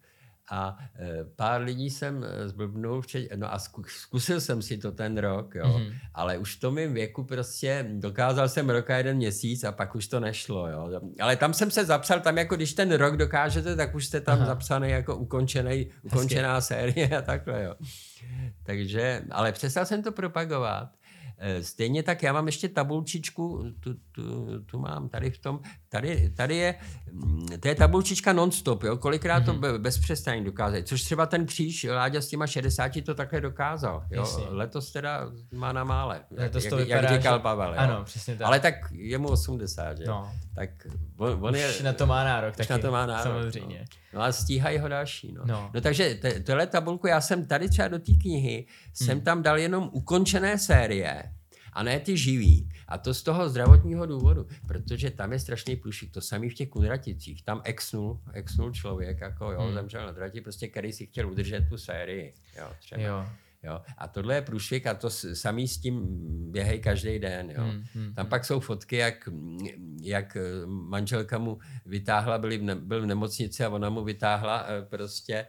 A 0.52 0.78
e, 1.00 1.26
pár 1.36 1.62
lidí 1.62 1.90
jsem 1.90 2.24
e, 2.24 2.50
zblbnul, 2.50 3.02
včet, 3.02 3.28
no 3.36 3.54
a 3.54 3.60
zkusil 3.88 4.42
jsem 4.42 4.62
si 4.62 4.78
to 4.78 4.92
ten 4.92 5.18
rok, 5.18 5.56
jo, 5.56 5.66
mm-hmm. 5.66 5.94
ale 6.14 6.38
už 6.38 6.56
v 6.56 6.60
tom 6.60 6.76
mým 6.76 6.94
věku 6.94 7.24
prostě 7.24 7.86
dokázal 7.92 8.50
jsem 8.50 8.70
roka 8.70 8.98
jeden 8.98 9.18
měsíc 9.18 9.64
a 9.64 9.72
pak 9.72 9.96
už 9.96 10.08
to 10.08 10.20
nešlo, 10.20 10.68
jo. 10.68 11.02
Ale 11.20 11.36
tam 11.36 11.54
jsem 11.54 11.72
se 11.72 11.86
zapsal, 11.86 12.20
tam 12.20 12.38
jako 12.38 12.56
když 12.56 12.74
ten 12.74 12.92
rok 12.92 13.18
dokážete, 13.18 13.76
tak 13.76 13.96
už 13.96 14.06
jste 14.06 14.22
tam 14.22 14.38
Aha. 14.38 14.46
zapsaný 14.46 14.90
jako 14.90 15.16
ukončený, 15.16 15.88
ukončená 16.04 16.62
série 16.62 17.18
a 17.18 17.22
takhle, 17.22 17.64
jo. 17.64 17.76
Takže, 18.64 19.22
ale 19.32 19.52
přestal 19.52 19.86
jsem 19.86 20.04
to 20.04 20.12
propagovat 20.12 20.90
stejně 21.62 22.04
tak 22.04 22.24
já 22.24 22.34
mám 22.34 22.46
ještě 22.46 22.70
tabulčičku, 22.70 23.64
tu, 23.80 23.94
tu, 24.12 24.60
tu 24.66 24.80
mám 24.80 25.10
tady 25.10 25.32
v 25.32 25.38
tom, 25.38 25.60
tady, 25.90 26.30
tady 26.30 26.56
je, 26.56 26.76
mm, 27.12 27.48
to 27.60 27.68
je 27.68 27.76
tabulčička 27.76 28.34
non-stop, 28.34 28.84
jo, 28.84 28.98
kolikrát 28.98 29.44
mm-hmm. 29.44 29.62
to 29.62 29.74
mhm. 29.74 29.82
bez 29.82 29.98
přestání 29.98 30.44
dokázat, 30.44 30.88
což 30.88 31.04
třeba 31.04 31.26
ten 31.26 31.46
kříž 31.46 31.84
Láďa 31.84 32.22
s 32.22 32.28
těma 32.28 32.48
60 32.48 32.92
to 33.06 33.16
takhle 33.16 33.42
dokázal, 33.42 34.04
jo, 34.12 34.22
Jasně. 34.22 34.46
letos 34.50 34.92
teda 34.92 35.32
má 35.54 35.74
na 35.74 35.84
mále, 35.84 36.22
letos 36.38 36.64
jak, 36.64 36.70
to 36.70 36.78
vypadá, 36.78 37.12
jak 37.12 37.22
říkal 37.22 37.38
že... 37.38 37.44
Pavel, 37.44 37.74
jo. 37.74 37.80
Ano, 37.80 38.04
přesně 38.04 38.36
tak. 38.36 38.48
Ale 38.48 38.60
tak 38.60 38.76
je 38.92 39.18
mu 39.18 39.28
80, 39.28 39.98
že? 39.98 40.04
No. 40.08 40.32
Tak 40.56 40.70
on, 41.18 41.38
on 41.42 41.56
je... 41.56 41.70
Už 41.70 41.82
na 41.82 41.94
to 41.94 42.08
má 42.08 42.24
nárok 42.24 42.56
taky, 42.56 42.74
na 42.74 42.80
to 42.80 42.92
má 42.92 43.06
nárok, 43.06 43.24
samozřejmě. 43.24 43.80
No. 43.80 44.05
No 44.16 44.22
a 44.22 44.32
stíhají 44.32 44.78
ho 44.78 44.88
další, 44.88 45.32
no. 45.32 45.44
No, 45.46 45.72
no 45.74 45.82
takže 45.82 46.20
tohle 46.46 46.68
tabulku, 46.68 47.08
já 47.08 47.22
jsem 47.22 47.46
tady 47.46 47.70
třeba 47.70 47.88
do 47.88 48.00
té 48.00 48.12
knihy, 48.22 48.66
hmm. 48.68 49.08
jsem 49.08 49.22
tam 49.22 49.44
dal 49.44 49.58
jenom 49.58 49.90
ukončené 49.94 50.58
série, 50.58 51.24
a 51.76 51.84
ne 51.84 52.00
ty 52.00 52.18
živý. 52.18 52.70
A 52.88 52.98
to 52.98 53.14
z 53.14 53.24
toho 53.24 53.50
zdravotního 53.50 54.06
důvodu, 54.06 54.48
protože 54.68 55.12
tam 55.12 55.34
je 55.34 55.40
strašný 55.40 55.76
průšvih. 55.76 56.12
To 56.12 56.22
samý 56.22 56.50
v 56.50 56.54
těch 56.54 56.70
kunraticích. 56.70 57.44
Tam 57.44 57.62
exnul, 57.64 58.20
exnul 58.34 58.72
člověk, 58.72 59.22
jako 59.22 59.52
jo, 59.52 59.62
hmm. 59.62 59.74
zemřel 59.74 60.06
na 60.06 60.12
drati, 60.12 60.42
prostě 60.42 60.68
který 60.68 60.94
si 60.94 61.06
chtěl 61.06 61.32
udržet 61.32 61.70
tu 61.70 61.78
sérii. 61.78 62.34
Jo, 62.58 62.70
třeba. 62.80 63.02
Jo. 63.02 63.26
Jo. 63.66 63.82
A 63.98 64.08
tohle 64.08 64.36
je 64.36 64.42
průšvih 64.42 64.88
a 64.88 64.94
to 64.94 65.10
samý 65.10 65.68
s 65.68 65.78
tím 65.78 66.06
běhej 66.52 66.80
každý 66.80 67.20
den. 67.20 67.52
Jo. 67.52 67.64
Hmm, 67.64 67.84
hmm, 67.94 68.14
Tam 68.14 68.24
hmm. 68.26 68.30
pak 68.30 68.46
jsou 68.46 68.60
fotky, 68.60 68.96
jak, 68.96 69.30
jak 70.02 70.38
manželka 70.66 71.38
mu 71.38 71.58
vytáhla, 71.86 72.38
byli 72.38 72.58
byl 72.76 73.02
v 73.02 73.06
nemocnici 73.06 73.66
a 73.66 73.70
ona 73.70 73.90
mu 73.90 74.04
vytáhla 74.04 74.66
eh, 74.68 74.86
prostě 74.86 75.46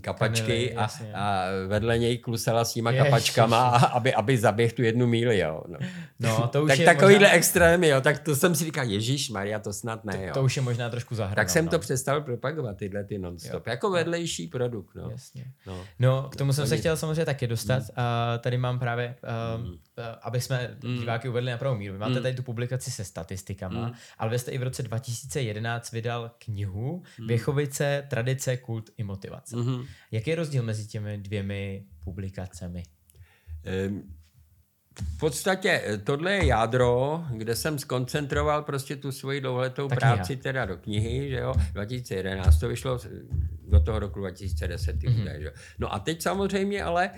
kapačky 0.00 0.76
a, 0.76 0.88
a 1.14 1.44
vedle 1.66 1.98
něj 1.98 2.18
klusala 2.18 2.64
s 2.64 2.72
těma 2.72 2.92
kapačkama, 2.92 3.68
aby, 3.68 4.14
aby 4.14 4.38
zaběh 4.38 4.72
tu 4.72 4.82
jednu 4.82 5.06
míli, 5.06 5.38
jo. 5.38 5.62
No, 5.68 5.78
no 6.20 6.48
to 6.48 6.62
už 6.62 6.68
tak 6.68 6.78
je 6.78 6.84
takovýhle 6.84 7.18
možná... 7.18 7.32
extrémy, 7.32 7.88
jo, 7.88 8.00
tak 8.00 8.18
to 8.18 8.36
jsem 8.36 8.54
si 8.54 8.64
říkal, 8.64 8.84
Ježíš 8.84 9.30
Maria, 9.30 9.58
to 9.58 9.72
snad 9.72 10.04
ne, 10.04 10.18
jo. 10.22 10.28
To, 10.34 10.40
to 10.40 10.44
už 10.44 10.56
je 10.56 10.62
možná 10.62 10.90
trošku 10.90 11.14
zahranou. 11.14 11.36
Tak 11.36 11.50
jsem 11.50 11.64
no. 11.64 11.70
to 11.70 11.78
přestal 11.78 12.20
propagovat, 12.20 12.76
tyhle 12.76 13.04
ty 13.04 13.18
non-stop, 13.18 13.66
jo. 13.66 13.70
jako 13.70 13.90
vedlejší 13.90 14.46
produkt, 14.46 14.94
no. 14.94 15.10
Jasně. 15.10 15.44
No, 15.66 15.84
no 15.98 16.28
k 16.32 16.36
tomu 16.36 16.52
jsem 16.52 16.66
se 16.66 16.76
chtěl 16.76 16.96
samozřejmě 16.96 17.24
taky 17.24 17.46
dostat. 17.46 17.82
Hmm. 17.82 17.90
A 17.96 18.38
tady 18.38 18.58
mám 18.58 18.78
právě, 18.78 19.14
um, 19.56 19.64
hmm. 19.64 19.74
aby 20.22 20.40
jsme 20.40 20.76
hmm. 20.82 20.98
diváky 20.98 21.28
uvedli 21.28 21.50
na 21.50 21.58
pravou 21.58 21.76
míru. 21.76 21.92
Vy 21.92 21.98
máte 21.98 22.12
hmm. 22.12 22.22
tady 22.22 22.34
tu 22.34 22.42
publikaci 22.42 22.90
se 22.90 23.04
statistikama, 23.04 23.84
hmm. 23.84 23.94
ale 24.18 24.30
vy 24.30 24.38
jste 24.38 24.50
i 24.50 24.58
v 24.58 24.62
roce 24.62 24.82
2011 24.82 25.92
vydal 25.92 26.30
knihu 26.38 27.02
hmm. 27.18 27.26
Věchovice, 27.26 28.06
tradice, 28.10 28.56
kult 28.56 28.90
i 28.96 29.04
motivace. 29.04 29.56
Hmm. 29.56 29.65
Mm-hmm. 29.66 29.86
Jaký 30.10 30.30
je 30.30 30.36
rozdíl 30.36 30.62
mezi 30.62 30.86
těmi 30.86 31.18
dvěmi 31.18 31.84
publikacemi? 32.04 32.82
V 35.00 35.18
podstatě 35.18 35.82
eh, 35.84 35.98
tohle 35.98 36.32
je 36.32 36.46
jádro, 36.46 37.24
kde 37.30 37.56
jsem 37.56 37.78
skoncentroval 37.78 38.62
prostě 38.62 38.96
tu 38.96 39.12
svoji 39.12 39.40
dlouholetou 39.40 39.88
Ta 39.88 39.96
práci 39.96 40.36
teda 40.36 40.66
do 40.66 40.76
knihy, 40.76 41.30
že 41.30 41.36
jo, 41.36 41.54
2011 41.72 42.58
to 42.58 42.68
vyšlo 42.68 42.98
do 43.68 43.80
toho 43.80 43.98
roku 43.98 44.18
2010 44.18 44.98
ty 44.98 45.06
mm-hmm. 45.06 45.40
že 45.40 45.52
No 45.78 45.94
a 45.94 45.98
teď 45.98 46.22
samozřejmě 46.22 46.84
ale 46.84 47.10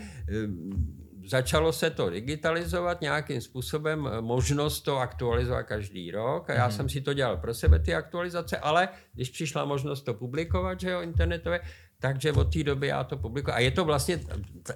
začalo 1.29 1.73
se 1.73 1.91
to 1.91 2.11
digitalizovat 2.11 3.01
nějakým 3.01 3.41
způsobem, 3.41 4.09
eh, 4.13 4.21
možnost 4.21 4.81
to 4.81 4.99
aktualizovat 4.99 5.67
každý 5.67 6.11
rok 6.11 6.51
a 6.51 6.55
já 6.55 6.69
mm-hmm. 6.69 6.77
jsem 6.77 6.89
si 6.89 7.01
to 7.01 7.15
dělal 7.15 7.37
pro 7.37 7.55
sebe 7.55 7.79
ty 7.79 7.95
aktualizace, 7.95 8.59
ale 8.59 8.89
když 9.15 9.31
přišla 9.31 9.65
možnost 9.65 10.03
to 10.03 10.15
publikovat, 10.15 10.81
že 10.81 10.91
jo, 10.91 11.03
internetové, 11.03 11.61
takže 12.01 12.33
od 12.33 12.53
té 12.53 12.65
doby 12.65 12.87
já 12.87 13.05
to 13.05 13.17
publikuji. 13.17 13.53
A 13.53 13.59
je 13.59 13.71
to 13.71 13.85
vlastně 13.85 14.21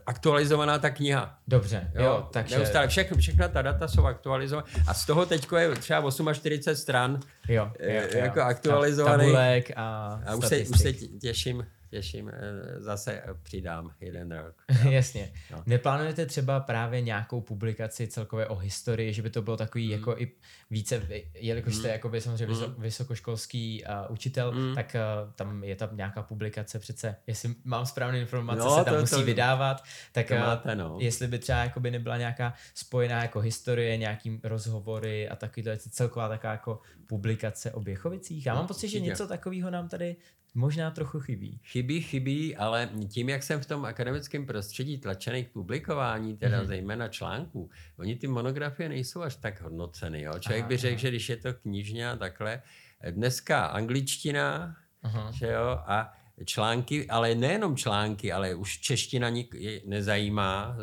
aktualizovaná 0.07 0.79
ta 0.79 0.91
kniha. 0.91 1.39
Dobře, 1.49 1.91
jo, 1.95 2.03
jo 2.03 2.29
takže... 2.33 2.57
Neustále 2.57 2.89
všechno, 2.89 3.17
všechna 3.17 3.49
ta 3.49 3.63
data 3.63 3.89
jsou 3.89 4.07
aktualizovaná. 4.07 4.67
A 4.87 4.95
z 4.95 5.07
toho 5.07 5.27
teď 5.27 5.49
je 5.57 5.75
třeba 5.75 6.11
48 6.33 6.77
stran 6.77 7.21
jo, 7.49 7.71
jo, 7.81 8.03
jo, 8.15 8.19
jako 8.19 8.41
aktualizovaný. 8.41 9.25
Tabulek 9.25 9.71
a, 9.77 10.21
a 10.27 10.35
už, 10.35 10.47
se, 10.47 10.59
už 10.59 10.81
se 10.81 10.93
těším 10.93 11.67
těším, 11.93 12.29
eh, 12.29 12.81
zase 12.81 13.23
přidám 13.43 13.93
jeden 14.01 14.33
rok. 14.33 14.55
Jasně. 14.91 15.33
No. 15.51 15.63
Neplánujete 15.67 16.27
třeba 16.27 16.61
právě 16.61 17.01
nějakou 17.01 17.41
publikaci 17.41 18.07
celkově 18.07 18.47
o 18.47 18.55
historii, 18.55 19.13
že 19.13 19.23
by 19.23 19.31
to 19.31 19.43
bylo 19.43 19.57
takový 19.57 19.87
mm. 19.87 19.93
jako 19.93 20.19
i 20.19 20.31
více, 20.71 21.03
jelikož 21.35 21.75
jste 21.75 21.89
mm. 21.89 21.93
jako 21.93 22.21
samozřejmě 22.21 22.67
mm. 22.67 22.75
vysokoškolský 22.79 23.85
uh, 23.85 24.13
učitel, 24.13 24.53
mm. 24.53 24.75
tak 24.75 24.97
uh, 24.97 25.33
tam 25.33 25.65
je 25.65 25.77
tam 25.77 25.97
nějaká 25.97 26.23
publikace 26.23 26.79
přece, 26.79 27.17
jestli 27.27 27.55
mám 27.65 27.87
správné 27.87 28.21
informace, 28.21 28.59
no, 28.59 28.79
se 28.79 28.85
tam 28.85 28.95
to, 28.95 29.01
musí 29.01 29.17
to, 29.17 29.23
vydávat, 29.23 29.85
tak 30.13 30.29
to 30.29 30.35
máte, 30.35 30.75
no. 30.75 30.97
jestli 31.01 31.27
by 31.27 31.39
třeba 31.39 31.73
by 31.79 31.91
nebyla 31.91 32.17
nějaká 32.17 32.55
spojená 32.75 33.23
jako 33.23 33.41
historie, 33.41 33.97
nějaký 33.97 34.41
rozhovory 34.45 35.29
a 35.29 35.37
takovýhle 35.37 35.77
celková 35.77 36.29
taková 36.29 36.53
jako 36.53 36.81
publikace 37.07 37.73
o 37.73 37.81
Běchovicích. 37.81 38.47
Já 38.47 38.55
mám 38.55 38.67
pocit, 38.67 38.89
že 38.89 39.01
něco 39.01 39.27
takového 39.27 39.71
nám 39.71 39.89
tady 39.89 40.17
možná 40.55 40.91
trochu 40.91 41.21
chybí. 41.21 41.61
Chybí, 41.65 42.01
chybí, 42.01 42.57
ale 42.57 42.91
tím, 43.09 43.29
jak 43.29 43.43
jsem 43.43 43.61
v 43.61 43.67
tom 43.67 43.85
akademickém 43.85 44.47
prostředí 44.47 44.99
tlačený 44.99 45.45
k 45.45 45.53
publikování, 45.53 46.37
teda 46.37 46.61
mm-hmm. 46.61 46.67
zejména 46.67 47.09
článků, 47.09 47.71
oni 47.99 48.17
ty 48.17 48.27
monografie 48.27 48.89
nejsou 48.89 49.23
až 49.23 49.37
tak 49.37 49.61
hodnoceny. 49.61 50.23
Jo? 50.23 50.33
Člověk 50.39 50.63
aha, 50.63 50.69
by 50.69 50.77
řekl, 50.77 50.99
že 50.99 51.09
když 51.09 51.29
je 51.29 51.37
to 51.37 51.55
knižně 51.55 52.11
a 52.11 52.17
takhle, 52.17 52.63
dneska 53.11 53.67
angličtina, 53.67 54.77
aha. 55.03 55.31
že 55.33 55.47
jo, 55.47 55.79
a 55.87 56.13
články, 56.45 57.09
ale 57.09 57.35
nejenom 57.35 57.77
články, 57.77 58.33
ale 58.33 58.55
už 58.55 58.79
čeština 58.79 59.29
nik 59.29 59.55
nezajímá, 59.87 60.77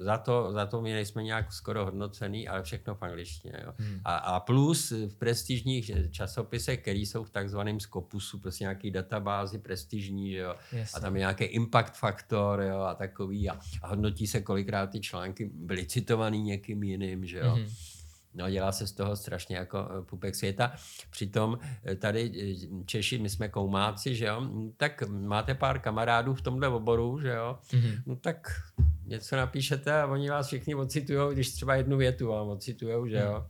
za 0.00 0.18
to, 0.18 0.52
za 0.52 0.66
to 0.66 0.82
my 0.82 0.92
nejsme 0.92 1.22
nějak 1.22 1.52
skoro 1.52 1.84
hodnocený, 1.84 2.48
ale 2.48 2.62
všechno 2.62 2.94
v 2.94 3.02
angličtině. 3.02 3.54
Jo. 3.64 3.72
Hmm. 3.78 4.00
A, 4.04 4.16
a 4.16 4.40
plus 4.40 4.90
v 4.90 5.14
prestižních 5.14 5.90
časopisech, 6.10 6.80
které 6.80 6.98
jsou 6.98 7.24
v 7.24 7.30
takzvaném 7.30 7.80
skopusu, 7.80 8.38
prostě 8.38 8.64
nějaký 8.64 8.90
databázy 8.90 9.58
prestižní, 9.58 10.32
jo, 10.32 10.54
a 10.94 11.00
tam 11.00 11.16
je 11.16 11.20
nějaký 11.20 11.44
impact 11.44 11.96
faktor 11.96 12.62
jo, 12.62 12.80
a 12.80 12.94
takový 12.94 13.50
a, 13.50 13.58
a 13.82 13.88
hodnotí 13.88 14.26
se 14.26 14.40
kolikrát 14.40 14.86
ty 14.86 15.00
články 15.00 15.50
byly 15.54 15.86
citovaný 15.86 16.42
někým 16.42 16.82
jiným, 16.82 17.26
že 17.26 17.38
jo. 17.38 17.50
Hmm. 17.50 17.66
No, 18.34 18.50
dělá 18.50 18.72
se 18.72 18.86
z 18.86 18.92
toho 18.92 19.16
strašně 19.16 19.56
jako 19.56 19.78
eh, 19.78 20.02
pupek 20.02 20.34
světa. 20.34 20.72
Přitom 21.10 21.58
eh, 21.84 21.94
tady 21.96 22.32
eh, 22.42 22.84
Češi, 22.86 23.18
my 23.18 23.28
jsme 23.28 23.48
koumáci, 23.48 24.14
že 24.14 24.26
jo, 24.26 24.50
tak 24.76 25.02
máte 25.08 25.54
pár 25.54 25.78
kamarádů 25.78 26.34
v 26.34 26.42
tomhle 26.42 26.68
oboru, 26.68 27.20
že 27.20 27.28
jo, 27.28 27.58
mm-hmm. 27.70 28.02
no 28.06 28.16
tak 28.16 28.48
něco 29.06 29.36
napíšete 29.36 30.00
a 30.02 30.06
oni 30.06 30.30
vás 30.30 30.46
všichni 30.46 30.74
ocitujou, 30.74 31.32
když 31.32 31.52
třeba 31.52 31.74
jednu 31.74 31.96
větu 31.96 32.28
vám 32.28 32.48
ocitujou, 32.48 33.06
že 33.06 33.16
jo. 33.16 33.46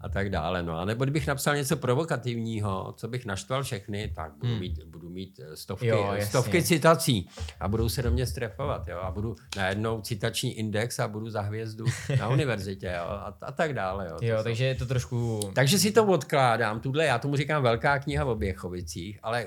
A 0.00 0.08
tak 0.08 0.30
dále. 0.30 0.62
No. 0.62 0.78
A 0.78 0.84
nebo 0.84 1.04
kdybych 1.04 1.26
napsal 1.26 1.56
něco 1.56 1.76
provokativního, 1.76 2.94
co 2.96 3.08
bych 3.08 3.26
naštval 3.26 3.62
všechny, 3.62 4.12
tak 4.16 4.32
budu 4.32 4.52
hmm. 4.52 4.60
mít, 4.60 4.84
budu 4.84 5.10
mít 5.10 5.40
eh, 5.42 5.56
stovky, 5.56 5.86
jo, 5.86 6.14
stovky 6.20 6.62
citací 6.62 7.28
a 7.60 7.68
budou 7.68 7.88
se 7.88 8.02
do 8.02 8.10
mě 8.10 8.26
strefovat. 8.26 8.88
Jo. 8.88 8.98
A 8.98 9.10
budu 9.10 9.36
najednou 9.56 10.00
citační 10.00 10.58
index 10.58 10.98
a 10.98 11.08
budu 11.08 11.30
za 11.30 11.40
hvězdu 11.40 11.84
na 12.18 12.28
univerzitě 12.38 12.94
jo. 12.96 13.04
A, 13.04 13.36
a 13.42 13.52
tak 13.52 13.74
dále. 13.74 14.08
Jo, 14.10 14.18
jo 14.22 14.42
takže 14.42 14.64
je 14.64 14.74
to 14.74 14.86
trošku... 14.86 15.40
Takže 15.54 15.78
si 15.78 15.92
to 15.92 16.06
odkládám. 16.06 16.80
Tuhle, 16.80 17.04
já 17.04 17.18
tomu 17.18 17.36
říkám 17.36 17.62
velká 17.62 17.98
kniha 17.98 18.24
o 18.24 18.34
Běchovicích, 18.34 19.18
ale 19.22 19.46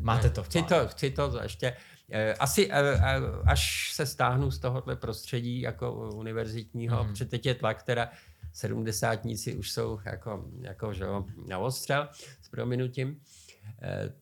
Máte 0.00 0.30
to 0.30 0.42
v 0.42 0.46
chci 0.46 0.62
to, 0.62 0.88
chci 0.88 1.10
to 1.10 1.38
ještě 1.42 1.72
Eh, 2.10 2.34
asi 2.34 2.68
eh, 2.72 2.80
eh, 2.80 3.20
až 3.44 3.92
se 3.92 4.06
stáhnu 4.06 4.50
z 4.50 4.58
tohohle 4.58 4.96
prostředí 4.96 5.60
jako 5.60 6.10
univerzitního, 6.14 7.04
mm. 7.04 7.10
protože 7.10 7.24
teď 7.24 7.46
je 7.46 7.54
tlak, 7.54 7.82
teda 7.82 8.10
sedmdesátníci 8.58 9.54
už 9.54 9.70
jsou 9.70 10.00
jako, 10.04 10.44
jako 10.60 10.92
že 10.92 11.04
jo, 11.04 11.24
na 11.48 11.58
ostřel 11.58 12.08
s 12.42 12.48
prominutím, 12.48 13.20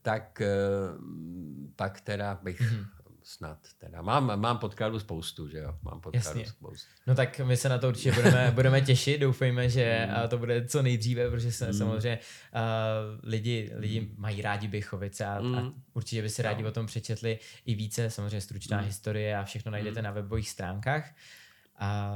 tak 0.02 0.42
pak 1.76 2.00
teda 2.00 2.38
bych 2.42 2.60
mm 2.60 2.86
snad. 3.26 3.58
Teda. 3.78 4.02
Mám, 4.02 4.40
mám 4.40 4.58
podkladů 4.58 5.00
spoustu, 5.00 5.48
že 5.48 5.58
jo? 5.58 5.74
Mám 5.82 6.00
podkladů 6.00 6.44
spoustu. 6.44 6.88
No 7.06 7.14
tak 7.14 7.38
my 7.38 7.56
se 7.56 7.68
na 7.68 7.78
to 7.78 7.88
určitě 7.88 8.12
budeme, 8.12 8.50
budeme 8.54 8.80
těšit. 8.80 9.20
Doufejme, 9.20 9.68
že 9.68 10.08
mm. 10.10 10.28
to 10.28 10.38
bude 10.38 10.66
co 10.66 10.82
nejdříve, 10.82 11.30
protože 11.30 11.52
se, 11.52 11.66
mm. 11.66 11.72
samozřejmě 11.72 12.18
uh, 12.54 12.60
lidi, 13.22 13.70
lidi 13.74 14.10
mají 14.16 14.42
rádi 14.42 14.68
Bychovice 14.68 15.26
a, 15.26 15.40
mm. 15.40 15.54
a 15.54 15.72
určitě 15.94 16.22
by 16.22 16.30
si 16.30 16.42
rádi 16.42 16.62
no. 16.62 16.68
o 16.68 16.72
tom 16.72 16.86
přečetli 16.86 17.38
i 17.64 17.74
více. 17.74 18.10
Samozřejmě 18.10 18.40
stručná 18.40 18.78
mm. 18.78 18.84
historie 18.84 19.36
a 19.36 19.44
všechno 19.44 19.70
najdete 19.70 20.00
mm. 20.00 20.04
na 20.04 20.10
webových 20.10 20.50
stránkách. 20.50 21.14
A 21.78 22.10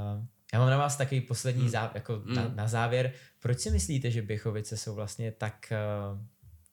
já 0.53 0.59
mám 0.59 0.71
na 0.71 0.77
vás 0.77 0.97
takový 0.97 1.21
poslední 1.21 1.63
mm. 1.63 1.69
zá, 1.69 1.93
jako 1.95 2.23
mm. 2.25 2.35
na, 2.35 2.49
na 2.55 2.69
závěr. 2.69 3.13
Proč 3.41 3.61
si 3.61 3.71
myslíte, 3.71 4.11
že 4.11 4.23
Bychovice 4.23 4.77
jsou 4.77 4.95
vlastně 4.95 5.33
tak 5.33 5.73
uh, 6.13 6.21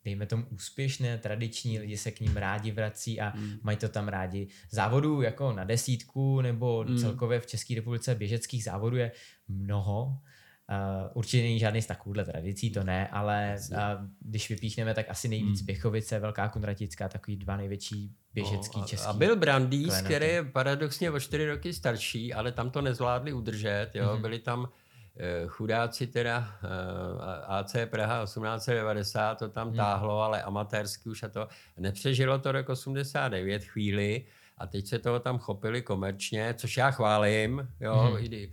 dejme 0.05 0.25
tomu 0.25 0.45
úspěšné, 0.49 1.17
tradiční, 1.17 1.79
lidi 1.79 1.97
se 1.97 2.11
k 2.11 2.19
ním 2.19 2.37
rádi 2.37 2.71
vrací 2.71 3.21
a 3.21 3.35
mm. 3.35 3.59
mají 3.63 3.77
to 3.77 3.89
tam 3.89 4.07
rádi. 4.07 4.47
Závodů 4.69 5.21
jako 5.21 5.53
na 5.53 5.63
desítku 5.63 6.41
nebo 6.41 6.83
mm. 6.83 6.97
celkově 6.97 7.39
v 7.39 7.45
České 7.45 7.75
republice 7.75 8.15
běžeckých 8.15 8.63
závodů 8.63 8.97
je 8.97 9.11
mnoho. 9.47 10.17
Uh, 10.69 11.09
určitě 11.13 11.43
není 11.43 11.59
žádný 11.59 11.81
z 11.81 11.85
takovýchhle 11.85 12.25
tradicí, 12.25 12.71
to 12.71 12.83
ne, 12.83 13.07
ale 13.07 13.55
uh, 13.71 13.77
když 14.19 14.49
vypíchneme, 14.49 14.93
tak 14.93 15.09
asi 15.09 15.27
nejvíc 15.27 15.61
mm. 15.61 15.65
Běchovice, 15.65 16.19
Velká 16.19 16.49
Kunratická, 16.49 17.09
takový 17.09 17.37
dva 17.37 17.57
největší 17.57 18.15
běžecký 18.33 18.79
no, 18.79 18.85
český. 18.85 19.07
A 19.07 19.13
byl 19.13 19.35
Brandýs, 19.35 20.01
který 20.01 20.25
je 20.25 20.43
paradoxně 20.43 21.11
o 21.11 21.19
čtyři 21.19 21.49
roky 21.49 21.73
starší, 21.73 22.33
ale 22.33 22.51
tam 22.51 22.69
to 22.69 22.81
nezvládli 22.81 23.33
udržet, 23.33 23.91
jo, 23.93 24.15
mm. 24.15 24.21
byli 24.21 24.39
tam 24.39 24.67
Eh, 25.19 25.47
chudáci 25.47 26.07
teda 26.07 26.59
eh, 26.63 27.45
AC 27.47 27.75
Praha 27.85 28.23
1890 28.23 29.35
to 29.35 29.49
tam 29.49 29.67
hmm. 29.67 29.77
táhlo, 29.77 30.21
ale 30.21 30.43
amatérsky 30.43 31.09
už 31.09 31.23
a 31.23 31.29
to 31.29 31.47
nepřežilo 31.77 32.39
to 32.39 32.51
rok 32.51 32.69
89 32.69 33.63
chvíli 33.63 34.25
a 34.57 34.67
teď 34.67 34.87
se 34.87 34.99
toho 34.99 35.19
tam 35.19 35.37
chopili 35.39 35.81
komerčně, 35.81 36.53
což 36.57 36.77
já 36.77 36.91
chválím, 36.91 37.67
jo, 37.79 37.93
hmm. 37.93 38.33
i, 38.33 38.51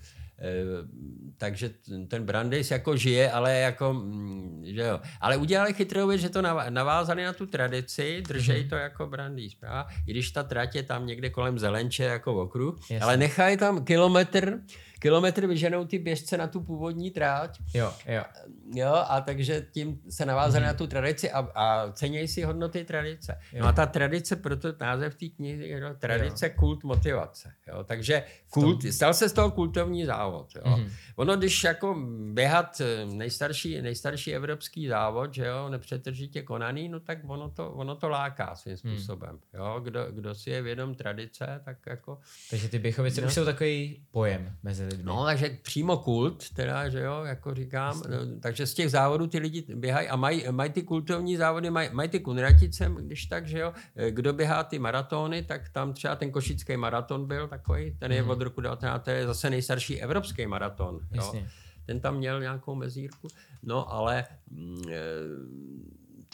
takže 1.38 1.70
ten 2.08 2.24
Brandeis 2.24 2.70
jako 2.70 2.96
žije, 2.96 3.30
ale 3.30 3.54
jako, 3.54 3.92
mm, 3.92 4.62
že 4.66 4.80
jo. 4.80 5.00
Ale 5.20 5.36
udělali 5.36 5.74
chytrou 5.74 6.08
věc, 6.08 6.20
že 6.20 6.28
to 6.28 6.42
navázali 6.70 7.24
na 7.24 7.32
tu 7.32 7.46
tradici, 7.46 8.22
držej 8.28 8.60
hmm. 8.60 8.68
to 8.68 8.76
jako 8.76 9.06
Brandeis, 9.06 9.56
i 10.06 10.10
když 10.10 10.30
ta 10.30 10.42
trať 10.42 10.74
je 10.74 10.82
tam 10.82 11.06
někde 11.06 11.30
kolem 11.30 11.58
Zelenče 11.58 12.04
jako 12.04 12.34
okruh, 12.34 12.76
Jasně. 12.80 13.00
ale 13.00 13.16
nechají 13.16 13.56
tam 13.56 13.84
kilometr, 13.84 14.60
kilometr 15.04 15.46
vyženou 15.46 15.84
ty 15.84 15.98
běžce 15.98 16.36
na 16.36 16.46
tu 16.46 16.60
původní 16.60 17.10
tráť. 17.10 17.58
Jo, 17.74 17.92
jo. 18.06 18.22
Jo, 18.74 19.04
a 19.08 19.20
takže 19.20 19.66
tím 19.72 20.00
se 20.10 20.26
navázali 20.26 20.62
mm. 20.62 20.66
na 20.66 20.74
tu 20.74 20.86
tradici 20.86 21.30
a, 21.30 21.38
a 21.54 21.92
cenějí 21.92 22.28
si 22.28 22.42
hodnoty 22.42 22.84
tradice. 22.84 23.38
Jo. 23.52 23.62
No 23.62 23.68
a 23.68 23.72
ta 23.72 23.86
tradice, 23.86 24.36
proto 24.36 24.68
název 24.80 25.14
té 25.14 25.26
knihy 25.28 25.68
je 25.68 25.80
tradice, 25.98 26.46
jo. 26.46 26.52
kult, 26.56 26.84
motivace. 26.84 27.52
Jo, 27.68 27.84
takže 27.84 28.24
kult, 28.50 28.82
stal 28.82 29.14
se 29.14 29.28
z 29.28 29.32
toho 29.32 29.50
kultovní 29.50 30.04
závod. 30.04 30.56
Jo. 30.56 30.76
Mm. 30.76 30.90
Ono, 31.16 31.36
když 31.36 31.64
jako 31.64 31.96
běhat 32.32 32.80
eh, 32.80 33.06
nejstarší, 33.06 33.82
nejstarší 33.82 34.34
evropský 34.34 34.88
závod, 34.88 35.34
že 35.34 35.46
jo, 35.46 35.68
nepřetržitě 35.68 36.42
konaný, 36.42 36.88
no 36.88 37.00
tak 37.00 37.18
ono 37.26 37.50
to, 37.50 37.70
ono 37.70 37.96
to 37.96 38.08
láká 38.08 38.56
svým 38.56 38.76
mhm. 38.84 38.96
způsobem. 38.96 39.32
Mm. 39.32 39.60
Jo, 39.60 39.80
kdo, 39.84 40.06
kdo 40.12 40.34
si 40.34 40.50
je 40.50 40.62
vědom 40.62 40.94
tradice, 40.94 41.60
tak 41.64 41.78
jako... 41.86 42.18
Takže 42.50 42.68
ty 42.68 42.78
Běchovice 42.78 43.20
no. 43.20 43.26
už 43.26 43.34
jsou 43.34 43.44
takový 43.44 44.02
pojem 44.10 44.56
mezi 44.62 44.93
lidmi. 44.96 45.06
No, 45.06 45.24
takže 45.24 45.58
přímo 45.62 45.96
kult, 45.96 46.50
teda, 46.50 46.88
že 46.88 47.00
jo, 47.00 47.24
jako 47.24 47.54
říkám, 47.54 48.02
no, 48.08 48.40
takže 48.40 48.66
z 48.66 48.74
těch 48.74 48.90
závodů 48.90 49.26
ty 49.26 49.38
lidi 49.38 49.64
běhají 49.74 50.08
a 50.08 50.16
mají, 50.16 50.44
mají 50.50 50.70
ty 50.70 50.82
kultovní 50.82 51.36
závody, 51.36 51.70
mají, 51.70 51.88
mají 51.92 52.08
ty 52.08 52.20
kunratice, 52.20 52.90
když 53.00 53.26
tak, 53.26 53.46
že 53.46 53.58
jo, 53.58 53.72
kdo 54.10 54.32
běhá 54.32 54.64
ty 54.64 54.78
maratony, 54.78 55.42
tak 55.42 55.68
tam 55.68 55.92
třeba 55.92 56.16
ten 56.16 56.30
košický 56.30 56.76
maraton 56.76 57.26
byl 57.26 57.48
takový, 57.48 57.96
ten 57.98 58.12
je 58.12 58.22
mm. 58.22 58.30
od 58.30 58.40
roku 58.40 58.60
19, 58.60 59.04
to 59.04 59.10
je 59.10 59.26
zase 59.26 59.50
nejstarší 59.50 60.02
evropský 60.02 60.46
maraton, 60.46 61.00
jo. 61.12 61.34
Ten 61.86 62.00
tam 62.00 62.16
měl 62.16 62.40
nějakou 62.40 62.74
mezírku, 62.74 63.28
no 63.62 63.92
ale 63.92 64.24
mm, 64.50 64.82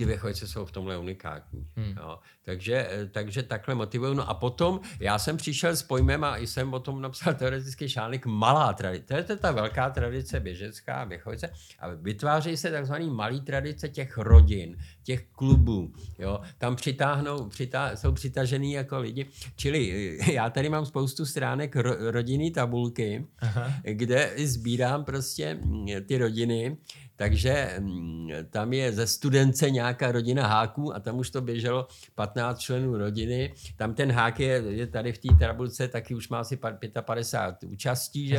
ty 0.01 0.05
Věchovice 0.05 0.47
jsou 0.47 0.65
v 0.65 0.73
tomhle 0.73 0.99
unikátní. 0.99 1.67
Hmm. 1.77 1.95
Jo. 1.97 2.19
Takže, 2.45 2.89
eh, 2.91 3.07
takže 3.07 3.43
takhle 3.43 3.75
motivují. 3.75 4.17
No 4.17 4.29
a 4.29 4.35
potom 4.35 4.81
já 5.01 5.19
jsem 5.19 5.37
přišel 5.37 5.77
s 5.77 5.83
pojmem 5.83 6.25
a 6.25 6.37
jsem 6.37 6.75
o 6.75 6.81
tom 6.81 7.01
napsal 7.01 7.35
teoretický 7.35 7.89
šálnik 7.89 8.27
malá 8.27 8.73
tradice. 8.73 9.07
To 9.07 9.15
je 9.15 9.23
to 9.23 9.37
ta 9.37 9.53
velká 9.53 9.91
tradice 9.91 10.41
běžecká 10.41 11.05
Věchovice. 11.05 11.53
A 11.79 11.89
vytváří 11.89 12.57
se 12.57 12.71
takzvaný 12.71 13.11
malý 13.11 13.41
tradice 13.41 13.89
těch 13.89 14.19
rodin, 14.19 14.77
těch 15.03 15.27
klubů. 15.33 15.93
Jo. 16.19 16.41
Tam 16.59 16.77
přitáhnou, 16.77 17.49
přitá, 17.49 17.97
jsou 17.97 18.13
přitažený 18.13 18.73
jako 18.73 18.99
lidi. 18.99 19.27
Čili 19.57 20.19
eh, 20.21 20.33
já 20.33 20.51
tady 20.51 20.69
mám 20.69 20.87
spoustu 20.87 21.27
stránek 21.27 21.77
ro, 21.77 22.11
rodinný 22.11 22.51
tabulky, 22.51 23.27
Aha. 23.39 23.73
kde 23.83 24.31
sbírám 24.37 25.05
prostě 25.05 25.55
mm, 25.55 25.87
ty 26.07 26.19
rodiny 26.19 26.77
takže 27.21 27.77
mm, 27.79 28.31
tam 28.51 28.73
je 28.73 28.93
ze 28.93 29.07
studence 29.07 29.71
nějaká 29.71 30.12
rodina 30.12 30.47
háků 30.47 30.95
a 30.95 31.01
tam 31.01 31.18
už 31.18 31.31
to 31.31 31.41
běželo 31.41 31.89
15 32.14 32.59
členů 32.59 32.99
rodiny. 32.99 33.55
Tam 33.77 33.95
ten 33.95 34.12
hák 34.12 34.41
je, 34.41 34.62
je 34.68 34.87
tady 34.87 35.12
v 35.12 35.18
té 35.18 35.29
tabulce, 35.39 35.89
taky 35.89 36.14
už 36.14 36.29
má 36.29 36.41
asi 36.41 36.59
55 37.01 37.71
účastí, 37.73 38.29
že? 38.29 38.37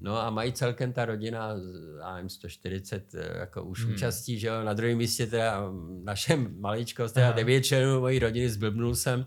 No 0.00 0.22
a 0.22 0.30
mají 0.30 0.52
celkem 0.52 0.92
ta 0.92 1.04
rodina, 1.04 1.54
já 1.98 2.28
140 2.28 3.14
eh, 3.14 3.38
jako 3.38 3.64
už 3.64 3.84
hmm. 3.84 3.94
účastí, 3.94 4.38
že 4.38 4.46
jo? 4.46 4.64
Na 4.64 4.72
druhém 4.72 4.98
místě 4.98 5.26
teda 5.26 5.62
naše 6.04 6.36
maličkost, 6.58 7.14
teda 7.14 7.32
devět 7.32 7.62
členů 7.62 8.00
mojí 8.00 8.18
rodiny, 8.18 8.50
zblbnul 8.50 8.94
jsem, 8.94 9.26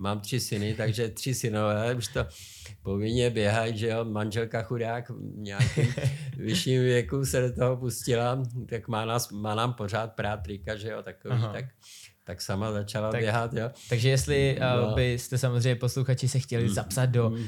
mám 0.00 0.20
tři 0.20 0.40
syny, 0.40 0.74
takže 0.74 1.08
tři 1.08 1.34
synové, 1.34 1.94
už 1.94 2.08
to 2.08 2.26
povinně 2.82 3.30
běhají, 3.30 3.78
že 3.78 3.88
jo, 3.88 4.04
manželka 4.04 4.62
chudák 4.62 5.10
v 5.10 5.38
nějakém 5.38 5.86
vyšším 6.36 6.82
věku 6.82 7.24
se 7.24 7.40
do 7.40 7.54
toho 7.54 7.76
pustila, 7.76 8.42
tak 8.68 8.88
má, 8.88 9.04
nás, 9.04 9.30
má 9.30 9.54
nám 9.54 9.74
pořád 9.74 10.12
prát 10.12 10.36
trika, 10.36 10.76
že 10.76 10.88
jo, 10.88 11.02
takový, 11.02 11.34
Aha. 11.34 11.52
tak 11.52 11.64
tak 12.24 12.40
sama 12.40 12.72
začala 12.72 13.10
tak, 13.10 13.20
běhat, 13.20 13.54
jo. 13.54 13.70
Takže 13.88 14.08
jestli 14.08 14.58
no. 14.60 14.88
uh, 14.88 14.94
byste 14.94 15.38
samozřejmě 15.38 15.74
posluchači 15.74 16.28
se 16.28 16.38
chtěli 16.38 16.64
mm. 16.64 16.74
zapsat 16.74 17.06
do 17.06 17.28
uh, 17.28 17.38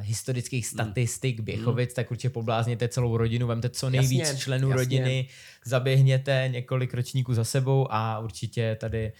historických 0.00 0.64
mm. 0.64 0.68
statistik 0.68 1.38
mm. 1.38 1.44
Běchovic, 1.44 1.94
tak 1.94 2.10
určitě 2.10 2.30
poblázněte 2.30 2.88
celou 2.88 3.16
rodinu, 3.16 3.46
vemte 3.46 3.68
co 3.68 3.90
nejvíc 3.90 4.20
jasně, 4.20 4.38
členů 4.38 4.70
jasně. 4.70 4.84
rodiny, 4.84 5.28
zaběhněte 5.64 6.48
několik 6.52 6.94
ročníků 6.94 7.34
za 7.34 7.44
sebou 7.44 7.86
a 7.90 8.18
určitě 8.18 8.76
tady 8.80 9.12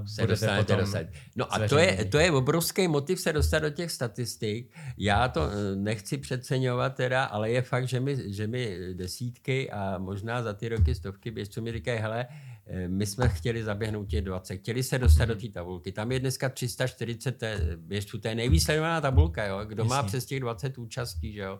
uh, 0.00 0.06
se 0.06 0.22
budete 0.22 0.56
potom 0.56 0.78
dostat. 0.78 1.06
No 1.36 1.54
a 1.54 1.68
to 1.68 1.78
je, 1.78 2.04
to 2.04 2.18
je 2.18 2.30
obrovský 2.30 2.88
motiv 2.88 3.20
se 3.20 3.32
dostat 3.32 3.58
do 3.58 3.70
těch 3.70 3.90
statistik. 3.90 4.70
Já 4.98 5.28
to 5.28 5.48
eh, 5.50 5.76
nechci 5.76 6.18
přeceňovat 6.18 6.94
teda, 6.94 7.24
ale 7.24 7.50
je 7.50 7.62
fakt, 7.62 7.88
že 7.88 8.00
mi, 8.00 8.34
že 8.34 8.46
mi 8.46 8.78
desítky 8.92 9.70
a 9.70 9.98
možná 9.98 10.42
za 10.42 10.52
ty 10.52 10.68
roky 10.68 10.94
stovky 10.94 11.30
běžců 11.30 11.62
mi 11.62 11.72
říkají, 11.72 11.98
hele, 11.98 12.26
Eh, 12.30 12.53
my 12.86 13.06
jsme 13.06 13.28
chtěli 13.28 13.64
zaběhnout 13.64 14.08
těch 14.08 14.22
20, 14.22 14.56
chtěli 14.56 14.82
se 14.82 14.98
dostat 14.98 15.24
do 15.24 15.34
té 15.34 15.48
tabulky. 15.48 15.92
Tam 15.92 16.12
je 16.12 16.20
dneska 16.20 16.48
340 16.48 17.42
běžců, 17.76 18.18
to 18.18 18.28
je 18.28 18.34
nejvíc 18.34 18.64
sledovaná 18.64 19.00
tabulka, 19.00 19.46
jo? 19.46 19.64
kdo 19.64 19.82
Jasně. 19.82 19.96
má 19.96 20.02
přes 20.02 20.24
těch 20.24 20.40
20 20.40 20.78
účastí. 20.78 21.32
Že 21.32 21.40
jo? 21.40 21.58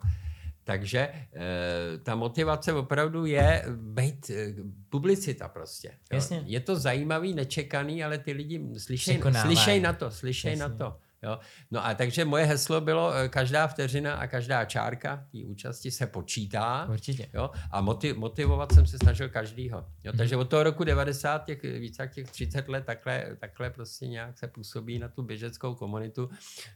Takže 0.64 0.98
e, 0.98 1.18
ta 2.02 2.14
motivace 2.14 2.72
opravdu 2.72 3.26
je 3.26 3.64
být 3.76 4.30
e, 4.30 4.54
publicita 4.88 5.48
prostě. 5.48 5.88
Jo? 5.88 5.94
Jasně. 6.12 6.42
Je 6.46 6.60
to 6.60 6.76
zajímavý, 6.76 7.34
nečekaný, 7.34 8.04
ale 8.04 8.18
ty 8.18 8.32
lidi 8.32 8.60
slyšejí 8.78 9.20
slyšej 9.42 9.80
na 9.80 9.92
to, 9.92 10.10
slyšejí 10.10 10.56
na 10.56 10.68
to. 10.68 10.96
Jo? 11.24 11.38
No 11.70 11.86
a 11.86 11.94
takže 11.94 12.24
moje 12.24 12.44
heslo 12.44 12.80
bylo, 12.80 13.14
eh, 13.14 13.28
každá 13.28 13.66
vteřina 13.66 14.14
a 14.14 14.26
každá 14.26 14.64
čárka 14.64 15.26
té 15.32 15.38
účasti 15.44 15.90
se 15.90 16.06
počítá. 16.06 16.88
Určitě. 16.90 17.28
Jo? 17.34 17.50
A 17.70 17.80
motiv, 17.80 18.16
motivovat 18.16 18.72
jsem 18.72 18.86
se 18.86 18.98
snažil 18.98 19.28
každýho. 19.28 19.86
Jo? 20.04 20.12
Mm. 20.12 20.18
Takže 20.18 20.36
od 20.36 20.48
toho 20.48 20.62
roku 20.62 20.84
90, 20.84 21.44
těch, 21.44 21.62
více 21.62 22.02
jak 22.02 22.14
těch 22.14 22.30
30 22.30 22.68
let, 22.68 22.84
takhle, 22.84 23.36
takhle 23.40 23.70
prostě 23.70 24.06
nějak 24.06 24.38
se 24.38 24.48
působí 24.48 24.98
na 24.98 25.08
tu 25.08 25.22
běžeckou 25.22 25.74
komunitu. 25.74 26.30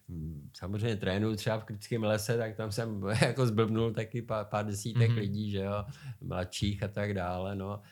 Hm, 0.08 0.50
samozřejmě 0.52 0.96
trénuju 0.96 1.36
třeba 1.36 1.58
v 1.58 1.64
kritickém 1.64 2.04
lese, 2.04 2.38
tak 2.38 2.56
tam 2.56 2.72
jsem 2.72 3.02
jako 3.22 3.46
zblbnul 3.46 3.92
taky 3.92 4.22
pár, 4.22 4.44
pár 4.44 4.66
desítek 4.66 5.10
mm. 5.10 5.16
lidí, 5.16 5.50
že 5.50 5.62
jo, 5.62 5.84
mladších 6.20 6.82
a 6.82 6.88
tak 6.88 7.14
dále. 7.14 7.56
No. 7.56 7.82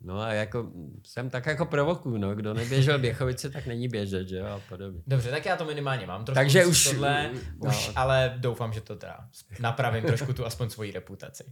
No 0.00 0.20
a 0.20 0.32
jako 0.32 0.72
jsem 1.06 1.30
tak 1.30 1.46
jako 1.46 1.66
provokuju, 1.66 2.18
no. 2.18 2.34
Kdo 2.34 2.54
neběžel 2.54 2.98
Běchovice, 2.98 3.50
tak 3.50 3.66
není 3.66 3.88
běžet, 3.88 4.28
že 4.28 4.36
jo, 4.36 4.46
a 4.46 4.60
podobně. 4.68 5.02
Dobře, 5.06 5.30
tak 5.30 5.46
já 5.46 5.56
to 5.56 5.64
minimálně 5.64 6.06
mám 6.06 6.24
trošku 6.24 6.38
Takže 6.38 6.66
už, 6.66 6.84
tohle, 6.84 7.30
no. 7.64 7.70
už, 7.70 7.90
ale 7.96 8.34
doufám, 8.36 8.72
že 8.72 8.80
to 8.80 8.96
teda 8.96 9.28
napravím 9.60 10.04
trošku 10.04 10.32
tu 10.32 10.46
aspoň 10.46 10.70
svoji 10.70 10.92
reputaci. 10.92 11.44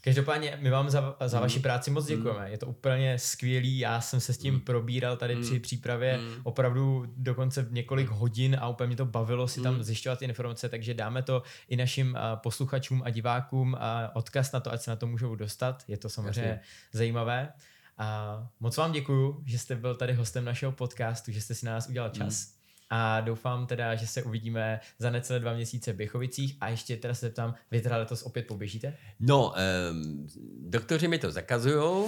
Každopádně 0.00 0.58
my 0.60 0.70
vám 0.70 0.90
za, 0.90 1.16
za 1.26 1.40
vaši 1.40 1.58
mm. 1.58 1.62
práci 1.62 1.90
moc 1.90 2.08
mm. 2.08 2.16
děkujeme. 2.16 2.50
Je 2.50 2.58
to 2.58 2.66
úplně 2.66 3.18
skvělý. 3.18 3.78
Já 3.78 4.00
jsem 4.00 4.20
se 4.20 4.32
s 4.32 4.38
tím 4.38 4.54
mm. 4.54 4.60
probíral 4.60 5.16
tady 5.16 5.36
při 5.36 5.60
přípravě 5.60 6.20
opravdu 6.42 7.04
dokonce 7.16 7.66
několik 7.70 8.08
hodin 8.08 8.56
a 8.60 8.68
úplně 8.68 8.86
mě 8.86 8.96
to 8.96 9.04
bavilo 9.04 9.48
si 9.48 9.60
tam 9.60 9.82
zjišťovat 9.82 10.22
informace, 10.22 10.68
takže 10.68 10.94
dáme 10.94 11.22
to 11.22 11.42
i 11.68 11.76
našim 11.76 12.18
posluchačům 12.42 13.02
a 13.04 13.10
divákům 13.10 13.76
a 13.80 14.16
odkaz 14.16 14.52
na 14.52 14.60
to, 14.60 14.72
ať 14.72 14.80
se 14.80 14.90
na 14.90 14.96
to 14.96 15.06
můžou 15.06 15.34
dostat. 15.34 15.82
Je 15.88 15.96
to 15.96 16.08
samozřejmě 16.08 16.40
Jasně. 16.40 16.60
zajímavé. 16.92 17.52
A 17.98 18.38
moc 18.60 18.76
vám 18.76 18.92
děkuju, 18.92 19.42
že 19.46 19.58
jste 19.58 19.76
byl 19.76 19.94
tady 19.94 20.12
hostem 20.12 20.44
našeho 20.44 20.72
podcastu, 20.72 21.32
že 21.32 21.40
jste 21.40 21.54
si 21.54 21.66
na 21.66 21.72
nás 21.72 21.88
udělal 21.88 22.10
čas. 22.10 22.46
Mm. 22.46 22.56
A 22.90 23.20
doufám 23.20 23.66
teda, 23.66 23.94
že 23.94 24.06
se 24.06 24.22
uvidíme 24.22 24.80
za 24.98 25.10
necelé 25.10 25.40
dva 25.40 25.52
měsíce 25.52 25.92
v 25.92 25.96
Běchovicích. 25.96 26.56
A 26.60 26.68
ještě 26.68 26.96
teda 26.96 27.14
se 27.14 27.26
zeptám, 27.26 27.54
vy 27.70 27.80
teda 27.80 27.96
letos 27.96 28.22
opět 28.22 28.46
poběžíte? 28.46 28.96
No, 29.20 29.54
um, 29.90 30.28
doktoři 30.70 31.08
mi 31.08 31.18
to 31.18 31.30
zakazují. 31.30 32.06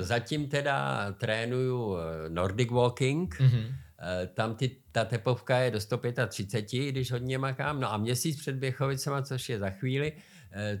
Zatím 0.00 0.48
teda 0.48 1.06
trénuju 1.12 1.96
eh, 1.96 2.28
Nordic 2.28 2.70
Walking. 2.70 3.40
Mm-hmm. 3.40 3.74
Tam 4.34 4.54
ty, 4.54 4.76
ta 4.92 5.04
tepovka 5.04 5.58
je 5.58 5.70
do 5.70 5.80
135, 5.80 6.92
když 6.92 7.12
hodně 7.12 7.38
makám. 7.38 7.80
No 7.80 7.92
a 7.92 7.96
měsíc 7.96 8.40
před 8.40 8.56
Běchovicema, 8.56 9.22
což 9.22 9.48
je 9.48 9.58
za 9.58 9.70
chvíli, 9.70 10.12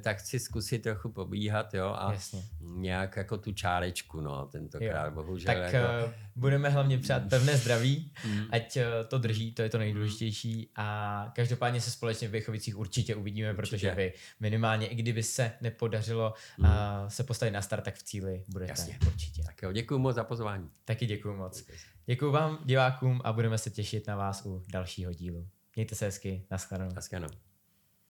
tak 0.02 0.18
chci 0.18 0.38
zkusit 0.38 0.82
trochu 0.82 1.12
pobíhat, 1.12 1.74
jo, 1.74 1.94
a 1.98 2.12
Jasně. 2.12 2.42
nějak 2.60 3.16
jako 3.16 3.38
tu 3.38 3.52
čárečku, 3.52 4.20
no, 4.20 4.46
tentokrát, 4.46 5.06
jo. 5.06 5.10
bohužel. 5.10 5.54
Tak 5.54 5.72
jako... 5.72 6.06
uh, 6.06 6.12
budeme 6.36 6.68
hlavně 6.68 6.98
přát 6.98 7.22
pevné 7.28 7.56
zdraví, 7.56 8.12
mm. 8.26 8.44
ať 8.50 8.76
uh, 8.76 8.82
to 9.08 9.18
drží, 9.18 9.52
to 9.52 9.62
je 9.62 9.68
to 9.68 9.78
nejdůležitější 9.78 10.70
a 10.76 11.32
každopádně 11.36 11.80
se 11.80 11.90
společně 11.90 12.28
v 12.28 12.30
Věchovicích 12.30 12.76
určitě 12.76 13.14
uvidíme, 13.14 13.50
určitě. 13.50 13.60
protože 13.60 13.94
vy 13.94 14.12
minimálně, 14.40 14.86
i 14.86 14.94
kdyby 14.94 15.22
se 15.22 15.52
nepodařilo 15.60 16.34
mm. 16.58 16.64
uh, 16.64 16.72
se 17.08 17.24
postavit 17.24 17.52
na 17.52 17.62
start, 17.62 17.84
tak 17.84 17.94
v 17.94 18.02
cíli 18.02 18.44
budete 18.48 18.72
Jasně. 18.72 18.98
určitě. 19.06 19.42
Tak 19.42 19.62
jo, 19.62 19.72
děkuji 19.72 19.98
moc 19.98 20.16
za 20.16 20.24
pozvání. 20.24 20.70
Taky 20.84 21.06
děkuji 21.06 21.36
moc. 21.36 21.66
Děkuji 22.06 22.32
vám, 22.32 22.58
divákům, 22.64 23.20
a 23.24 23.32
budeme 23.32 23.58
se 23.58 23.70
těšit 23.70 24.06
na 24.06 24.16
vás 24.16 24.42
u 24.46 24.62
dalšího 24.68 25.12
dílu. 25.12 25.48
Mějte 25.76 25.94
se 25.94 26.04
hezky, 26.04 26.46
naschledanou. 26.50 26.94
Naschledanou. 26.94 27.45